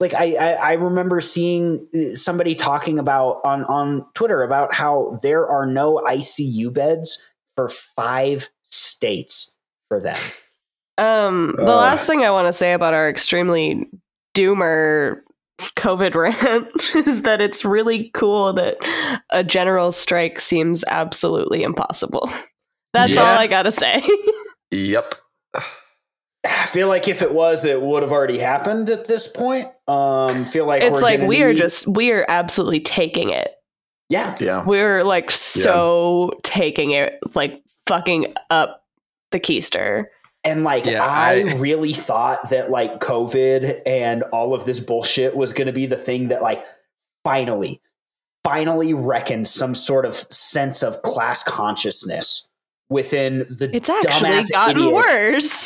like 0.00 0.14
I, 0.14 0.34
I 0.34 0.52
i 0.52 0.72
remember 0.72 1.20
seeing 1.20 1.86
uh, 1.94 2.14
somebody 2.14 2.54
talking 2.54 2.98
about 2.98 3.40
on 3.44 3.64
on 3.64 4.06
twitter 4.14 4.42
about 4.42 4.74
how 4.74 5.18
there 5.22 5.46
are 5.46 5.66
no 5.66 6.02
icu 6.08 6.72
beds 6.72 7.22
for 7.56 7.68
five 7.68 8.48
states 8.64 9.56
for 9.88 10.00
them 10.00 10.16
Um, 10.98 11.54
the 11.56 11.62
Ugh. 11.62 11.68
last 11.68 12.06
thing 12.06 12.24
I 12.24 12.30
want 12.30 12.46
to 12.48 12.52
say 12.52 12.72
about 12.74 12.92
our 12.94 13.08
extremely 13.08 13.86
doomer 14.34 15.20
COVID 15.76 16.14
rant 16.14 16.68
is 17.06 17.22
that 17.22 17.40
it's 17.40 17.64
really 17.64 18.10
cool 18.12 18.52
that 18.54 18.76
a 19.30 19.42
general 19.42 19.92
strike 19.92 20.38
seems 20.38 20.84
absolutely 20.88 21.62
impossible. 21.62 22.28
That's 22.92 23.12
Yeah. 23.12 23.22
all 23.22 23.38
I 23.38 23.46
gotta 23.46 23.72
say. 23.72 24.02
Yep. 24.72 25.14
I 26.44 26.66
feel 26.66 26.88
like 26.88 27.08
if 27.08 27.20
it 27.22 27.32
was, 27.32 27.64
it 27.64 27.80
would 27.82 28.02
have 28.02 28.12
already 28.12 28.38
happened 28.38 28.88
at 28.90 29.06
this 29.06 29.28
point. 29.28 29.68
Um, 29.88 30.44
feel 30.44 30.66
like 30.66 30.82
it's 30.82 30.94
we're 30.94 31.00
like 31.00 31.20
we 31.22 31.42
are 31.42 31.52
need- 31.52 31.58
just 31.58 31.86
we 31.88 32.12
are 32.12 32.24
absolutely 32.28 32.80
taking 32.80 33.30
it 33.30 33.50
Yeah. 34.08 34.36
Yeah. 34.40 34.64
We're 34.64 35.02
like 35.04 35.30
so 35.30 36.38
taking 36.42 36.92
it, 36.92 37.18
like 37.34 37.62
fucking 37.86 38.34
up 38.50 38.84
the 39.32 39.40
keister. 39.40 40.06
And 40.42 40.64
like 40.64 40.86
Yeah, 40.86 41.04
I, 41.04 41.44
I- 41.46 41.54
really 41.56 41.92
thought 41.92 42.48
that 42.50 42.70
like 42.70 43.00
COVID 43.00 43.82
and 43.84 44.22
all 44.32 44.54
of 44.54 44.64
this 44.64 44.80
bullshit 44.80 45.36
was 45.36 45.52
going 45.52 45.66
to 45.66 45.72
be 45.72 45.86
the 45.86 45.96
thing 45.96 46.28
that 46.28 46.40
like 46.40 46.64
finally, 47.24 47.82
finally 48.42 48.94
reckoned 48.94 49.46
some 49.46 49.74
sort 49.74 50.06
of 50.06 50.14
sense 50.14 50.82
of 50.82 51.02
class 51.02 51.42
consciousness 51.42 52.48
within 52.90 53.38
the 53.38 53.70
It's 53.72 53.88
actually 53.88 54.28
dumbass 54.30 54.50
gotten 54.50 54.76
idiots 54.82 54.92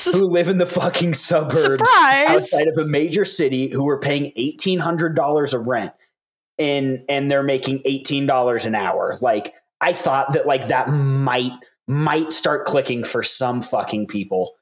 worse. 0.06 0.14
who 0.14 0.28
live 0.30 0.48
in 0.48 0.58
the 0.58 0.66
fucking 0.66 1.14
suburbs 1.14 1.60
Surprise! 1.62 2.28
outside 2.28 2.68
of 2.68 2.76
a 2.78 2.84
major 2.86 3.24
city 3.24 3.70
who 3.72 3.88
are 3.88 3.98
paying 3.98 4.30
eighteen 4.36 4.78
hundred 4.78 5.16
dollars 5.16 5.52
of 5.54 5.66
rent 5.66 5.92
and 6.58 7.02
and 7.08 7.30
they're 7.30 7.42
making 7.42 7.80
eighteen 7.84 8.26
dollars 8.26 8.66
an 8.66 8.74
hour. 8.76 9.16
Like 9.20 9.52
I 9.80 9.92
thought 9.92 10.34
that 10.34 10.46
like 10.46 10.68
that 10.68 10.88
might 10.90 11.52
might 11.88 12.32
start 12.32 12.64
clicking 12.66 13.02
for 13.04 13.22
some 13.22 13.60
fucking 13.62 14.06
people, 14.06 14.52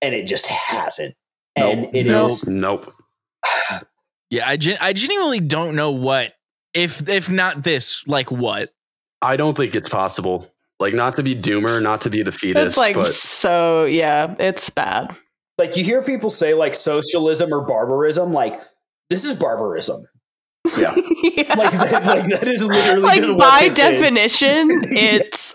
and 0.00 0.14
it 0.14 0.26
just 0.26 0.46
hasn't. 0.46 1.14
And 1.54 1.82
Nope. 1.82 1.90
it 1.94 2.06
Nope. 2.06 2.30
is 2.30 2.46
Nope. 2.48 2.92
Yeah, 4.28 4.48
I, 4.48 4.56
gen- 4.56 4.78
I 4.80 4.92
genuinely 4.92 5.38
don't 5.38 5.76
know 5.76 5.92
what 5.92 6.32
if 6.74 7.08
if 7.08 7.30
not 7.30 7.62
this, 7.62 8.02
like 8.08 8.32
what. 8.32 8.72
I 9.22 9.36
don't 9.36 9.56
think 9.56 9.76
it's 9.76 9.88
possible. 9.88 10.52
Like 10.78 10.94
not 10.94 11.16
to 11.16 11.22
be 11.22 11.34
doomer, 11.34 11.82
not 11.82 12.02
to 12.02 12.10
be 12.10 12.20
a 12.20 12.24
It's 12.26 12.76
like 12.76 12.94
but 12.96 13.08
so, 13.08 13.84
yeah, 13.84 14.34
it's 14.38 14.68
bad. 14.70 15.16
like 15.58 15.76
you 15.76 15.84
hear 15.84 16.02
people 16.02 16.28
say 16.30 16.52
like 16.54 16.74
socialism 16.74 17.52
or 17.52 17.64
barbarism. 17.64 18.32
Like 18.32 18.60
this 19.08 19.24
is 19.24 19.34
barbarism. 19.34 20.04
Yeah. 20.76 20.94
yeah. 21.22 21.54
Like 21.54 21.72
that, 21.72 22.04
like 22.06 22.28
that 22.40 22.48
is 22.48 22.64
literally 22.64 23.02
Like, 23.02 23.38
by 23.38 23.60
this 23.68 23.72
is. 23.72 23.76
definition, 23.78 24.66
it's 24.70 25.54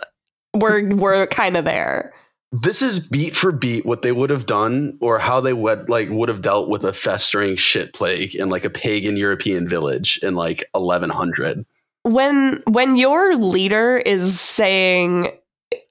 we're 0.56 0.96
we're 0.96 1.28
kind 1.28 1.56
of 1.58 1.66
there. 1.66 2.14
this 2.52 2.82
is 2.82 3.08
beat 3.08 3.36
for 3.36 3.52
beat 3.52 3.86
what 3.86 4.02
they 4.02 4.12
would 4.12 4.30
have 4.30 4.46
done 4.46 4.98
or 5.02 5.20
how 5.20 5.40
they 5.40 5.54
would 5.54 5.88
like 5.88 6.10
would 6.10 6.30
have 6.30 6.42
dealt 6.42 6.68
with 6.70 6.84
a 6.84 6.94
festering 6.94 7.56
shit 7.58 7.94
plague 7.94 8.34
in 8.36 8.50
like 8.50 8.66
a 8.66 8.70
pagan 8.70 9.18
European 9.18 9.70
village 9.70 10.20
in 10.24 10.34
like 10.36 10.64
1100. 10.72 11.66
When 12.04 12.62
when 12.68 12.96
your 12.96 13.36
leader 13.36 13.98
is 13.98 14.40
saying 14.40 15.30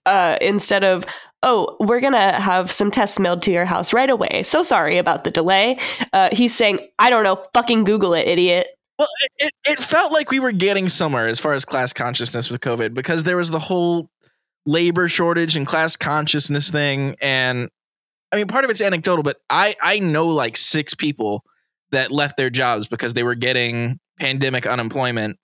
uh 0.07 0.37
instead 0.41 0.85
of 0.85 1.07
oh 1.43 1.77
we're 1.81 2.01
gonna 2.01 2.41
have 2.41 2.71
some 2.71 2.91
tests 2.91 3.19
mailed 3.19 3.43
to 3.43 3.53
your 3.53 3.65
house 3.65 3.93
right 3.93 4.11
away. 4.11 4.43
So 4.43 4.63
sorry 4.63 4.99
about 4.99 5.25
the 5.25 5.31
delay 5.31 5.79
uh 6.13 6.31
he's 6.33 6.55
saying 6.55 6.81
i 6.99 7.11
don't 7.11 7.25
know. 7.25 7.43
Fucking 7.55 7.85
google 7.85 8.15
it 8.15 8.27
idiot. 8.27 8.69
Well, 8.99 9.09
it, 9.39 9.53
it, 9.65 9.79
felt 9.79 10.13
like 10.13 10.31
we 10.31 10.41
were 10.41 10.53
getting 10.53 10.91
somewhere 10.91 11.27
as 11.27 11.41
far 11.41 11.55
as 11.55 11.65
class 11.65 11.95
consciousness 11.95 12.51
with 12.51 12.61
COVID 12.61 12.93
because 12.93 13.25
there 13.25 13.39
was 13.39 13.51
the 13.51 13.59
whole 13.59 14.11
labor 14.67 15.09
shortage 15.09 15.57
and 15.57 15.67
class 15.67 15.97
consciousness 15.97 16.71
thing. 16.71 17.17
And 17.23 17.71
I 18.31 18.37
mean, 18.37 18.47
part 18.47 18.65
of 18.65 18.71
it's 18.71 18.83
anecdotal, 18.83 19.23
but 19.23 19.39
I, 19.49 19.75
I 19.81 20.01
know 20.01 20.27
like 20.27 20.57
six 20.59 20.93
people 20.93 21.45
that 21.93 22.13
left 22.13 22.37
their 22.37 22.51
jobs 22.51 22.89
because 22.89 23.15
they 23.15 23.23
were 23.23 23.35
getting 23.35 23.99
pandemic 24.19 24.67
unemployment 24.67 25.39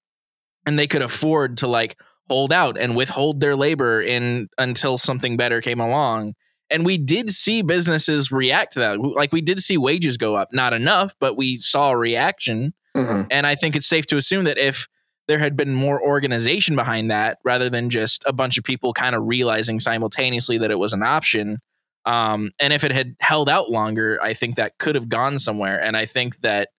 and 0.66 0.78
they 0.78 0.86
could 0.86 1.02
afford 1.02 1.58
to 1.58 1.66
like 1.66 1.98
hold 2.28 2.52
out 2.52 2.76
and 2.76 2.96
withhold 2.96 3.40
their 3.40 3.56
labor 3.56 4.02
in 4.02 4.48
until 4.58 4.98
something 4.98 5.36
better 5.36 5.60
came 5.60 5.80
along. 5.80 6.34
And 6.68 6.84
we 6.84 6.98
did 6.98 7.30
see 7.30 7.62
businesses 7.62 8.32
react 8.32 8.72
to 8.72 8.80
that. 8.80 9.00
Like 9.00 9.32
we 9.32 9.40
did 9.40 9.60
see 9.60 9.78
wages 9.78 10.16
go 10.16 10.34
up, 10.34 10.52
not 10.52 10.72
enough, 10.72 11.14
but 11.20 11.36
we 11.36 11.56
saw 11.56 11.90
a 11.92 11.96
reaction. 11.96 12.74
Mhm. 12.96 13.28
And 13.30 13.46
I 13.46 13.54
think 13.54 13.76
it's 13.76 13.86
safe 13.86 14.06
to 14.06 14.16
assume 14.16 14.44
that 14.44 14.58
if 14.58 14.88
there 15.28 15.38
had 15.38 15.56
been 15.56 15.74
more 15.74 16.02
organization 16.02 16.74
behind 16.74 17.10
that 17.10 17.38
rather 17.44 17.70
than 17.70 17.90
just 17.90 18.24
a 18.26 18.32
bunch 18.32 18.58
of 18.58 18.64
people 18.64 18.92
kind 18.92 19.14
of 19.14 19.22
realizing 19.24 19.78
simultaneously 19.78 20.58
that 20.58 20.70
it 20.70 20.78
was 20.78 20.92
an 20.92 21.02
option, 21.02 21.58
um, 22.04 22.52
and 22.60 22.72
if 22.72 22.84
it 22.84 22.92
had 22.92 23.16
held 23.20 23.48
out 23.48 23.70
longer, 23.70 24.18
I 24.22 24.34
think 24.34 24.56
that 24.56 24.78
could 24.78 24.94
have 24.94 25.08
gone 25.08 25.38
somewhere. 25.38 25.80
And 25.82 25.96
I 25.96 26.06
think 26.06 26.38
that 26.38 26.70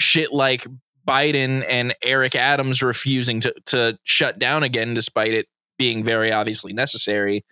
shit 0.00 0.32
like 0.32 0.66
Biden 1.06 1.64
and 1.68 1.94
Eric 2.02 2.34
Adams 2.34 2.82
refusing 2.82 3.40
to, 3.42 3.54
to 3.66 3.98
shut 4.04 4.38
down 4.38 4.62
again, 4.62 4.94
despite 4.94 5.32
it 5.32 5.46
being 5.78 6.02
very 6.04 6.32
obviously 6.32 6.72
necessary, 6.72 7.44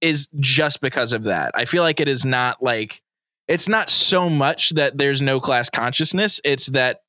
is 0.00 0.28
just 0.40 0.80
because 0.80 1.12
of 1.12 1.24
that. 1.24 1.52
I 1.54 1.64
feel 1.64 1.82
like 1.82 2.00
it 2.00 2.08
is 2.08 2.24
not 2.24 2.62
like 2.62 3.02
it's 3.48 3.68
not 3.68 3.90
so 3.90 4.30
much 4.30 4.70
that 4.70 4.98
there's 4.98 5.20
no 5.20 5.40
class 5.40 5.68
consciousness, 5.68 6.40
it's 6.44 6.66
that 6.68 7.00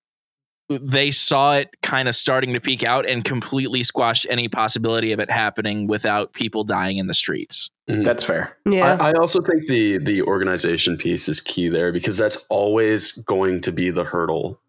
they 0.70 1.12
saw 1.12 1.56
it 1.56 1.70
kind 1.82 2.08
of 2.08 2.16
starting 2.16 2.54
to 2.54 2.60
peak 2.62 2.84
out 2.84 3.06
and 3.06 3.24
completely 3.24 3.84
squashed 3.84 4.26
any 4.30 4.48
possibility 4.48 5.12
of 5.12 5.20
it 5.20 5.30
happening 5.30 5.88
without 5.88 6.34
people 6.34 6.64
dying 6.64 6.98
in 6.98 7.08
the 7.08 7.14
streets. 7.14 7.70
That's 7.86 8.24
fair. 8.24 8.58
yeah 8.66 8.96
I, 9.00 9.10
I 9.10 9.14
also 9.14 9.42
think 9.42 9.68
the 9.68 9.98
the 9.98 10.22
organization 10.24 10.98
piece 10.98 11.28
is 11.28 11.42
key 11.42 11.68
there 11.68 11.92
because 11.92 12.18
that's 12.18 12.46
always 12.50 13.12
going 13.12 13.60
to 13.62 13.72
be 13.74 13.90
the 13.92 14.06
hurdle 14.06 14.60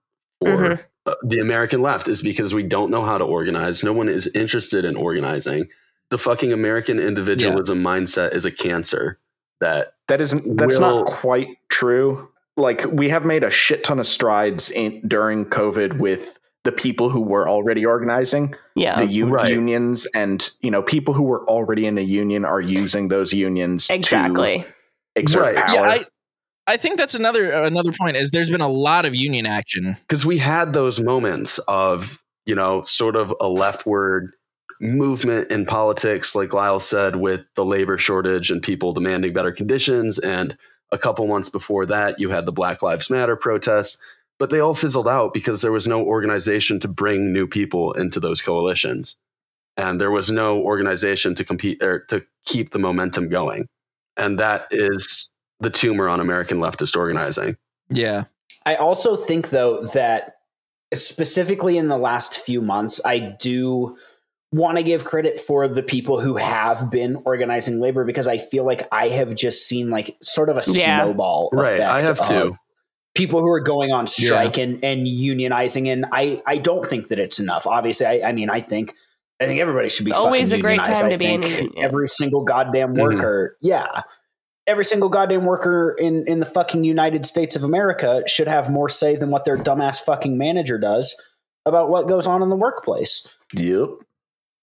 for 0.41 0.49
Mhm. 0.49 0.81
The 1.23 1.39
American 1.41 1.83
left 1.83 2.09
is 2.09 2.23
because 2.23 2.55
we 2.55 2.63
don't 2.63 2.91
know 2.91 3.05
how 3.05 3.19
to 3.19 3.25
organize. 3.25 3.85
No 3.85 3.93
one 3.93 4.09
is 4.09 4.27
interested 4.35 4.85
in 4.85 4.97
organizing. 4.97 5.67
The 6.11 6.19
fucking 6.19 6.53
American 6.53 6.99
individualism 6.99 7.83
mindset 7.83 8.35
is 8.35 8.45
a 8.45 8.51
cancer 8.51 9.19
that 9.61 9.95
That 10.09 10.21
isn't 10.21 10.57
that's 10.57 10.79
Will- 10.81 10.99
not 11.05 11.07
quite 11.07 11.49
true. 11.69 12.29
Like 12.57 12.85
we 12.91 13.09
have 13.09 13.25
made 13.25 13.43
a 13.43 13.51
shit 13.51 13.83
ton 13.85 13.99
of 13.99 14.07
strides 14.07 14.71
in 14.71 15.03
during 15.07 15.45
COVID 15.47 15.99
with 15.99 16.39
the 16.63 16.73
people 16.73 17.11
who 17.11 17.21
were 17.21 17.47
already 17.49 17.85
organizing, 17.85 18.55
yeah 18.75 18.99
the 18.99 19.07
u- 19.07 19.27
Right. 19.29 19.53
unions, 19.53 20.07
and 20.15 20.49
you 20.61 20.71
know 20.71 20.83
people 20.83 21.13
who 21.15 21.25
were 21.25 21.45
already 21.49 21.85
in 21.85 21.99
a 21.99 22.03
union 22.03 22.45
are 22.45 22.61
using 22.61 23.09
those 23.09 23.33
unions 23.35 23.91
exactly 23.91 24.59
to 24.61 24.67
exert 25.21 25.57
Right. 25.57 25.65
power. 25.67 25.75
Yeah, 25.75 25.83
I 25.83 26.05
I 26.67 26.77
think 26.77 26.99
that's 26.99 27.15
another 27.15 27.53
uh, 27.53 27.67
another 27.67 27.93
point 27.93 28.17
is 28.17 28.31
there's 28.31 28.51
been 28.51 28.61
a 28.61 28.69
lot 28.69 29.05
of 29.05 29.15
union 29.15 29.47
action. 29.47 29.97
because 30.01 30.25
we 30.25 30.39
had 30.39 30.73
those 30.73 31.01
moments 31.01 31.59
of 31.69 32.23
you 32.47 32.55
know 32.55 32.83
sort 32.83 33.17
of 33.17 33.35
a 33.41 33.49
leftward 33.49 34.33
movement 34.81 35.51
in 35.51 35.65
politics 35.65 36.35
like 36.35 36.53
lyle 36.53 36.81
said 36.81 37.17
with 37.17 37.45
the 37.55 37.65
labor 37.65 37.97
shortage 37.97 38.51
and 38.51 38.63
people 38.63 38.93
demanding 38.93 39.33
better 39.33 39.53
conditions. 39.53 40.19
And 40.19 40.57
a 40.93 40.99
couple 40.99 41.27
months 41.27 41.51
before 41.51 41.87
that 41.87 42.21
you 42.21 42.31
had 42.31 42.47
the 42.47 42.53
black 42.53 42.83
lives 42.83 43.11
matter 43.11 43.37
protests. 43.37 44.01
But 44.39 44.51
they 44.51 44.61
all 44.61 44.75
fizzled 44.75 45.07
out 45.07 45.33
because 45.33 45.63
there 45.63 45.73
was 45.73 45.87
no 45.87 46.03
organization 46.03 46.81
to 46.81 46.89
bring 46.89 47.33
new 47.33 47.47
people 47.47 47.93
into 47.93 48.19
those 48.19 48.43
coalitions. 48.43 49.17
And 49.77 50.01
there 50.01 50.11
was 50.11 50.31
no 50.31 50.61
organization 50.61 51.35
to 51.37 51.45
compete 51.45 51.83
or 51.83 52.01
to 52.07 52.25
keep 52.45 52.71
the 52.71 52.79
momentum 52.79 53.29
going. 53.29 53.67
And 54.17 54.39
that 54.39 54.67
is 54.71 55.14
the 55.61 55.71
tumor 55.71 56.09
on 56.09 56.21
american 56.21 56.59
leftist 56.59 56.97
organizing 56.97 57.57
Yeah. 57.91 58.25
I 58.67 58.77
also 58.77 59.15
think 59.17 59.51
though 59.51 59.85
that 59.95 60.37
specifically 60.95 61.77
in 61.77 61.89
the 61.89 61.99
last 61.99 62.39
few 62.41 62.63
months, 62.63 63.01
I 63.05 63.19
do 63.41 63.97
want 64.53 64.79
to 64.79 64.85
give 64.85 65.05
credit 65.05 65.39
for 65.39 65.67
the 65.69 65.83
people 65.83 66.21
who 66.21 66.37
have 66.37 66.91
been 66.91 67.21
organizing 67.27 67.81
labor 67.81 68.05
because 68.05 68.27
I 68.29 68.39
feel 68.39 68.65
like 68.65 68.83
I 68.93 69.09
have 69.09 69.35
just 69.35 69.67
seen 69.69 69.91
like 69.91 70.17
sort 70.23 70.49
of 70.49 70.57
a 70.57 70.63
Yeah. 70.67 71.03
snowball 71.03 71.51
Right, 71.53 71.81
I 71.81 71.99
effect 71.99 72.19
have 72.21 72.29
too. 72.29 72.49
of 72.49 72.55
People 73.15 73.41
who 73.41 73.51
are 73.51 73.61
going 73.61 73.93
on 73.93 74.07
strike 74.09 74.59
and, 74.59 74.83
and 74.85 75.07
unionizing, 75.07 75.87
and 75.87 76.05
I, 76.11 76.43
I 76.47 76.57
don't 76.57 76.85
think 76.85 77.09
that 77.09 77.19
it's 77.21 77.39
enough. 77.39 77.65
Obviously, 77.65 78.07
I, 78.07 78.31
I 78.31 78.33
mean, 78.33 78.51
I 78.51 78.61
think 78.61 78.93
I 79.41 79.47
think 79.47 79.61
everybody 79.61 79.89
should 79.89 80.05
be. 80.05 80.11
It's 80.11 80.19
always 80.19 80.53
a 80.53 80.59
great 80.59 80.79
unionized. 80.79 81.01
time 81.01 81.11
I 81.11 81.13
to 81.13 81.19
be 81.19 81.25
a 81.27 81.29
think 81.41 81.45
union. 81.61 81.73
Every 81.77 82.09
single 82.09 82.43
goddamn 82.45 82.95
Mhm. 82.95 83.03
worker, 83.03 83.57
yeah, 83.61 84.01
every 84.67 84.85
single 84.85 85.09
goddamn 85.09 85.45
worker 85.45 85.95
in 85.99 86.27
in 86.27 86.41
the 86.41 86.47
fucking 86.47 86.85
United 86.85 87.27
States 87.27 87.57
of 87.57 87.63
America 87.63 88.23
should 88.27 88.49
have 88.49 88.71
more 88.71 88.89
say 88.89 89.17
than 89.17 89.31
what 89.31 89.45
their 89.45 89.57
dumbass 89.57 90.01
fucking 90.01 90.39
manager 90.39 90.79
does 90.79 91.21
about 91.67 91.89
what 91.89 92.09
goes 92.09 92.27
on 92.27 92.43
in 92.43 92.49
the 92.49 92.57
workplace. 92.57 93.37
yep. 93.53 93.89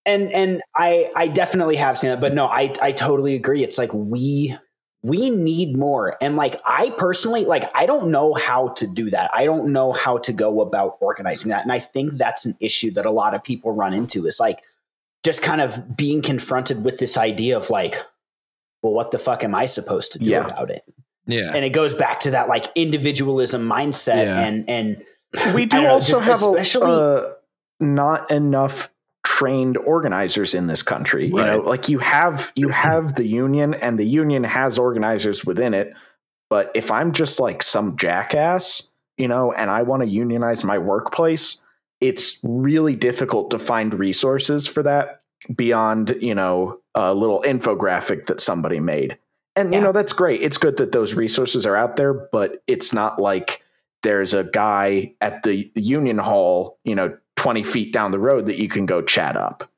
And 0.06 0.32
and 0.32 0.64
I 0.76 1.12
I 1.16 1.28
definitely 1.28 1.76
have 1.76 1.98
seen 1.98 2.10
that, 2.10 2.22
but 2.22 2.34
no, 2.34 2.48
I 2.48 2.74
I 2.82 2.92
totally 2.92 3.36
agree. 3.36 3.64
It's 3.64 3.78
like 3.78 3.94
we 3.94 4.56
we 5.04 5.30
need 5.30 5.78
more. 5.78 6.16
And 6.22 6.36
like 6.36 6.56
I 6.66 6.92
personally 6.92 7.46
like 7.46 7.66
I 7.76 7.86
don't 7.86 8.10
know 8.10 8.34
how 8.34 8.70
to 8.70 8.88
do 8.88 9.10
that. 9.12 9.30
I 9.34 9.46
don't 9.46 9.72
know 9.72 9.92
how 9.92 10.18
to 10.18 10.34
go 10.34 10.62
about 10.62 10.98
organizing 11.02 11.50
that. 11.50 11.64
And 11.64 11.72
I 11.72 11.80
think 11.80 12.14
that's 12.14 12.46
an 12.46 12.56
issue 12.60 12.92
that 12.92 13.06
a 13.06 13.12
lot 13.12 13.36
of 13.36 13.44
people 13.44 13.72
run 13.72 13.94
into 13.94 14.26
is 14.26 14.40
like 14.40 14.64
just 15.24 15.44
kind 15.44 15.62
of 15.62 15.96
being 15.96 16.22
confronted 16.22 16.84
with 16.84 16.98
this 16.98 17.16
idea 17.18 17.56
of 17.58 17.70
like 17.70 17.96
well 18.82 18.94
what 18.94 19.12
the 19.12 19.20
fuck 19.20 19.44
am 19.44 19.56
I 19.56 19.66
supposed 19.66 20.14
to 20.14 20.20
do 20.20 20.26
Yeah. 20.26 20.46
about 20.46 20.72
it? 20.72 20.84
Yeah. 21.28 21.52
And 21.54 21.64
it 21.64 21.72
goes 21.72 21.94
back 21.94 22.20
to 22.22 22.32
that 22.32 22.50
like 22.50 22.66
individualism 22.76 23.68
mindset 23.68 24.26
Yeah. 24.26 24.40
and 24.46 24.70
and 24.70 25.04
We 25.54 25.66
do 25.66 25.78
don't 25.78 25.84
know, 25.84 25.90
also 25.92 26.14
just 26.20 26.24
have 26.26 26.42
a, 26.44 26.46
especially 26.60 26.92
uh, 26.92 27.22
not 27.80 28.32
enough 28.32 28.90
trained 29.24 29.78
organizers 29.78 30.56
in 30.56 30.66
this 30.68 30.82
country. 30.84 31.28
You 31.28 31.36
know, 31.36 31.58
like 31.60 31.90
you 31.90 32.00
have 32.00 32.52
you 32.56 32.70
have 32.86 33.16
the 33.16 33.26
union, 33.26 33.74
and 33.76 33.98
the 34.00 34.06
union 34.06 34.44
has 34.44 34.78
organizers 34.80 35.46
within 35.46 35.74
it. 35.74 35.94
But 36.50 36.72
if 36.76 36.92
I'm 36.92 37.14
just 37.14 37.40
like 37.40 37.64
some 37.64 37.96
jackass, 37.98 38.92
you 39.18 39.28
know, 39.28 39.54
and 39.54 39.70
I 39.72 39.84
want 39.84 40.02
to 40.04 40.10
unionize 40.10 40.64
my 40.66 40.80
workplace, 40.80 41.64
it's 42.02 42.42
really 42.44 42.96
difficult 42.96 43.52
to 43.52 43.60
find 43.60 43.94
resources 43.94 44.68
for 44.68 44.84
that 44.84 45.21
beyond, 45.56 46.16
you 46.20 46.36
know, 46.36 46.80
a 46.96 47.14
little 47.14 47.42
infographic 47.44 48.26
that 48.28 48.42
somebody 48.42 48.80
made. 48.80 49.18
And, 49.56 49.74
you 49.74 49.82
know, 49.82 49.92
that's 49.92 50.14
great. 50.14 50.42
It's 50.42 50.58
good 50.58 50.78
that 50.78 50.94
those 50.94 51.14
resources 51.14 51.66
are 51.66 51.76
out 51.76 51.98
there, 51.98 52.14
but 52.14 52.64
it's 52.68 52.94
not 52.94 53.20
like 53.20 53.64
there's 54.04 54.34
a 54.34 54.46
guy 54.46 55.14
at 55.20 55.44
the 55.44 55.70
union 55.76 56.18
hall, 56.18 56.80
you 56.86 56.96
know, 56.96 57.18
20 57.36 57.64
feet 57.64 57.92
down 57.92 58.12
the 58.12 58.20
road 58.20 58.46
that 58.46 58.58
you 58.58 58.70
can 58.70 58.86
go 58.86 59.02
chat 59.02 59.36
up. 59.36 59.70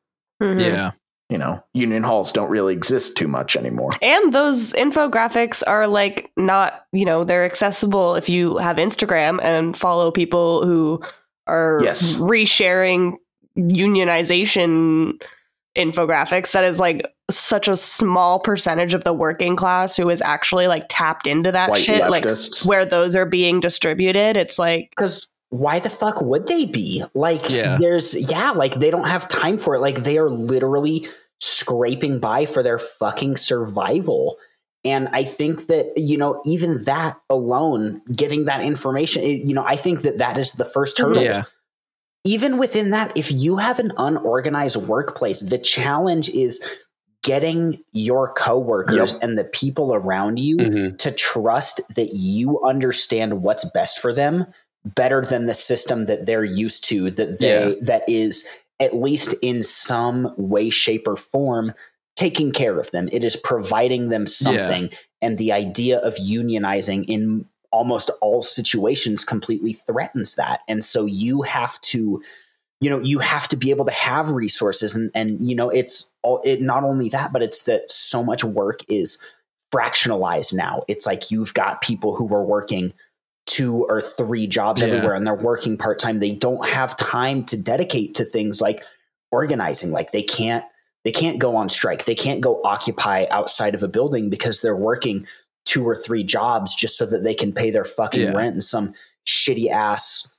Mhm. 0.41 0.61
Yeah. 0.61 0.91
You 1.29 1.37
know, 1.39 1.63
union 1.73 2.03
halls 2.03 2.31
don't 2.31 2.49
really 2.49 2.73
exist 2.73 3.17
too 3.17 3.27
much 3.27 3.55
anymore. 3.55 3.89
And 4.01 4.31
those 4.31 4.73
infographics 4.73 5.63
are 5.65 5.87
like 5.87 6.31
not, 6.37 6.85
you 6.91 7.05
know, 7.05 7.23
they're 7.23 7.45
accessible 7.45 8.15
if 8.15 8.29
you 8.29 8.57
have 8.57 8.75
Instagram 8.77 9.39
and 9.41 9.75
follow 9.75 10.11
people 10.11 10.63
who 10.65 11.01
are 11.47 11.81
Yes. 11.83 12.17
resharing 12.17 13.15
unionization 13.57 15.21
infographics. 15.75 16.51
That 16.53 16.63
is 16.63 16.79
like 16.79 17.05
such 17.31 17.67
a 17.67 17.77
small 17.77 18.39
percentage 18.39 18.93
of 18.93 19.03
the 19.03 19.13
working 19.13 19.55
class 19.55 19.95
who 19.97 20.09
is 20.09 20.21
actually 20.21 20.67
like 20.67 20.85
tapped 20.89 21.27
into 21.27 21.51
that 21.51 21.69
White 21.69 21.81
shit. 21.81 22.09
Like 22.09 22.25
where 22.65 22.85
those 22.85 23.15
are 23.15 23.25
being 23.25 23.59
distributed, 23.59 24.37
it's 24.37 24.59
like 24.59 24.89
because 24.91 25.27
why 25.49 25.79
the 25.79 25.89
fuck 25.89 26.19
would 26.21 26.47
they 26.47 26.65
be 26.65 27.03
like 27.13 27.47
Yeah. 27.49 27.77
there's 27.79 28.29
yeah 28.31 28.51
like 28.51 28.73
they 28.75 28.89
don't 28.89 29.07
have 29.07 29.27
time 29.27 29.59
for 29.59 29.75
it 29.75 29.81
like 29.81 29.97
they 29.97 30.17
are 30.17 30.29
literally 30.31 31.05
scraping 31.39 32.19
by 32.19 32.47
for 32.47 32.63
their 32.63 32.79
fucking 32.79 33.35
survival 33.37 34.37
and 34.83 35.07
i 35.09 35.23
think 35.23 35.67
that 35.67 35.93
you 35.95 36.17
know 36.17 36.41
even 36.43 36.83
that 36.85 37.19
alone 37.29 38.01
getting 38.15 38.45
that 38.45 38.61
information 38.61 39.21
eh, 39.21 39.41
you 39.45 39.53
know 39.53 39.63
i 39.63 39.75
think 39.75 40.01
that 40.01 40.17
that 40.17 40.39
is 40.39 40.53
the 40.53 40.65
first 40.65 40.97
hurdle 40.97 41.21
Yeah. 41.21 41.43
Even 42.23 42.57
within 42.57 42.91
that, 42.91 43.15
if 43.17 43.31
you 43.31 43.57
have 43.57 43.79
an 43.79 43.91
unorganized 43.97 44.77
workplace, 44.87 45.41
the 45.41 45.57
challenge 45.57 46.29
is 46.29 46.63
getting 47.21 47.81
your 47.93 48.33
coworkers 48.33 49.15
and 49.15 49.37
the 49.37 49.45
people 49.45 49.93
around 49.93 50.37
you 50.39 50.57
Mhm. 50.57 50.97
to 50.97 51.11
trust 51.11 51.79
that 51.95 52.09
you 52.13 52.61
understand 52.63 53.41
what's 53.41 53.63
best 53.71 53.99
for 53.99 54.13
them 54.13 54.45
better 54.83 55.21
than 55.21 55.45
the 55.45 55.53
system 55.53 56.05
that 56.05 56.25
they're 56.25 56.43
used 56.43 56.83
to 56.89 57.09
that 57.11 57.39
they 57.39 57.69
Yeah. 57.69 57.75
that 57.81 58.03
is 58.09 58.45
at 58.81 58.93
least 58.95 59.33
in 59.41 59.63
some 59.63 60.33
way 60.37 60.69
shape 60.69 61.07
or 61.07 61.15
form 61.15 61.71
taking 62.17 62.51
care 62.51 62.77
of 62.77 62.91
them 62.91 63.07
it 63.13 63.23
is 63.23 63.37
providing 63.37 64.09
them 64.09 64.27
something 64.27 64.89
and 65.21 65.37
the 65.37 65.53
idea 65.53 65.99
of 65.99 66.15
unionizing 66.15 67.05
in 67.07 67.45
almost 67.73 68.09
all 68.21 68.41
situations 68.41 69.25
completely 69.25 69.73
threatens 69.73 70.35
that. 70.35 70.61
And 70.69 70.81
so 70.83 71.05
you 71.05 71.41
have 71.41 71.81
to 71.81 72.23
you 72.79 72.89
know 72.89 72.99
you 72.99 73.19
have 73.19 73.47
to 73.49 73.55
be 73.57 73.69
able 73.71 73.85
to 73.85 73.91
have 73.91 74.31
resources. 74.31 74.95
And 74.95 75.11
and 75.13 75.49
you 75.49 75.55
know 75.55 75.69
it's 75.69 76.11
all 76.21 76.41
it 76.45 76.61
not 76.61 76.83
only 76.85 77.09
that 77.09 77.33
but 77.33 77.41
it's 77.41 77.63
that 77.65 77.91
so 77.91 78.23
much 78.23 78.43
work 78.45 78.79
is 78.87 79.21
fractionalized 79.73 80.53
now. 80.53 80.83
It's 80.87 81.05
like 81.05 81.31
you've 81.31 81.53
got 81.53 81.81
people 81.81 82.15
who 82.15 82.33
are 82.33 82.43
working 82.45 82.93
two 83.45 83.85
or 83.89 84.01
three 84.01 84.47
jobs 84.47 84.81
Yeah. 84.81 84.89
everywhere 84.89 85.15
and 85.15 85.25
they're 85.27 85.35
working 85.35 85.77
part-time. 85.77 86.19
They 86.19 86.31
don't 86.31 86.65
have 86.69 86.95
time 86.95 87.43
to 87.45 87.61
dedicate 87.61 88.15
to 88.15 88.23
things 88.23 88.61
like 88.61 88.83
organizing. 89.31 89.91
Like 89.91 90.11
they 90.11 90.23
can't 90.23 90.63
they 91.03 91.11
can't 91.11 91.39
go 91.39 91.55
on 91.55 91.67
strike. 91.69 92.05
They 92.05 92.15
can't 92.15 92.39
go 92.39 92.61
occupy 92.63 93.25
outside 93.29 93.75
of 93.75 93.83
a 93.83 93.87
building 93.89 94.29
because 94.29 94.61
they're 94.61 94.75
working 94.75 95.27
two 95.65 95.85
or 95.87 95.95
three 95.95 96.23
jobs 96.23 96.75
just 96.75 96.97
so 96.97 97.05
that 97.05 97.23
they 97.23 97.33
can 97.33 97.53
pay 97.53 97.71
their 97.71 97.85
fucking 97.85 98.21
Yeah. 98.21 98.33
rent 98.33 98.55
in 98.55 98.61
some 98.61 98.93
shitty 99.25 99.69
ass 99.69 100.35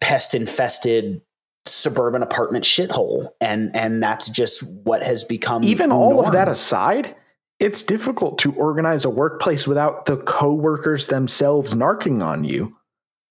pest 0.00 0.34
infested 0.34 1.20
suburban 1.66 2.22
apartment 2.22 2.64
shithole 2.64 3.28
and 3.40 3.74
and 3.76 4.02
that's 4.02 4.28
just 4.28 4.62
what 4.84 5.02
has 5.02 5.24
become 5.24 5.62
Even 5.64 5.92
all 5.92 6.20
of 6.24 6.32
that 6.32 6.48
aside, 6.48 7.14
it's 7.58 7.82
difficult 7.82 8.38
to 8.38 8.52
organize 8.54 9.04
a 9.04 9.10
workplace 9.10 9.66
without 9.66 10.06
the 10.06 10.16
coworkers 10.16 11.06
themselves 11.06 11.74
narking 11.74 12.24
on 12.24 12.44
you 12.44 12.76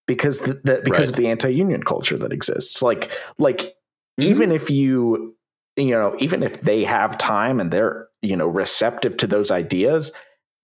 because 0.05 0.39
the, 0.39 0.53
the, 0.63 0.81
because 0.83 1.07
Right. 1.07 1.09
of 1.09 1.15
the 1.15 1.27
anti-union 1.29 1.83
culture 1.83 2.17
that 2.17 2.31
exists. 2.33 2.81
Like 2.81 3.09
like 3.39 3.75
Mhm. 4.19 4.25
even 4.25 4.51
if 4.51 4.69
you 4.69 5.35
you 5.77 5.91
know 5.91 6.15
even 6.19 6.43
if 6.43 6.61
they 6.61 6.83
have 6.83 7.17
time 7.17 7.59
and 7.59 7.71
they're 7.71 8.07
you 8.21 8.35
know 8.35 8.47
receptive 8.47 9.15
to 9.17 9.27
those 9.27 9.49
ideas, 9.49 10.11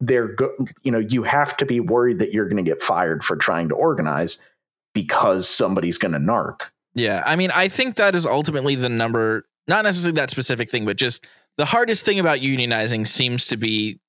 they're 0.07 0.27
go- 0.29 0.55
you 0.83 0.91
know 0.91 0.99
you 0.99 1.23
have 1.23 1.55
to 1.57 1.65
be 1.65 1.79
worried 1.79 2.19
that 2.19 2.31
you're 2.33 2.45
going 2.47 2.63
to 2.63 2.69
get 2.69 2.81
fired 2.81 3.23
for 3.23 3.35
trying 3.35 3.69
to 3.69 3.75
organize 3.75 4.41
because 4.93 5.47
somebody's 5.47 5.97
going 5.97 6.11
to 6.11 6.19
narc. 6.19 6.61
Yeah, 6.93 7.23
I 7.25 7.35
mean, 7.35 7.49
I 7.55 7.67
think 7.67 7.95
that 7.95 8.15
is 8.15 8.25
ultimately 8.25 8.75
the 8.75 8.89
number, 8.89 9.45
not 9.67 9.83
necessarily 9.83 10.15
that 10.17 10.29
specific 10.29 10.69
thing, 10.69 10.85
but 10.85 10.97
just 10.97 11.25
the 11.57 11.65
hardest 11.65 12.05
thing 12.05 12.19
about 12.19 12.39
unionizing 12.39 13.07
seems 13.07 13.47
to 13.47 13.57
be 13.57 13.99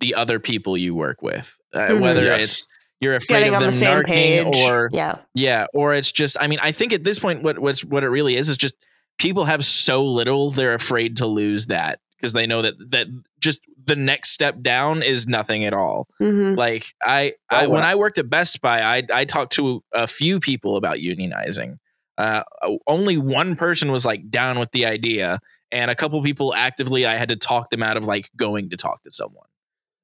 the 0.00 0.14
other 0.14 0.40
people 0.40 0.76
you 0.76 0.94
work 0.94 1.22
with. 1.22 1.56
Uh, 1.72 1.78
Mhm. 1.88 2.00
Whether 2.00 2.24
Yes. 2.24 2.42
it's 2.44 2.66
you're 3.00 3.14
afraid 3.14 3.38
getting 3.40 3.54
of 3.54 3.56
on 3.56 3.62
them 3.62 3.70
the 3.70 3.76
same 3.76 3.98
narking 4.02 4.52
page. 4.52 4.56
or 4.70 4.90
yeah. 4.92 5.18
yeah, 5.34 5.66
or 5.74 5.94
it's 5.94 6.10
just 6.10 6.36
I 6.40 6.48
mean, 6.48 6.58
I 6.62 6.72
think 6.72 6.92
at 6.92 7.04
this 7.04 7.18
point 7.20 7.42
what 7.42 7.58
what's 7.60 7.84
what 7.84 8.02
it 8.02 8.08
really 8.08 8.34
is 8.36 8.48
is 8.48 8.56
just 8.56 8.74
people 9.18 9.44
have 9.44 9.64
so 9.64 10.04
little 10.04 10.50
they're 10.50 10.74
afraid 10.74 11.16
to 11.18 11.26
lose 11.26 11.66
that 11.66 12.00
because 12.16 12.32
they 12.32 12.46
know 12.46 12.62
that 12.62 12.74
that 12.90 13.06
just 13.40 13.60
the 13.88 13.96
next 13.96 14.30
step 14.30 14.60
down 14.62 15.02
is 15.02 15.26
nothing 15.26 15.64
at 15.64 15.74
all. 15.74 16.06
hmm 16.18 16.54
Like 16.54 16.94
I, 17.02 17.32
I 17.50 17.66
Oh, 17.66 17.70
when. 17.70 17.84
I 17.84 17.94
worked 17.94 18.18
at 18.18 18.30
Best 18.30 18.60
Buy, 18.60 18.82
I 18.82 19.02
I 19.12 19.24
talked 19.24 19.52
to 19.54 19.82
a 19.92 20.06
few 20.06 20.38
people 20.40 20.76
about 20.76 20.98
unionizing. 20.98 21.78
Uh, 22.16 22.42
only 22.86 23.16
one 23.16 23.54
person 23.56 23.92
was 23.92 24.04
like 24.04 24.28
down 24.30 24.58
with 24.58 24.72
the 24.72 24.86
idea, 24.86 25.40
and 25.70 25.90
a 25.90 25.94
couple 25.94 26.20
people 26.22 26.54
actively 26.54 27.06
I 27.06 27.14
had 27.14 27.28
to 27.28 27.36
talk 27.36 27.70
them 27.70 27.82
out 27.82 27.96
of 27.96 28.04
like 28.04 28.30
going 28.36 28.70
to 28.70 28.76
talk 28.76 29.02
to 29.02 29.10
someone. 29.10 29.46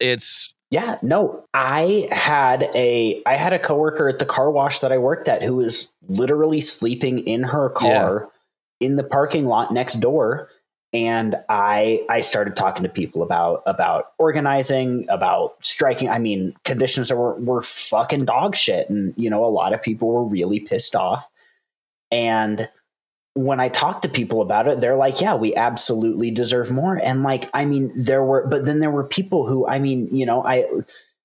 It's 0.01 0.55
Yeah, 0.70 0.97
no. 1.03 1.45
I 1.55 2.09
had 2.11 2.70
a 2.74 3.22
I 3.26 3.37
had 3.37 3.53
a 3.53 3.59
coworker 3.59 4.09
at 4.09 4.18
the 4.18 4.26
car 4.26 4.51
wash 4.51 4.80
that 4.80 4.93
I 4.93 4.99
worked 4.99 5.28
at 5.28 5.43
who 5.43 5.57
was 5.57 5.93
literally 6.09 6.61
sleeping 6.61 7.18
in 7.18 7.43
her 7.45 7.70
car 7.70 8.30
in 8.80 8.97
the 8.97 9.05
parking 9.05 9.47
lot 9.47 9.72
next 9.72 9.95
door 9.95 10.49
and 10.95 11.34
I 11.49 12.07
I 12.09 12.20
started 12.20 12.57
talking 12.57 12.84
to 12.84 12.88
people 12.88 13.22
about 13.22 13.62
about 13.66 14.12
organizing, 14.18 15.07
about 15.11 15.62
striking. 15.62 16.09
I 16.09 16.18
mean, 16.18 16.55
conditions 16.64 17.12
were 17.12 17.34
were 17.34 17.62
fucking 17.62 18.24
dog 18.24 18.57
shit 18.57 18.88
and 18.88 19.12
you 19.16 19.28
know, 19.28 19.45
a 19.45 19.47
lot 19.47 19.74
of 19.74 19.82
people 19.82 20.09
were 20.09 20.24
really 20.24 20.61
pissed 20.61 20.95
off. 20.95 21.28
And 22.12 22.68
when 23.34 23.59
I 23.59 23.68
talk 23.68 24.03
to 24.03 24.09
people 24.09 24.40
about 24.40 24.68
it, 24.68 24.78
they're 24.80 24.97
like, 24.97 25.20
yeah, 25.20 25.34
we 25.34 25.55
absolutely 25.57 26.30
deserve 26.30 26.70
more. 26.70 27.01
And 27.03 27.24
like, 27.24 27.51
I 27.53 27.64
mean, 27.64 27.90
there 27.97 28.22
were, 28.22 28.47
but 28.47 28.64
then 28.64 28.78
there 28.78 28.92
were 28.92 29.03
people 29.03 29.47
who, 29.47 29.66
I 29.66 29.80
mean, 29.80 30.09
you 30.14 30.24
know, 30.24 30.45
I, 30.45 30.66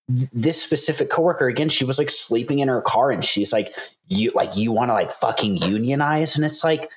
this 0.08 0.60
specific 0.60 1.12
coworker, 1.12 1.48
again, 1.48 1.70
she 1.70 1.86
was 1.86 2.00
like 2.00 2.10
sleeping 2.10 2.60
in 2.60 2.68
her 2.68 2.82
car 2.82 3.12
and 3.12 3.24
she's 3.24 3.54
like, 3.54 3.76
you, 4.08 4.32
like, 4.34 4.58
you 4.58 4.72
want 4.72 4.90
to 4.90 4.94
like 4.94 5.12
fucking 5.12 5.58
unionize. 5.58 6.36
And 6.36 6.44
it's 6.44 6.64
like, 6.64 6.90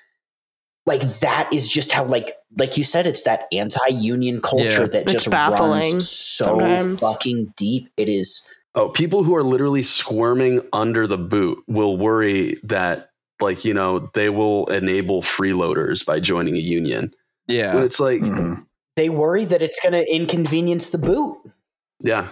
like 0.87 1.01
that 1.20 1.49
is 1.53 1.68
just 1.68 1.93
how, 1.93 2.05
like, 2.05 2.33
like 2.59 2.76
you 2.76 2.85
said, 2.85 3.07
it's 3.07 3.22
that 3.22 3.45
anti-union 3.53 4.41
culture 4.41 4.83
Yeah. 4.83 4.87
that 4.87 5.03
It's 5.05 5.12
just 5.12 5.30
baffling 5.30 5.70
runs 5.70 6.11
so 6.11 6.45
sometimes. 6.59 7.01
fucking 7.01 7.53
deep. 7.57 7.89
It 7.97 8.09
is, 8.09 8.47
Oh, 8.74 8.89
people 8.89 9.22
who 9.22 9.35
are 9.37 9.43
literally 9.43 9.83
squirming 9.83 10.62
under 10.72 11.07
the 11.07 11.18
boot 11.18 11.62
will 11.68 11.97
worry 11.99 12.59
that, 12.64 13.11
like, 13.41 13.64
you 13.64 13.74
know, 13.74 14.11
they 14.14 14.28
will 14.30 14.66
enable 14.66 15.20
freeloaders 15.22 16.05
by 16.07 16.20
joining 16.20 16.57
a 16.57 16.61
union. 16.61 17.12
yeah, 17.49 17.74
When 17.74 17.85
it's 17.85 18.01
like, 18.01 18.20
Mhm. 18.22 18.64
they 18.97 19.09
worry 19.11 19.45
that 19.45 19.61
it's 19.62 19.78
going 19.80 19.93
to 19.93 20.05
inconvenience 20.14 20.89
the 20.89 20.99
boot. 20.99 21.39
yeah, 22.01 22.28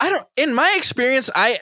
I 0.00 0.10
don't. 0.10 0.26
In 0.36 0.54
my 0.54 0.74
experience, 0.76 1.28
I 1.34 1.58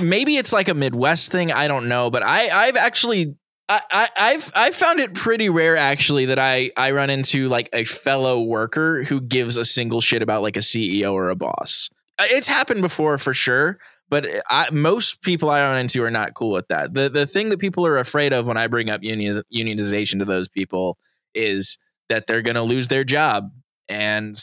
maybe 0.00 0.36
it's 0.36 0.52
like 0.52 0.68
a 0.68 0.74
Midwest 0.74 1.30
thing. 1.32 1.50
I 1.52 1.68
don't 1.68 1.88
know, 1.88 2.10
but 2.10 2.22
I 2.22 2.48
I've 2.50 2.76
actually. 2.76 3.36
I, 3.72 3.80
I, 3.90 4.08
I've 4.16 4.52
I've 4.54 4.74
found 4.74 5.00
it 5.00 5.14
pretty 5.14 5.48
rare 5.48 5.76
actually 5.76 6.26
that 6.26 6.38
I 6.38 6.70
I 6.76 6.90
run 6.90 7.10
into 7.10 7.48
like 7.48 7.68
a 7.72 7.84
fellow 7.84 8.42
worker 8.42 9.02
who 9.04 9.20
gives 9.20 9.56
a 9.56 9.64
single 9.64 10.00
shit 10.00 10.22
about 10.22 10.42
like 10.42 10.56
a 10.56 10.60
CEO 10.60 11.12
or 11.12 11.30
a 11.30 11.36
boss. 11.36 11.88
Uh, 12.18 12.24
It's 12.30 12.46
happened 12.48 12.82
before 12.82 13.16
for 13.18 13.32
sure, 13.32 13.78
but 14.10 14.26
I, 14.50 14.68
most 14.70 15.22
people 15.22 15.48
I 15.50 15.60
run 15.60 15.78
into 15.78 16.02
are 16.02 16.10
not 16.10 16.34
cool 16.34 16.50
with 16.50 16.68
that. 16.68 16.94
The 16.94 17.08
the 17.08 17.26
thing 17.26 17.48
that 17.50 17.58
people 17.60 17.86
are 17.86 17.98
afraid 17.98 18.32
of 18.32 18.46
when 18.46 18.56
I 18.56 18.66
bring 18.66 18.90
up 18.90 19.02
union, 19.02 19.42
unionization 19.54 20.18
to 20.18 20.24
those 20.24 20.48
people 20.48 20.98
is 21.34 21.78
that 22.08 22.26
they're 22.26 22.42
going 22.42 22.56
to 22.56 22.62
lose 22.62 22.88
their 22.88 23.04
job 23.04 23.50
and 23.88 24.36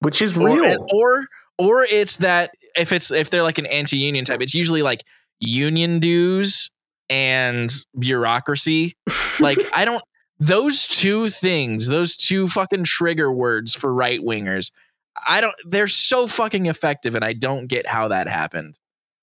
Which 0.00 0.22
is 0.22 0.36
or, 0.36 0.48
real. 0.48 0.86
or 0.92 1.26
or 1.58 1.84
it's 1.84 2.16
that 2.18 2.50
if 2.76 2.92
it's 2.92 3.10
if 3.10 3.30
they're 3.30 3.42
like 3.42 3.58
an 3.58 3.66
anti-union 3.66 4.24
type 4.24 4.40
it's 4.42 4.54
usually 4.54 4.82
like 4.82 5.04
union 5.40 5.98
dues 6.00 6.70
and 7.12 7.70
bureaucracy 7.98 8.96
like 9.40 9.58
i 9.76 9.84
don't 9.84 10.02
those 10.38 10.86
two 10.88 11.28
things 11.28 11.88
those 11.88 12.16
two 12.16 12.48
fucking 12.48 12.84
trigger 12.84 13.30
words 13.30 13.74
for 13.74 13.92
right 13.92 14.20
wingers 14.20 14.72
i 15.28 15.40
don't 15.40 15.54
they're 15.64 15.86
so 15.86 16.26
fucking 16.26 16.66
effective 16.66 17.14
and 17.14 17.24
i 17.24 17.32
don't 17.32 17.66
get 17.66 17.86
how 17.86 18.08
that 18.08 18.28
happened 18.28 18.78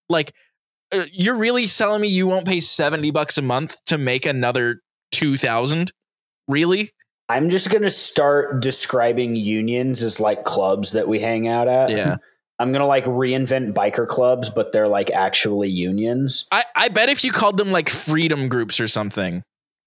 like 0.08 0.34
uh, 0.92 1.06
you're 1.12 1.38
really 1.38 1.68
telling 1.68 2.02
me 2.02 2.08
you 2.08 2.28
won't 2.28 2.48
pay 2.48 2.60
70 2.60 3.12
bucks 3.12 3.38
a 3.38 3.42
month 3.42 3.84
to 3.86 3.98
make 3.98 4.26
another 4.26 4.82
2000? 5.12 5.92
Really? 6.48 6.92
I'm 7.28 7.52
just 7.52 7.70
gonna 7.70 7.92
start 7.92 8.60
describing 8.60 9.36
unions 9.36 10.02
as 10.02 10.20
like 10.20 10.44
clubs 10.44 10.94
that 10.94 11.08
we 11.08 11.20
hang 11.20 11.48
out 11.48 11.68
at. 11.68 11.92
Yeah. 11.92 12.18
I'm 12.60 12.72
gonna 12.74 12.88
like 12.88 13.05
reinvent 13.05 13.74
biker 13.74 14.07
clubs, 14.07 14.49
but 14.49 14.74
they're 14.74 14.88
like 14.88 15.10
actually 15.12 15.70
unions. 15.70 16.45
I, 16.51 16.64
I 16.76 16.89
bet 16.89 17.10
if 17.10 17.24
you 17.24 17.32
called 17.32 17.57
them 17.57 17.72
like 17.72 17.89
freedom 17.89 18.49
groups 18.49 18.80
or 18.80 18.88
something, 18.88 19.43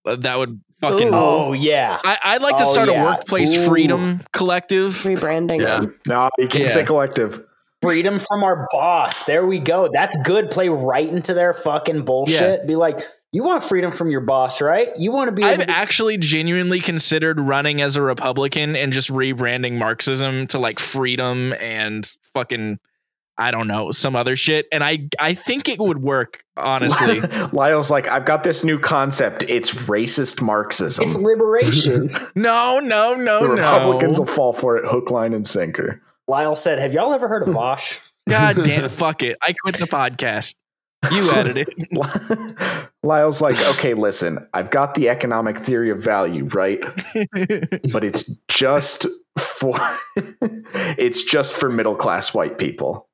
uh, 0.07 0.17
that 0.17 0.39
would 0.39 0.61
fucking. 0.81 1.09
Ooh. 1.09 1.13
Oh 1.15 1.53
yeah. 1.53 1.99
I, 2.03 2.19
I'd 2.25 2.43
like 2.43 2.57
to 2.57 2.65
Oh, 2.67 2.73
start 2.73 2.89
a 2.89 2.95
workplace 2.95 3.55
Ooh. 3.55 3.69
freedom 3.69 4.21
collective. 4.33 4.95
Rebranding 5.05 5.61
Yeah. 5.61 5.81
them. 5.81 6.01
No, 6.09 6.31
you 6.39 6.49
can't 6.49 6.65
Yeah. 6.65 6.71
say 6.71 6.85
collective. 6.85 7.45
Freedom 7.83 8.21
from 8.29 8.45
our 8.45 8.67
boss. 8.71 9.27
There 9.27 9.45
we 9.45 9.59
go. 9.59 9.89
That's 9.93 10.17
good. 10.23 10.51
Play 10.51 10.69
right 10.69 11.09
into 11.09 11.35
their 11.35 11.53
fucking 11.53 12.05
bullshit. 12.05 12.65
Be 12.67 12.77
like, 12.77 13.01
you 13.33 13.43
want 13.43 13.65
freedom 13.65 13.91
from 13.91 14.11
your 14.11 14.21
boss, 14.21 14.61
right? 14.61 14.89
You 14.97 15.11
want 15.11 15.29
to 15.29 15.33
be 15.33 15.43
I've 15.43 15.61
to 15.61 15.71
actually 15.71 16.19
genuinely 16.19 16.81
considered 16.81 17.41
running 17.41 17.81
as 17.81 17.97
a 17.97 18.03
Republican 18.03 18.77
and 18.77 18.93
just 18.93 19.11
rebranding 19.11 19.79
Marxism 19.79 20.47
to 20.49 20.59
like 20.59 20.79
freedom 20.79 21.55
and 21.59 22.11
fucking 22.35 22.79
I 23.39 23.51
don't 23.51 23.67
know 23.67 23.91
some 23.91 24.15
other 24.15 24.37
shit, 24.37 24.67
and 24.71 24.85
I 24.85 25.09
I 25.19 25.33
think 25.33 25.69
it 25.69 25.79
would 25.79 25.99
work 25.99 26.45
honestly. 26.57 27.21
Lyle's 27.53 27.91
like, 27.91 28.07
I've 28.07 28.27
got 28.27 28.45
this 28.45 28.63
new 28.63 28.79
concept. 28.79 29.43
It's 29.49 29.71
racist 29.71 30.43
Marxism. 30.43 31.05
It's 31.05 31.17
liberation. 31.17 32.11
no, 32.37 32.81
no, 32.83 33.15
no, 33.15 33.43
the 33.43 33.55
Republicans 33.55 34.19
no. 34.19 34.21
will 34.21 34.27
fall 34.27 34.53
for 34.53 34.77
it 34.77 34.85
hook, 34.85 35.11
line, 35.11 35.33
and 35.33 35.47
sinker. 35.47 36.03
Lyle 36.29 36.55
said, 36.55 36.79
Have 36.79 36.93
y'all 36.93 37.13
ever 37.13 37.27
heard 37.27 37.47
of 37.49 37.55
Bosch? 37.55 37.99
God 38.29 38.57
damn, 38.65 38.89
fuck 38.89 39.23
it. 39.23 39.37
I 39.43 39.55
quit 39.55 39.79
the 39.79 39.87
podcast. 39.87 40.57
You 41.11 41.31
added 41.35 41.57
it. 41.57 41.69
Lyle's 43.03 43.41
like, 43.41 43.57
okay, 43.71 43.95
listen, 43.95 44.47
I've 44.55 44.71
got 44.71 44.95
the 44.95 45.09
economic 45.09 45.59
theory 45.59 45.91
of 45.91 45.99
value, 46.03 46.45
right? 46.45 46.81
But 47.93 48.05
it's 48.05 48.27
just 48.49 49.07
for 49.37 49.75
it's 50.97 51.25
just 51.25 51.55
for 51.55 51.69
middle 51.69 51.97
class 51.97 52.33
white 52.35 52.59
people. 52.59 53.09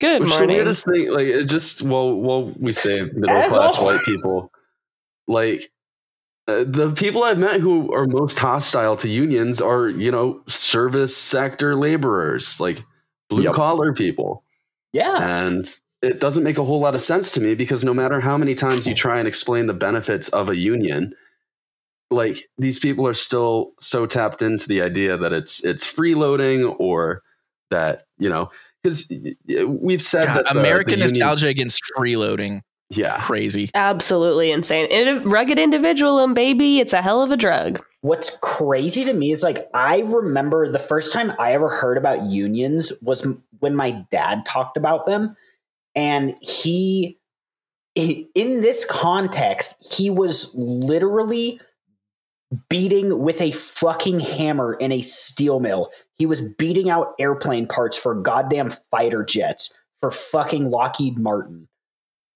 Good 0.00 0.22
Which 0.22 0.30
is 0.30 0.38
the 0.38 0.44
morning. 0.46 0.56
weirdest 0.56 0.84
thing, 0.86 1.10
like 1.12 1.26
it 1.26 1.44
just 1.44 1.82
well, 1.82 2.14
well, 2.14 2.44
we 2.58 2.72
say 2.72 3.02
middle 3.02 3.30
As 3.30 3.52
class 3.52 3.78
al- 3.78 3.84
white 3.84 4.00
people, 4.04 4.50
like 5.28 5.70
uh, 6.48 6.64
the 6.66 6.90
people 6.96 7.22
I've 7.22 7.38
met 7.38 7.60
who 7.60 7.92
are 7.92 8.06
most 8.06 8.38
hostile 8.40 8.96
to 8.96 9.08
unions 9.08 9.60
are 9.62 9.88
you 9.88 10.10
know 10.10 10.42
service 10.46 11.16
sector 11.16 11.76
laborers, 11.76 12.58
like 12.60 12.82
blue 13.30 13.44
Yep. 13.44 13.54
collar 13.54 13.92
people, 13.94 14.42
Yeah. 14.92 15.22
and 15.46 15.72
it 16.02 16.18
doesn't 16.20 16.42
make 16.42 16.58
a 16.58 16.64
whole 16.64 16.80
lot 16.80 16.94
of 16.94 17.00
sense 17.02 17.32
to 17.32 17.40
me 17.40 17.54
because 17.54 17.84
no 17.84 17.94
matter 17.94 18.20
how 18.20 18.36
many 18.36 18.54
times 18.54 18.86
you 18.86 18.94
try 18.94 19.18
and 19.18 19.28
explain 19.28 19.66
the 19.66 19.74
benefits 19.74 20.28
of 20.30 20.48
a 20.50 20.56
union, 20.56 21.14
like 22.10 22.48
these 22.58 22.78
people 22.78 23.06
are 23.06 23.14
still 23.14 23.72
so 23.78 24.04
tapped 24.06 24.42
into 24.42 24.68
the 24.68 24.82
idea 24.82 25.16
that 25.16 25.32
it's 25.32 25.64
it's 25.64 25.90
freeloading 25.90 26.74
or 26.78 27.22
that 27.70 28.04
you 28.18 28.28
know 28.28 28.50
because 28.82 29.10
we've 29.68 30.02
said 30.02 30.24
God, 30.24 30.36
that 30.38 30.52
the- 30.52 30.58
American 30.60 30.98
the 30.98 31.06
union- 31.06 31.08
nostalgia 31.20 31.48
against 31.48 31.82
freeloading. 31.96 32.60
yeah 32.90 33.18
Crazy. 33.20 33.70
Absolutely 33.74 34.50
insane. 34.50 34.88
And 34.90 35.24
rugged 35.32 35.58
individualism, 35.58 36.30
um, 36.30 36.34
baby. 36.34 36.80
It's 36.80 36.92
a 36.92 37.00
hell 37.00 37.22
of 37.22 37.30
a 37.30 37.36
drug. 37.36 37.82
What's 38.02 38.36
crazy 38.42 39.04
to 39.04 39.12
me 39.14 39.30
is 39.30 39.42
like 39.44 39.70
I 39.72 40.00
remember 40.00 40.68
the 40.70 40.80
first 40.80 41.12
time 41.12 41.32
I 41.38 41.52
ever 41.52 41.68
heard 41.70 41.96
about 41.96 42.24
unions 42.24 42.92
was 43.00 43.26
when 43.60 43.76
my 43.76 43.92
dad 44.10 44.44
talked 44.44 44.76
about 44.76 45.06
them, 45.06 45.36
and 45.94 46.34
he, 46.40 47.18
in 47.94 48.26
this 48.34 48.84
context, 48.84 49.94
he 49.96 50.10
was 50.10 50.52
literally 50.54 51.60
beating 52.68 53.20
with 53.20 53.40
a 53.40 53.50
fucking 53.52 54.20
hammer 54.20 54.74
in 54.74 54.92
a 54.92 55.00
steel 55.00 55.60
mill. 55.60 55.90
He 56.16 56.26
was 56.26 56.40
beating 56.40 56.90
out 56.90 57.14
airplane 57.18 57.66
parts 57.66 57.96
for 57.96 58.14
goddamn 58.14 58.70
fighter 58.70 59.24
jets 59.24 59.78
for 60.00 60.10
fucking 60.10 60.70
Lockheed 60.70 61.18
Martin, 61.18 61.68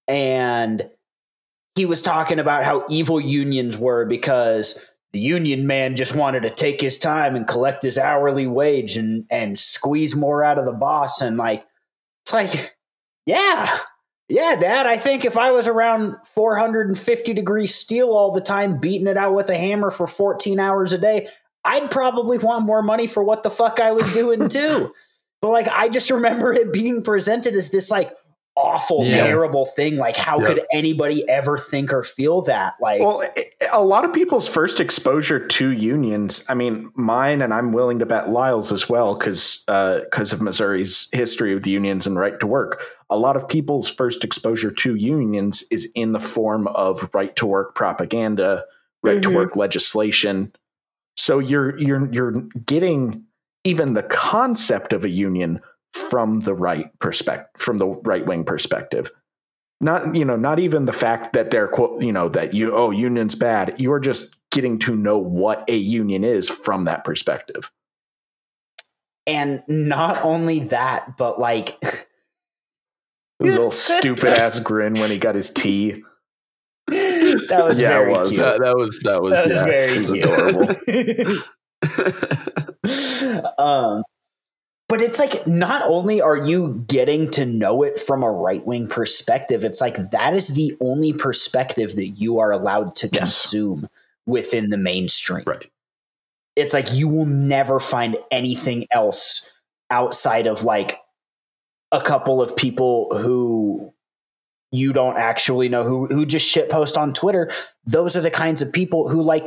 and 0.08 0.88
he 1.74 1.86
was 1.86 2.00
talking 2.00 2.38
about 2.38 2.64
how 2.64 2.84
evil 2.88 3.20
unions 3.20 3.76
were 3.76 4.06
because 4.06 4.84
the 5.12 5.20
union 5.20 5.66
man 5.66 5.96
just 5.96 6.16
wanted 6.16 6.42
to 6.42 6.50
take 6.50 6.80
his 6.80 6.98
time 6.98 7.36
and 7.36 7.46
collect 7.46 7.82
his 7.82 7.98
hourly 7.98 8.46
wage 8.46 8.96
and 8.96 9.24
and 9.30 9.58
squeeze 9.58 10.14
more 10.14 10.42
out 10.42 10.58
of 10.58 10.66
the 10.66 10.72
boss 10.72 11.20
and 11.20 11.36
like 11.36 11.64
it's 12.24 12.34
like 12.34 12.75
yeah. 13.26 13.78
Yeah 14.28 14.56
dad 14.56 14.86
i 14.86 14.96
think 14.96 15.24
if 15.24 15.38
i 15.38 15.52
was 15.52 15.68
around 15.68 16.16
450 16.34 17.32
degree 17.32 17.66
steel 17.66 18.10
all 18.10 18.32
the 18.32 18.40
time 18.40 18.78
beating 18.80 19.06
it 19.06 19.16
out 19.16 19.34
with 19.34 19.50
a 19.50 19.56
hammer 19.56 19.90
for 19.90 20.06
14 20.08 20.58
hours 20.58 20.92
a 20.92 20.98
day 20.98 21.28
i'd 21.64 21.90
probably 21.92 22.38
want 22.38 22.64
more 22.64 22.82
money 22.82 23.06
for 23.06 23.22
what 23.22 23.44
the 23.44 23.50
fuck 23.50 23.78
i 23.80 23.92
was 23.92 24.12
doing 24.12 24.48
too. 24.48 24.92
But 25.40 25.50
like 25.50 25.68
i 25.68 25.88
just 25.88 26.10
remember 26.10 26.52
it 26.52 26.72
being 26.72 27.02
presented 27.02 27.54
as 27.54 27.70
this 27.70 27.90
like 27.90 28.12
awful 28.56 29.04
Yeah. 29.04 29.26
terrible 29.26 29.66
thing 29.66 29.96
like 29.96 30.16
how 30.16 30.40
Yeah. 30.40 30.46
could 30.46 30.60
anybody 30.72 31.28
ever 31.28 31.58
think 31.58 31.92
or 31.92 32.02
feel 32.02 32.40
that 32.42 32.74
like 32.80 33.00
Well, 33.00 33.20
it- 33.20 33.54
a 33.70 33.84
lot 33.84 34.04
of 34.04 34.12
people's 34.12 34.48
first 34.48 34.80
exposure 34.80 35.38
to 35.38 35.70
unions, 35.70 36.44
I 36.48 36.54
mean, 36.54 36.90
mine, 36.94 37.42
and 37.42 37.52
I'm 37.52 37.72
willing 37.72 37.98
to 37.98 38.06
bet 38.06 38.30
Lyle's 38.30 38.72
as 38.72 38.88
well, 38.88 39.14
because 39.14 39.62
because 39.66 40.32
uh, 40.32 40.36
of 40.36 40.42
Missouri's 40.42 41.08
history 41.12 41.52
of 41.52 41.62
the 41.62 41.70
unions 41.70 42.06
and 42.06 42.18
right 42.18 42.38
to 42.40 42.46
work. 42.46 42.82
A 43.10 43.18
lot 43.18 43.36
of 43.36 43.46
people's 43.46 43.90
first 43.90 44.24
exposure 44.24 44.70
to 44.70 44.94
unions 44.94 45.64
is 45.70 45.90
in 45.94 46.12
the 46.12 46.20
form 46.20 46.66
of 46.68 47.08
right 47.12 47.34
to 47.36 47.46
work 47.46 47.74
propaganda, 47.74 48.64
right 49.02 49.22
to 49.22 49.30
work 49.30 49.50
mm-hmm. 49.50 49.60
legislation. 49.60 50.52
So 51.16 51.38
you're 51.38 51.78
you're 51.78 52.08
you're 52.12 52.32
getting 52.64 53.24
even 53.64 53.94
the 53.94 54.02
concept 54.04 54.92
of 54.92 55.04
a 55.04 55.10
union 55.10 55.60
from 55.96 56.40
the 56.40 56.54
right 56.54 56.86
perspective, 56.98 57.60
from 57.60 57.78
the 57.78 57.86
right 57.86 58.26
wing 58.26 58.44
perspective 58.44 59.10
not 59.80 60.14
you 60.14 60.24
know 60.24 60.36
not 60.36 60.58
even 60.58 60.86
the 60.86 60.92
fact 60.92 61.34
that 61.34 61.50
they're 61.50 61.68
quote 61.68 62.02
you 62.02 62.10
know 62.12 62.28
that 62.30 62.54
you 62.54 62.74
oh 62.74 62.90
union's 62.90 63.34
bad 63.34 63.74
you're 63.78 64.00
just 64.00 64.34
getting 64.50 64.78
to 64.78 64.96
know 64.96 65.18
what 65.18 65.68
a 65.68 65.76
union 65.76 66.24
is 66.24 66.48
from 66.48 66.84
that 66.86 67.04
perspective 67.04 67.70
And 69.26 69.62
not 69.68 70.24
only 70.24 70.60
that, 70.60 71.16
but 71.18 71.38
like 71.40 71.76
his 71.82 72.06
little 73.56 73.70
stupid 73.98 74.28
ass 74.28 74.60
grin 74.60 74.94
when 74.94 75.10
he 75.10 75.18
got 75.18 75.34
his 75.34 75.52
tea 75.52 76.02
that 76.88 77.64
was 77.66 77.80
Yeah, 77.80 78.02
it 78.02 78.08
was. 78.10 78.30
cute. 78.30 78.40
that, 78.40 78.60
that 78.60 78.76
was 78.76 79.00
that 79.00 79.20
was, 79.22 79.32
that 79.34 79.44
was 79.46 79.52
yeah, 79.52 79.64
very 79.64 79.98
it 79.98 80.54
was 80.54 80.78
cute. 80.86 81.44
um, 83.58 84.02
but 84.88 85.02
it's 85.02 85.18
like 85.18 85.46
not 85.46 85.82
only 85.82 86.20
are 86.20 86.36
you 86.36 86.84
getting 86.86 87.30
to 87.32 87.44
know 87.44 87.82
it 87.82 87.98
from 87.98 88.22
a 88.22 88.30
right 88.30 88.64
wing 88.66 88.86
perspective, 88.86 89.64
it's 89.64 89.80
like 89.80 89.96
that 90.12 90.32
is 90.34 90.54
the 90.54 90.74
only 90.80 91.12
perspective 91.12 91.96
that 91.96 92.06
you 92.06 92.38
are 92.38 92.52
allowed 92.52 92.94
to 92.96 93.08
Yes. 93.12 93.18
consume 93.18 93.88
within 94.26 94.68
the 94.70 94.78
mainstream. 94.78 95.44
right 95.46 95.70
It's 96.56 96.74
like 96.74 96.92
you 96.94 97.08
will 97.08 97.26
never 97.26 97.80
find 97.80 98.16
anything 98.30 98.86
else 98.90 99.50
outside 99.90 100.46
of 100.46 100.64
like 100.64 101.00
a 101.92 102.00
couple 102.00 102.42
of 102.42 102.56
people 102.56 103.08
who 103.18 103.92
you 104.72 104.92
don't 104.92 105.16
actually 105.16 105.68
know 105.68 105.84
who 105.84 106.06
who 106.06 106.26
just 106.26 106.54
shitpost 106.54 106.96
on 106.96 107.12
Twitter. 107.12 107.50
Those 107.84 108.16
are 108.16 108.20
the 108.20 108.30
kinds 108.30 108.62
of 108.62 108.72
people 108.72 109.08
who 109.08 109.22
like 109.22 109.44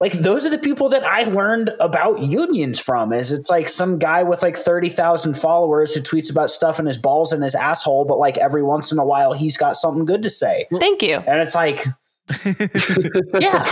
like 0.00 0.12
those 0.12 0.44
are 0.46 0.50
the 0.50 0.58
people 0.58 0.88
that 0.90 1.04
I 1.04 1.24
learned 1.24 1.70
about 1.80 2.20
unions 2.20 2.78
from. 2.78 3.12
Is 3.12 3.32
it's 3.32 3.50
like 3.50 3.68
some 3.68 3.98
guy 3.98 4.22
with 4.22 4.42
like 4.42 4.56
thirty 4.56 4.88
thousand 4.88 5.34
followers 5.34 5.94
who 5.94 6.00
tweets 6.00 6.30
about 6.30 6.50
stuff 6.50 6.78
in 6.78 6.86
his 6.86 6.98
balls 6.98 7.32
and 7.32 7.42
his 7.42 7.54
asshole, 7.54 8.04
but 8.04 8.18
like 8.18 8.38
every 8.38 8.62
once 8.62 8.92
in 8.92 8.98
a 8.98 9.04
while 9.04 9.32
he's 9.32 9.56
got 9.56 9.76
something 9.76 10.04
good 10.04 10.22
to 10.22 10.30
say, 10.30 10.66
Thank 10.74 11.02
you. 11.02 11.16
and 11.16 11.40
it's 11.40 11.54
like, 11.54 11.84
yeah, 13.40 13.64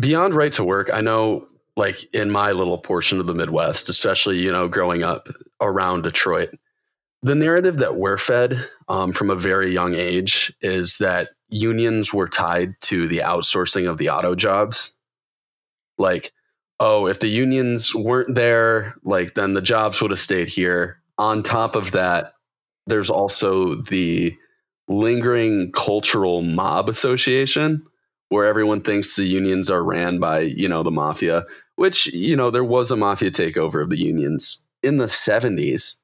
beyond 0.00 0.34
right 0.34 0.52
to 0.52 0.64
work 0.64 0.90
i 0.92 1.00
know 1.00 1.46
like 1.76 2.02
in 2.14 2.30
my 2.30 2.52
little 2.52 2.78
portion 2.78 3.20
of 3.20 3.26
the 3.26 3.34
midwest 3.34 3.88
especially 3.88 4.40
you 4.42 4.50
know 4.50 4.68
growing 4.68 5.02
up 5.02 5.28
around 5.60 6.02
detroit 6.02 6.50
the 7.22 7.34
narrative 7.34 7.76
that 7.78 7.96
we're 7.96 8.18
fed 8.18 8.64
um, 8.88 9.12
from 9.12 9.30
a 9.30 9.36
very 9.36 9.72
young 9.72 9.94
age 9.94 10.52
is 10.60 10.98
that 10.98 11.28
unions 11.50 12.12
were 12.12 12.26
tied 12.26 12.74
to 12.80 13.06
the 13.06 13.18
outsourcing 13.18 13.88
of 13.88 13.98
the 13.98 14.08
auto 14.08 14.34
jobs 14.34 14.94
like 15.98 16.32
oh 16.80 17.06
if 17.06 17.20
the 17.20 17.28
unions 17.28 17.94
weren't 17.94 18.34
there 18.34 18.94
like 19.04 19.34
then 19.34 19.54
the 19.54 19.62
jobs 19.62 20.00
would 20.00 20.10
have 20.10 20.20
stayed 20.20 20.48
here. 20.48 20.98
On 21.18 21.42
top 21.42 21.76
of 21.76 21.92
that 21.92 22.32
there's 22.86 23.10
also 23.10 23.76
the 23.82 24.36
lingering 24.88 25.70
cultural 25.72 26.42
mob 26.42 26.88
association 26.88 27.84
where 28.28 28.44
everyone 28.44 28.80
thinks 28.80 29.14
the 29.14 29.24
unions 29.24 29.70
are 29.70 29.84
ran 29.84 30.18
by 30.18 30.40
you 30.40 30.68
know 30.68 30.82
the 30.82 30.90
mafia 30.90 31.44
which 31.76 32.12
you 32.12 32.34
know 32.34 32.50
there 32.50 32.64
was 32.64 32.90
a 32.90 32.96
mafia 32.96 33.30
takeover 33.30 33.82
of 33.82 33.90
the 33.90 33.98
unions 33.98 34.66
in 34.82 34.98
the 34.98 35.06
70s 35.06 36.00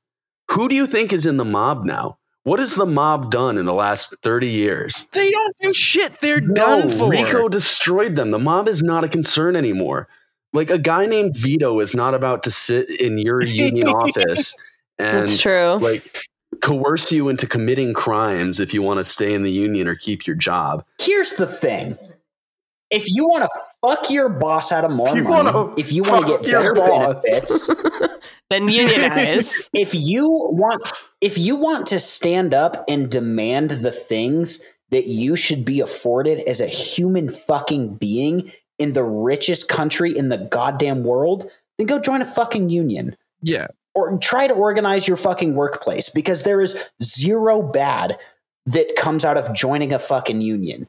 who 0.51 0.69
do 0.69 0.77
you 0.77 0.87
think 0.87 1.13
is 1.13 1.27
in 1.27 1.37
the 1.37 1.45
mob 1.45 1.85
now 1.85 2.19
What 2.45 2.61
has 2.61 2.75
the 2.77 2.87
mob 2.87 3.31
done 3.31 3.59
in 3.59 3.67
the 3.67 3.75
last 3.75 4.15
30 4.23 4.49
years? 4.49 5.07
They 5.13 5.31
don't 5.31 5.57
do 5.61 5.73
shit. 5.73 6.13
They're 6.21 6.41
done 6.41 6.91
for. 6.91 7.11
RICO 7.11 7.49
destroyed 7.49 8.17
them. 8.17 8.31
The 8.31 8.39
mob 8.39 8.69
is 8.69 8.83
not 8.83 9.05
a 9.05 9.09
concern 9.09 9.55
anymore. 9.57 10.09
Like 10.55 10.71
a 10.71 10.79
guy 10.79 11.05
named 11.07 11.37
Vito 11.37 11.79
is 11.81 11.95
not 11.95 12.15
about 12.15 12.43
to 12.45 12.51
sit 12.51 12.89
in 12.89 13.19
your 13.19 13.43
union 13.43 13.87
office 13.89 14.55
and 14.99 15.29
That's 15.29 15.37
true. 15.37 15.75
like 15.81 16.23
coerce 16.63 17.13
you 17.13 17.29
into 17.29 17.47
committing 17.47 17.93
crimes 17.93 18.59
if 18.61 18.73
you 18.73 18.81
want 18.81 18.99
to 18.99 19.05
stay 19.05 19.35
in 19.35 19.43
the 19.43 19.53
union 19.53 19.87
or 19.87 19.95
keep 19.95 20.27
your 20.27 20.35
job. 20.37 20.85
Here's 21.03 21.33
the 21.37 21.47
thing. 21.47 21.99
If 22.91 23.05
you 23.09 23.29
want 23.29 23.43
to 23.45 23.61
fuck 23.87 24.09
your 24.11 24.31
boss 24.31 24.73
out 24.73 24.87
of 24.87 24.91
more 24.91 25.15
You 25.15 25.23
money, 25.25 25.75
if 25.77 25.93
you 25.93 26.03
want 26.03 26.27
to 26.27 26.39
get 26.39 26.47
your 26.47 26.75
better 26.75 26.75
boss. 26.75 27.23
benefits, 27.23 27.69
then 28.51 28.69
unionize. 28.69 29.69
if 29.75 29.95
you 29.95 30.29
want 30.29 30.91
if 31.21 31.39
you 31.39 31.57
want 31.57 31.87
to 31.89 31.99
stand 31.99 32.55
up 32.55 32.85
and 32.89 33.11
demand 33.11 33.71
the 33.71 33.91
things 33.91 34.65
that 34.91 35.07
you 35.07 35.37
should 35.37 35.65
be 35.65 35.81
afforded 35.81 36.39
as 36.49 36.61
a 36.61 36.67
human 36.67 37.29
fucking 37.29 37.95
being 37.97 38.51
in 38.79 38.93
the 38.95 39.03
richest 39.05 39.69
country 39.69 40.17
in 40.17 40.29
the 40.31 40.39
goddamn 40.39 41.05
world, 41.05 41.51
then 41.77 41.87
go 41.87 42.01
join 42.01 42.23
a 42.23 42.25
fucking 42.25 42.71
union 42.71 43.15
Yeah. 43.43 43.67
or 43.95 44.17
try 44.19 44.47
to 44.47 44.55
organize 44.55 45.07
your 45.07 45.17
fucking 45.19 45.55
workplace 45.55 46.09
because 46.09 46.45
there 46.45 46.61
is 46.61 46.89
zero 47.03 47.61
bad 47.63 48.17
that 48.67 48.97
comes 48.97 49.25
out 49.25 49.37
of 49.37 49.53
joining 49.55 49.93
a 49.93 49.99
fucking 49.99 50.41
union. 50.41 50.87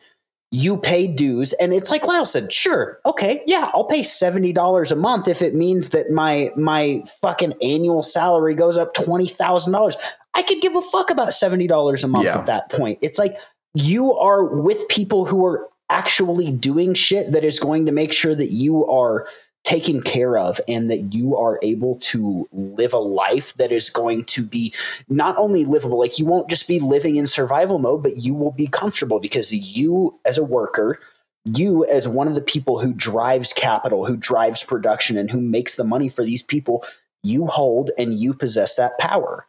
You 0.51 0.77
pay 0.77 1.05
dues, 1.05 1.53
and 1.53 1.71
it's 1.73 1.91
like 1.91 2.07
Lyle 2.07 2.25
said, 2.25 2.51
sure, 2.51 2.99
okay, 3.05 3.43
yeah, 3.45 3.69
I'll 3.71 3.85
pay 3.85 4.01
seventy 4.01 4.51
dollars 4.51 4.91
a 4.91 4.95
month 4.95 5.27
if 5.27 5.43
it 5.43 5.53
means 5.53 5.89
that 5.89 6.09
my 6.09 6.49
my 6.57 7.03
fucking 7.21 7.53
annual 7.61 8.01
salary 8.01 8.55
goes 8.55 8.75
up 8.75 8.95
twenty 8.95 9.27
thousand 9.27 9.73
dollars. 9.73 9.95
I 10.33 10.41
could 10.41 10.59
give 10.59 10.75
a 10.75 10.81
fuck 10.81 11.11
about 11.11 11.33
seventy 11.33 11.67
dollars 11.67 12.03
a 12.03 12.07
month 12.07 12.25
Yeah. 12.25 12.39
at 12.39 12.47
that 12.47 12.71
point. 12.71 12.97
It's 13.03 13.19
like 13.19 13.37
you 13.75 14.13
are 14.13 14.43
with 14.43 14.87
people 14.89 15.25
who 15.25 15.45
are 15.45 15.69
actually 15.91 16.51
doing 16.51 16.95
shit 16.95 17.31
that 17.33 17.43
is 17.43 17.59
going 17.59 17.85
to 17.85 17.91
make 17.91 18.11
sure 18.11 18.33
that 18.33 18.51
you 18.51 18.87
are 18.87 19.27
taken 19.63 20.01
care 20.01 20.37
of 20.37 20.59
and 20.67 20.87
that 20.87 21.13
you 21.13 21.35
are 21.37 21.59
able 21.61 21.95
to 21.97 22.47
live 22.51 22.93
a 22.93 22.97
life 22.97 23.53
that 23.55 23.71
is 23.71 23.89
going 23.89 24.23
to 24.23 24.41
be 24.41 24.73
not 25.09 25.37
only 25.37 25.65
livable 25.65 25.99
like 25.99 26.17
you 26.17 26.25
won't 26.25 26.49
just 26.49 26.67
be 26.67 26.79
living 26.79 27.17
in 27.17 27.27
survival 27.27 27.77
mode 27.77 28.01
but 28.01 28.17
you 28.17 28.33
will 28.33 28.51
be 28.51 28.67
comfortable 28.67 29.19
because 29.19 29.53
you 29.53 30.17
as 30.25 30.37
a 30.37 30.43
worker 30.43 30.97
you 31.45 31.85
as 31.85 32.07
one 32.07 32.27
of 32.27 32.35
the 32.35 32.41
people 32.41 32.79
who 32.79 32.93
drives 32.93 33.53
capital 33.53 34.05
who 34.05 34.17
drives 34.17 34.63
production 34.63 35.17
and 35.17 35.29
who 35.29 35.41
makes 35.41 35.75
the 35.75 35.83
money 35.83 36.09
for 36.09 36.23
these 36.23 36.41
people 36.41 36.83
you 37.21 37.45
hold 37.45 37.91
and 37.97 38.19
you 38.19 38.33
possess 38.33 38.75
that 38.75 38.97
power 38.97 39.45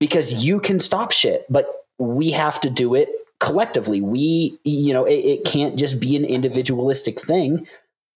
because 0.00 0.44
you 0.44 0.60
can 0.60 0.80
stop 0.80 1.10
shit 1.12 1.44
but 1.50 1.84
we 1.98 2.30
have 2.30 2.60
to 2.60 2.70
do 2.70 2.94
it 2.94 3.08
collectively. 3.38 4.00
We 4.00 4.58
you 4.64 4.92
know 4.92 5.04
it, 5.04 5.14
it 5.14 5.44
can't 5.44 5.76
just 5.76 6.00
be 6.00 6.16
an 6.16 6.24
individualistic 6.24 7.20
thing 7.20 7.66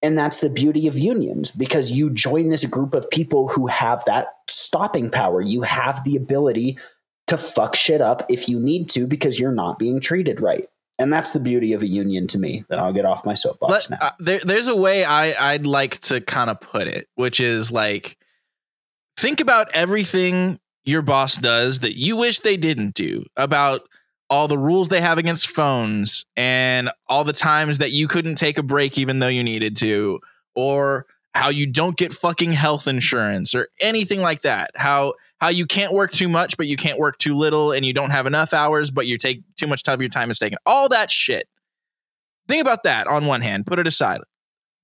and 0.02 0.16
that's 0.16 0.40
the 0.40 0.50
beauty 0.50 0.86
of 0.86 0.98
unions 0.98 1.50
because 1.50 1.92
you 1.92 2.10
join 2.10 2.48
this 2.48 2.64
group 2.64 2.94
of 2.94 3.10
people 3.10 3.48
who 3.48 3.66
have 3.66 4.04
that 4.06 4.28
stopping 4.48 5.10
power. 5.10 5.40
You 5.40 5.62
have 5.62 6.02
the 6.04 6.16
ability 6.16 6.78
to 7.26 7.36
fuck 7.36 7.76
shit 7.76 8.00
up 8.00 8.24
if 8.28 8.48
you 8.48 8.58
need 8.58 8.88
to 8.90 9.06
because 9.06 9.38
you're 9.38 9.52
not 9.52 9.78
being 9.78 10.00
treated 10.00 10.40
right. 10.40 10.66
And 10.98 11.12
that's 11.12 11.32
the 11.32 11.40
beauty 11.40 11.72
of 11.72 11.82
a 11.82 11.86
union 11.86 12.26
to 12.28 12.38
me. 12.38 12.64
Then 12.68 12.78
I'll 12.78 12.92
get 12.92 13.06
off 13.06 13.24
my 13.24 13.34
soapbox 13.34 13.72
Let- 13.72 13.90
now. 13.90 14.06
uh, 14.06 14.10
there, 14.18 14.40
there's 14.40 14.68
a 14.68 14.76
way 14.76 15.04
I, 15.04 15.52
I'd 15.52 15.66
like 15.66 15.98
to 16.00 16.20
kind 16.20 16.50
of 16.50 16.60
put 16.60 16.86
it, 16.86 17.08
which 17.14 17.40
is 17.40 17.72
like, 17.72 18.18
think 19.16 19.40
about 19.40 19.68
everything 19.74 20.58
your 20.84 21.02
boss 21.02 21.36
does 21.36 21.80
that 21.80 21.98
you 21.98 22.16
wish 22.16 22.40
they 22.40 22.56
didn't 22.56 22.94
do, 22.94 23.24
about 23.36 23.88
all 24.30 24.46
the 24.48 24.56
rules 24.56 24.88
they 24.88 25.00
have 25.00 25.18
against 25.18 25.50
phones 25.50 26.24
and 26.36 26.88
all 27.08 27.24
the 27.24 27.32
times 27.32 27.78
that 27.78 27.90
you 27.90 28.06
couldn't 28.06 28.36
take 28.36 28.56
a 28.56 28.62
break 28.62 28.96
even 28.96 29.18
though 29.18 29.28
you 29.28 29.42
needed 29.42 29.76
to, 29.76 30.20
or 30.54 31.04
how 31.34 31.48
you 31.48 31.66
don't 31.66 31.96
get 31.96 32.12
fucking 32.12 32.52
health 32.52 32.88
insurance 32.88 33.54
or 33.54 33.68
anything 33.80 34.20
like 34.20 34.42
that. 34.42 34.70
How 34.76 35.14
how 35.40 35.48
you 35.48 35.66
can't 35.66 35.92
work 35.92 36.12
too 36.12 36.28
much, 36.28 36.56
but 36.56 36.66
you 36.66 36.76
can't 36.76 36.98
work 36.98 37.18
too 37.18 37.34
little, 37.34 37.72
and 37.72 37.84
you 37.84 37.92
don't 37.92 38.10
have 38.10 38.26
enough 38.26 38.54
hours, 38.54 38.90
but 38.90 39.06
you 39.06 39.18
take 39.18 39.42
too 39.56 39.66
much 39.66 39.86
of 39.86 40.00
your 40.00 40.08
time 40.08 40.30
is 40.30 40.38
taken. 40.38 40.58
All 40.64 40.88
that 40.88 41.10
shit. 41.10 41.48
Think 42.48 42.62
about 42.62 42.84
that 42.84 43.06
on 43.06 43.26
one 43.26 43.42
hand, 43.42 43.66
put 43.66 43.78
it 43.78 43.86
aside. 43.86 44.20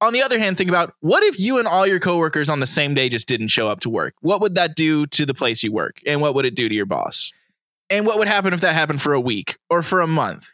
On 0.01 0.13
the 0.13 0.23
other 0.23 0.39
hand, 0.39 0.59
think 0.59 0.69
about 0.69 0.93
what 1.01 1.23
if 1.23 1.39
you 1.41 1.59
and 1.59 1.67
all 1.67 1.87
your 1.87 1.99
coworkers 1.99 2.49
on 2.49 2.61
the 2.61 2.67
same 2.67 2.95
day 2.95 3.09
just 3.09 3.27
didn't 3.27 3.49
show 3.49 3.69
up 3.69 3.81
to 3.81 3.91
work? 3.91 4.15
What 4.21 4.41
would 4.41 4.55
that 4.57 4.77
do 4.77 5.07
to 5.07 5.25
the 5.25 5.35
place 5.35 5.63
you 5.63 5.73
work? 5.73 6.01
And 6.07 6.21
what 6.21 6.35
would 6.35 6.45
it 6.45 6.55
do 6.55 6.69
to 6.69 6.75
your 6.75 6.87
boss? 6.87 7.33
And 7.91 8.07
what 8.07 8.19
would 8.19 8.29
happen 8.29 8.53
if 8.53 8.61
that 8.63 8.75
happened 8.75 9.01
for 9.01 9.13
a 9.13 9.21
week 9.21 9.59
or 9.71 9.83
for 9.83 10.01
a 10.01 10.07
month? 10.07 10.49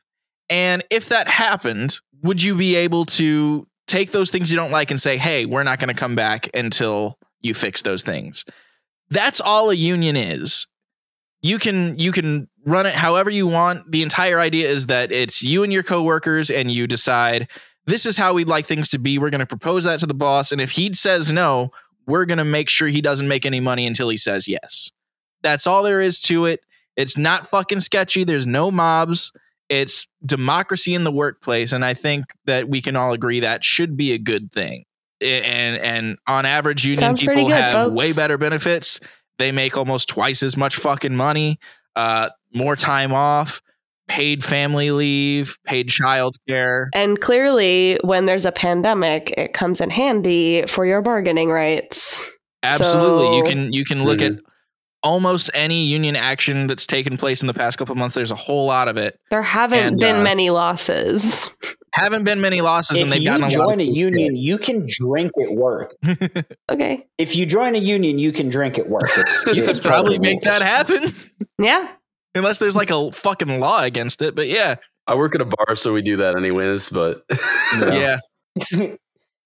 And 0.51 0.83
if 0.91 1.09
that 1.09 1.28
happened, 1.28 1.99
would 2.22 2.43
you 2.43 2.55
be 2.55 2.76
able 2.76 3.07
to 3.07 3.66
take 3.87 4.11
those 4.11 4.30
things 4.30 4.51
you 4.51 4.57
don't 4.57 4.70
like 4.70 4.91
and 4.91 5.01
say, 5.01 5.16
hey, 5.16 5.47
we're 5.47 5.62
not 5.62 5.78
going 5.78 5.89
to 5.89 5.99
come 5.99 6.14
back 6.14 6.51
until 6.55 7.18
you 7.41 7.55
fix 7.55 7.83
those 7.83 8.03
things? 8.03 8.45
That's 9.11 9.41
all 9.41 9.70
a 9.70 9.74
union 9.74 10.16
is. 10.16 10.66
You 11.43 11.59
can 11.59 11.99
you 11.99 12.12
can 12.12 12.49
run 12.64 12.87
it 12.87 12.95
however 12.95 13.28
you 13.28 13.47
want. 13.47 13.91
The 13.91 14.03
entire 14.03 14.39
idea 14.39 14.68
is 14.68 14.87
that 14.87 15.11
it's 15.11 15.43
you 15.43 15.64
and 15.64 15.72
your 15.72 15.83
coworkers 15.83 16.51
and 16.51 16.70
you 16.70 16.87
decide 16.87 17.49
this 17.87 18.07
is 18.07 18.16
how 18.16 18.33
we'd 18.35 18.49
like 18.49 18.64
things 18.64 18.89
to 18.91 18.99
be. 18.99 19.18
We're 19.18 19.30
going 19.30 19.41
to 19.41 19.47
propose 19.47 19.85
that 19.85 20.01
to 20.01 20.07
the 20.07 20.14
boss 20.14 20.53
and 20.53 20.61
if 20.61 20.72
he 20.72 20.93
says 20.93 21.33
no, 21.33 21.70
we're 22.07 22.26
going 22.26 22.39
to 22.39 22.45
make 22.45 22.68
sure 22.68 22.89
he 22.89 23.01
doesn't 23.01 23.28
make 23.28 23.45
any 23.45 23.61
money 23.61 23.87
until 23.87 24.09
he 24.09 24.16
says 24.16 24.47
yes. 24.47 24.93
That's 25.43 25.66
all 25.66 25.83
there 25.83 26.01
is 26.01 26.20
to 26.20 26.47
it. 26.47 26.61
It's 26.97 27.16
not 27.16 27.47
fucking 27.47 27.80
sketchy. 27.80 28.24
There's 28.24 28.47
no 28.47 28.70
mobs. 28.70 29.32
It's 29.68 30.07
democracy 30.24 30.95
in 30.95 31.05
the 31.05 31.12
workplace, 31.12 31.72
and 31.72 31.84
I 31.84 31.95
think 31.95 32.26
that 32.45 32.68
we 32.68 32.82
can 32.82 32.95
all 32.97 33.12
agree 33.12 33.40
that 33.40 33.64
should 33.64 33.97
be 33.97 34.12
a 34.12 34.18
good 34.18 34.53
thing. 34.53 34.84
And 35.22 35.78
and 35.78 36.18
on 36.26 36.45
average, 36.45 36.84
union 36.84 36.99
Sounds 37.01 37.20
people 37.20 37.47
good, 37.47 37.57
have 37.57 37.72
folks. 37.84 37.95
way 37.95 38.12
better 38.12 38.36
benefits. 38.36 39.01
They 39.38 39.51
make 39.53 39.76
almost 39.76 40.09
twice 40.09 40.43
as 40.43 40.57
much 40.57 40.76
fucking 40.76 41.14
money, 41.16 41.59
uh, 41.97 42.28
more 42.53 42.76
time 42.76 43.14
off, 43.14 43.62
paid 44.09 44.45
family 44.45 44.90
leave, 44.90 45.57
paid 45.64 45.88
childcare. 45.88 46.88
And 46.93 47.18
clearly, 47.20 47.99
when 48.05 48.26
there's 48.26 48.45
a 48.45 48.53
pandemic, 48.53 49.32
it 49.38 49.55
comes 49.55 49.80
in 49.80 49.88
handy 49.90 50.66
for 50.66 50.84
your 50.84 51.01
bargaining 51.01 51.49
rights. 51.51 52.20
Absolutely, 52.62 53.38
you 53.38 53.45
can 53.45 53.72
you 53.72 53.84
can 53.84 54.05
look 54.05 54.18
Mhm. 54.18 54.36
at 54.38 54.43
almost 55.03 55.51
any 55.55 55.85
union 55.85 56.17
action 56.17 56.67
that's 56.67 56.87
taken 56.87 57.17
place 57.17 57.41
in 57.41 57.47
the 57.47 57.55
past 57.55 57.79
couple 57.79 57.95
months. 57.95 58.15
There's 58.15 58.31
a 58.31 58.37
whole 58.37 58.67
lot 58.67 58.89
of 58.89 58.97
it. 58.97 59.19
There 59.31 59.43
haven't 59.43 59.79
And, 59.79 59.99
been 60.01 60.17
uh, 60.17 60.23
many 60.25 60.51
losses. 60.51 61.57
Haven't 61.95 62.25
been 62.25 62.41
many 62.41 62.63
losses, 62.63 62.97
if 62.99 63.03
and 63.05 63.13
they've 63.13 63.21
you 63.21 63.27
gotten 63.29 63.43
a 63.43 63.49
lot. 63.49 63.69
join 63.69 63.81
a 63.83 63.85
cool 63.85 63.95
union, 63.95 64.35
you 64.35 64.57
can 64.57 64.87
drink 64.89 65.31
at 65.47 65.55
work. 65.55 65.93
Okay. 66.71 67.07
If 67.19 67.37
you 67.37 67.45
join 67.45 67.75
a 67.75 67.79
union, 67.79 68.19
you 68.19 68.33
can 68.33 68.49
drink 68.49 68.79
at 68.79 68.89
work. 68.89 69.11
It's, 69.19 69.45
you 69.55 69.63
could 69.63 69.79
probably 69.83 70.17
part 70.17 70.17
of 70.17 70.23
make 70.23 70.41
that 70.41 70.63
happen, 70.63 71.13
Yeah. 71.59 71.89
unless 72.35 72.59
there's 72.61 72.75
like 72.75 72.91
a 72.91 73.13
fucking 73.13 73.61
law 73.61 73.83
against 73.83 74.23
it. 74.23 74.35
But 74.35 74.49
yeah, 74.49 74.77
I 75.07 75.17
work 75.17 75.35
at 75.35 75.43
a 75.43 75.45
bar, 75.45 75.77
so 75.77 75.93
we 75.93 76.01
do 76.01 76.17
that 76.17 76.35
anyways. 76.35 76.89
But 76.89 77.25
yeah. 77.75 78.21
Yeah, 78.73 78.95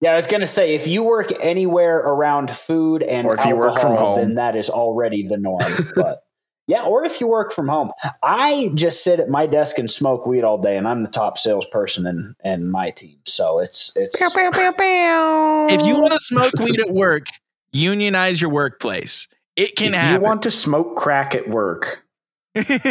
I 0.05 0.14
was 0.14 0.26
gonna 0.26 0.47
say 0.47 0.74
if 0.74 0.86
you 0.86 1.03
work 1.03 1.32
anywhere 1.40 1.99
around 1.99 2.51
food 2.51 3.03
and 3.03 3.26
Or 3.26 3.34
if 3.34 3.44
you 3.44 3.57
work 3.57 3.78
from 3.80 3.97
home. 3.97 4.18
then 4.18 4.34
that 4.34 4.55
is 4.57 4.68
already 4.68 5.26
the 5.26 5.36
norm. 5.36 5.62
but 5.97 6.22
yeah, 6.68 6.82
or 6.82 7.05
if 7.05 7.20
you 7.20 7.28
work 7.28 7.53
from 7.53 7.68
home, 7.68 7.92
I 8.22 8.70
just 8.74 9.05
sit 9.05 9.20
at 9.20 9.28
my 9.28 9.47
desk 9.47 9.78
and 9.78 9.88
smoke 9.90 10.26
weed 10.26 10.42
all 10.42 10.59
day, 10.59 10.76
and 10.76 10.86
I'm 10.86 11.05
the 11.05 11.11
top 11.11 11.38
salesperson 11.38 12.07
in 12.07 12.34
in 12.44 12.70
my 12.70 12.90
team. 12.90 13.18
So 13.24 13.59
it's 13.61 13.97
it's 13.97 14.18
Pew, 14.18 14.28
pew, 14.30 14.51
pew, 14.51 14.72
pew. 14.72 15.66
If 15.70 15.86
you 15.86 15.97
want 15.97 16.12
to 16.12 16.18
smoke 16.20 16.53
weed 16.59 16.80
at 16.80 16.90
work, 16.92 17.26
unionize 17.72 18.40
your 18.40 18.51
workplace. 18.51 19.28
It 19.55 19.76
can 19.76 19.94
if 19.94 20.01
happen. 20.01 20.20
you 20.20 20.26
want 20.26 20.42
to 20.42 20.51
smoke 20.51 20.97
crack 20.97 21.34
at 21.34 21.49
work, 21.49 22.05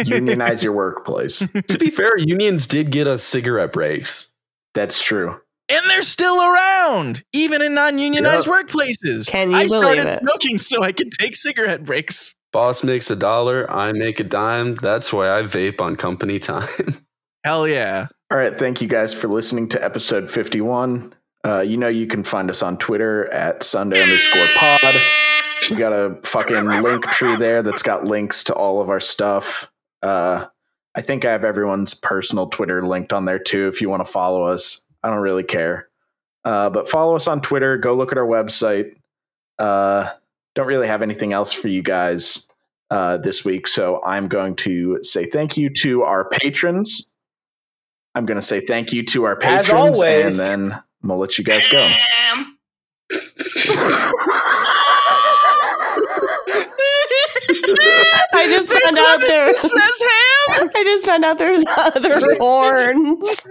unionize 0.04 0.64
your 0.64 0.72
workplace. 0.72 1.38
to 1.68 1.78
be 1.78 1.90
fair, 1.90 2.16
unions 2.18 2.66
did 2.66 2.90
get 2.90 3.06
us 3.06 3.22
cigarette 3.22 3.72
breaks. 3.72 4.36
That's 4.74 5.02
true. 5.04 5.40
And 5.70 5.90
they're 5.90 6.02
still 6.02 6.40
around, 6.40 7.22
even 7.32 7.62
in 7.62 7.74
non-unionized 7.74 8.46
workplaces. 8.46 9.28
Can 9.28 9.50
you 9.50 9.56
I 9.56 9.66
started 9.66 10.06
it? 10.06 10.10
smoking 10.10 10.60
so 10.60 10.82
I 10.82 10.92
could 10.92 11.10
take 11.12 11.34
cigarette 11.34 11.82
breaks. 11.82 12.34
Boss 12.52 12.84
makes 12.84 13.10
a 13.10 13.16
dollar, 13.16 13.70
I 13.70 13.92
make 13.92 14.20
a 14.20 14.24
dime. 14.24 14.76
That's 14.76 15.12
why 15.12 15.36
I 15.36 15.42
vape 15.42 15.80
on 15.80 15.96
company 15.96 16.38
time. 16.38 16.68
Hell 17.44 17.68
yeah. 17.68 18.06
All 18.30 18.38
right. 18.38 18.56
Thank 18.56 18.82
you 18.82 18.88
guys 18.88 19.14
for 19.14 19.28
listening 19.28 19.68
to 19.68 19.84
episode 19.84 20.28
51. 20.30 21.14
Uh, 21.46 21.60
you 21.60 21.76
know, 21.76 21.86
you 21.86 22.08
can 22.08 22.24
find 22.24 22.50
us 22.50 22.60
on 22.60 22.76
Twitter 22.76 23.32
at 23.32 23.62
Sunday 23.62 24.02
underscore 24.02 24.46
pod. 24.56 24.94
We 25.70 25.76
got 25.76 25.92
a 25.92 26.18
fucking 26.24 26.64
link 26.82 27.04
tree 27.06 27.36
there 27.36 27.62
that's 27.62 27.82
got 27.82 28.04
links 28.04 28.42
to 28.44 28.54
all 28.54 28.80
of 28.80 28.88
our 28.90 28.98
stuff. 28.98 29.70
Uh, 30.02 30.46
I 30.94 31.02
think 31.02 31.24
I 31.24 31.30
have 31.32 31.44
everyone's 31.44 31.94
personal 31.94 32.46
Twitter 32.46 32.84
linked 32.84 33.12
on 33.12 33.26
there 33.26 33.38
too 33.38 33.68
if 33.68 33.80
you 33.80 33.88
want 33.88 34.04
to 34.04 34.10
follow 34.10 34.44
us. 34.44 34.85
I 35.06 35.10
don't 35.10 35.20
really 35.20 35.44
care. 35.44 35.88
Uh, 36.44 36.70
but 36.70 36.88
follow 36.88 37.14
us 37.16 37.28
on 37.28 37.40
Twitter. 37.40 37.76
Go 37.78 37.94
look 37.94 38.10
at 38.12 38.18
our 38.18 38.26
website. 38.26 38.96
Uh, 39.58 40.10
don't 40.54 40.66
really 40.66 40.86
have 40.88 41.02
anything 41.02 41.32
else 41.32 41.52
for 41.52 41.68
you 41.68 41.82
guys. 41.82 42.50
uh, 42.90 43.16
this 43.16 43.44
week. 43.44 43.66
So 43.66 44.00
I'm 44.04 44.28
going 44.28 44.54
to 44.56 44.98
say 45.02 45.24
thank 45.26 45.56
you 45.56 45.70
to 45.70 46.02
our 46.04 46.28
patrons. 46.28 47.12
I'm 48.14 48.26
going 48.26 48.36
to 48.38 48.46
say 48.46 48.60
thank 48.60 48.92
you 48.92 49.04
to 49.06 49.24
our 49.24 49.36
As 49.42 49.66
patrons, 49.66 49.96
always. 49.98 50.48
and 50.48 50.62
then 50.70 50.72
I'm 51.02 51.08
gonna 51.08 51.20
let 51.20 51.36
you 51.38 51.44
guys 51.44 51.66
go. 51.68 51.86
I 58.46 58.48
just 58.48 58.72
found 58.72 58.98
out 58.98 59.20
there. 59.26 59.48
I 60.74 60.84
just 60.84 61.06
found 61.06 61.24
out 61.24 61.38
there's 61.38 61.64
other 61.66 62.20
horns. 62.38 63.42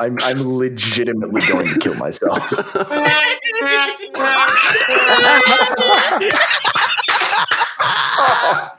I'm 0.00 0.16
I'm 0.22 0.58
legitimately 0.58 1.40
going 1.48 1.68
to 1.68 1.78
kill 1.78 1.94
myself. 1.94 2.52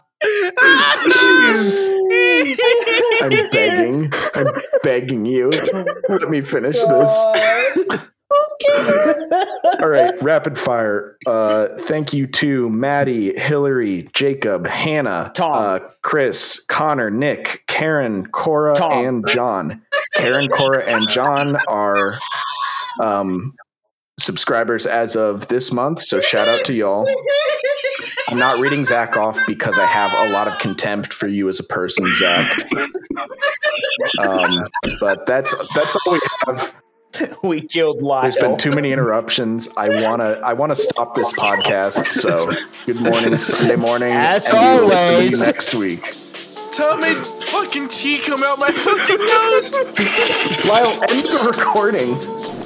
I'm 3.21 3.49
begging. 3.51 4.11
I'm 4.35 4.47
begging 4.83 5.25
you. 5.25 5.49
Let 6.09 6.29
me 6.29 6.41
finish 6.41 6.81
this. 6.83 8.09
All 9.81 9.87
right, 9.87 10.13
rapid 10.21 10.57
fire. 10.59 11.17
Uh, 11.25 11.67
thank 11.79 12.13
you 12.13 12.27
to 12.27 12.69
Maddie, 12.69 13.37
Hillary, 13.37 14.07
Jacob, 14.13 14.67
Hannah, 14.67 15.31
Tom. 15.33 15.51
uh, 15.53 15.79
Chris, 16.01 16.63
Connor, 16.67 17.09
Nick, 17.09 17.63
Karen, 17.67 18.25
Cora, 18.27 18.75
Tom. 18.75 18.91
and 19.05 19.27
John. 19.27 19.81
Karen, 20.15 20.47
Cora, 20.49 20.83
and 20.83 21.07
John 21.07 21.55
are 21.67 22.19
um, 22.99 23.53
subscribers 24.19 24.85
as 24.85 25.15
of 25.15 25.47
this 25.47 25.71
month. 25.71 26.01
So 26.01 26.19
shout 26.19 26.47
out 26.47 26.65
to 26.65 26.73
y'all. 26.73 27.07
I'm 28.27 28.37
not 28.37 28.59
reading 28.59 28.85
Zach 28.85 29.17
off 29.17 29.39
because 29.47 29.79
I 29.79 29.85
have 29.85 30.11
a 30.13 30.31
lot 30.31 30.47
of 30.47 30.59
contempt 30.59 31.13
for 31.13 31.27
you 31.27 31.49
as 31.49 31.59
a 31.59 31.63
person, 31.63 32.13
Zach. 32.13 32.51
Um, 34.19 34.51
but 34.99 35.25
that's 35.25 35.55
that's 35.73 35.95
all 36.05 36.13
we 36.13 36.19
have. 36.45 36.75
we 37.43 37.61
killed 37.61 38.01
Lyle. 38.01 38.23
There's 38.23 38.37
been 38.37 38.57
too 38.57 38.71
many 38.71 38.91
interruptions. 38.91 39.69
I 39.75 39.89
wanna 40.07 40.39
I 40.43 40.53
wanna 40.53 40.75
stop 40.75 41.15
this 41.15 41.31
podcast. 41.33 42.11
So 42.11 42.51
good 42.85 42.97
morning, 42.97 43.37
Sunday 43.37 43.75
morning. 43.75 44.11
As 44.13 44.47
and 44.47 44.79
we 44.79 44.85
will 44.85 44.91
see 44.91 45.15
you 45.15 45.21
always. 45.21 45.45
next 45.45 45.75
week. 45.75 46.15
Tell 46.71 46.97
me 46.97 47.13
fucking 47.13 47.87
tea 47.89 48.19
come 48.19 48.39
out 48.43 48.59
my 48.59 48.69
fucking 48.69 49.17
nose. 49.17 49.73
Lyle, 50.65 51.03
end 51.09 51.25
the 51.25 51.53
recording. 51.55 52.13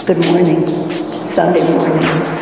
Good 0.06 0.24
morning. 0.28 0.68
Sunday 0.68 1.64
morning. 1.72 2.32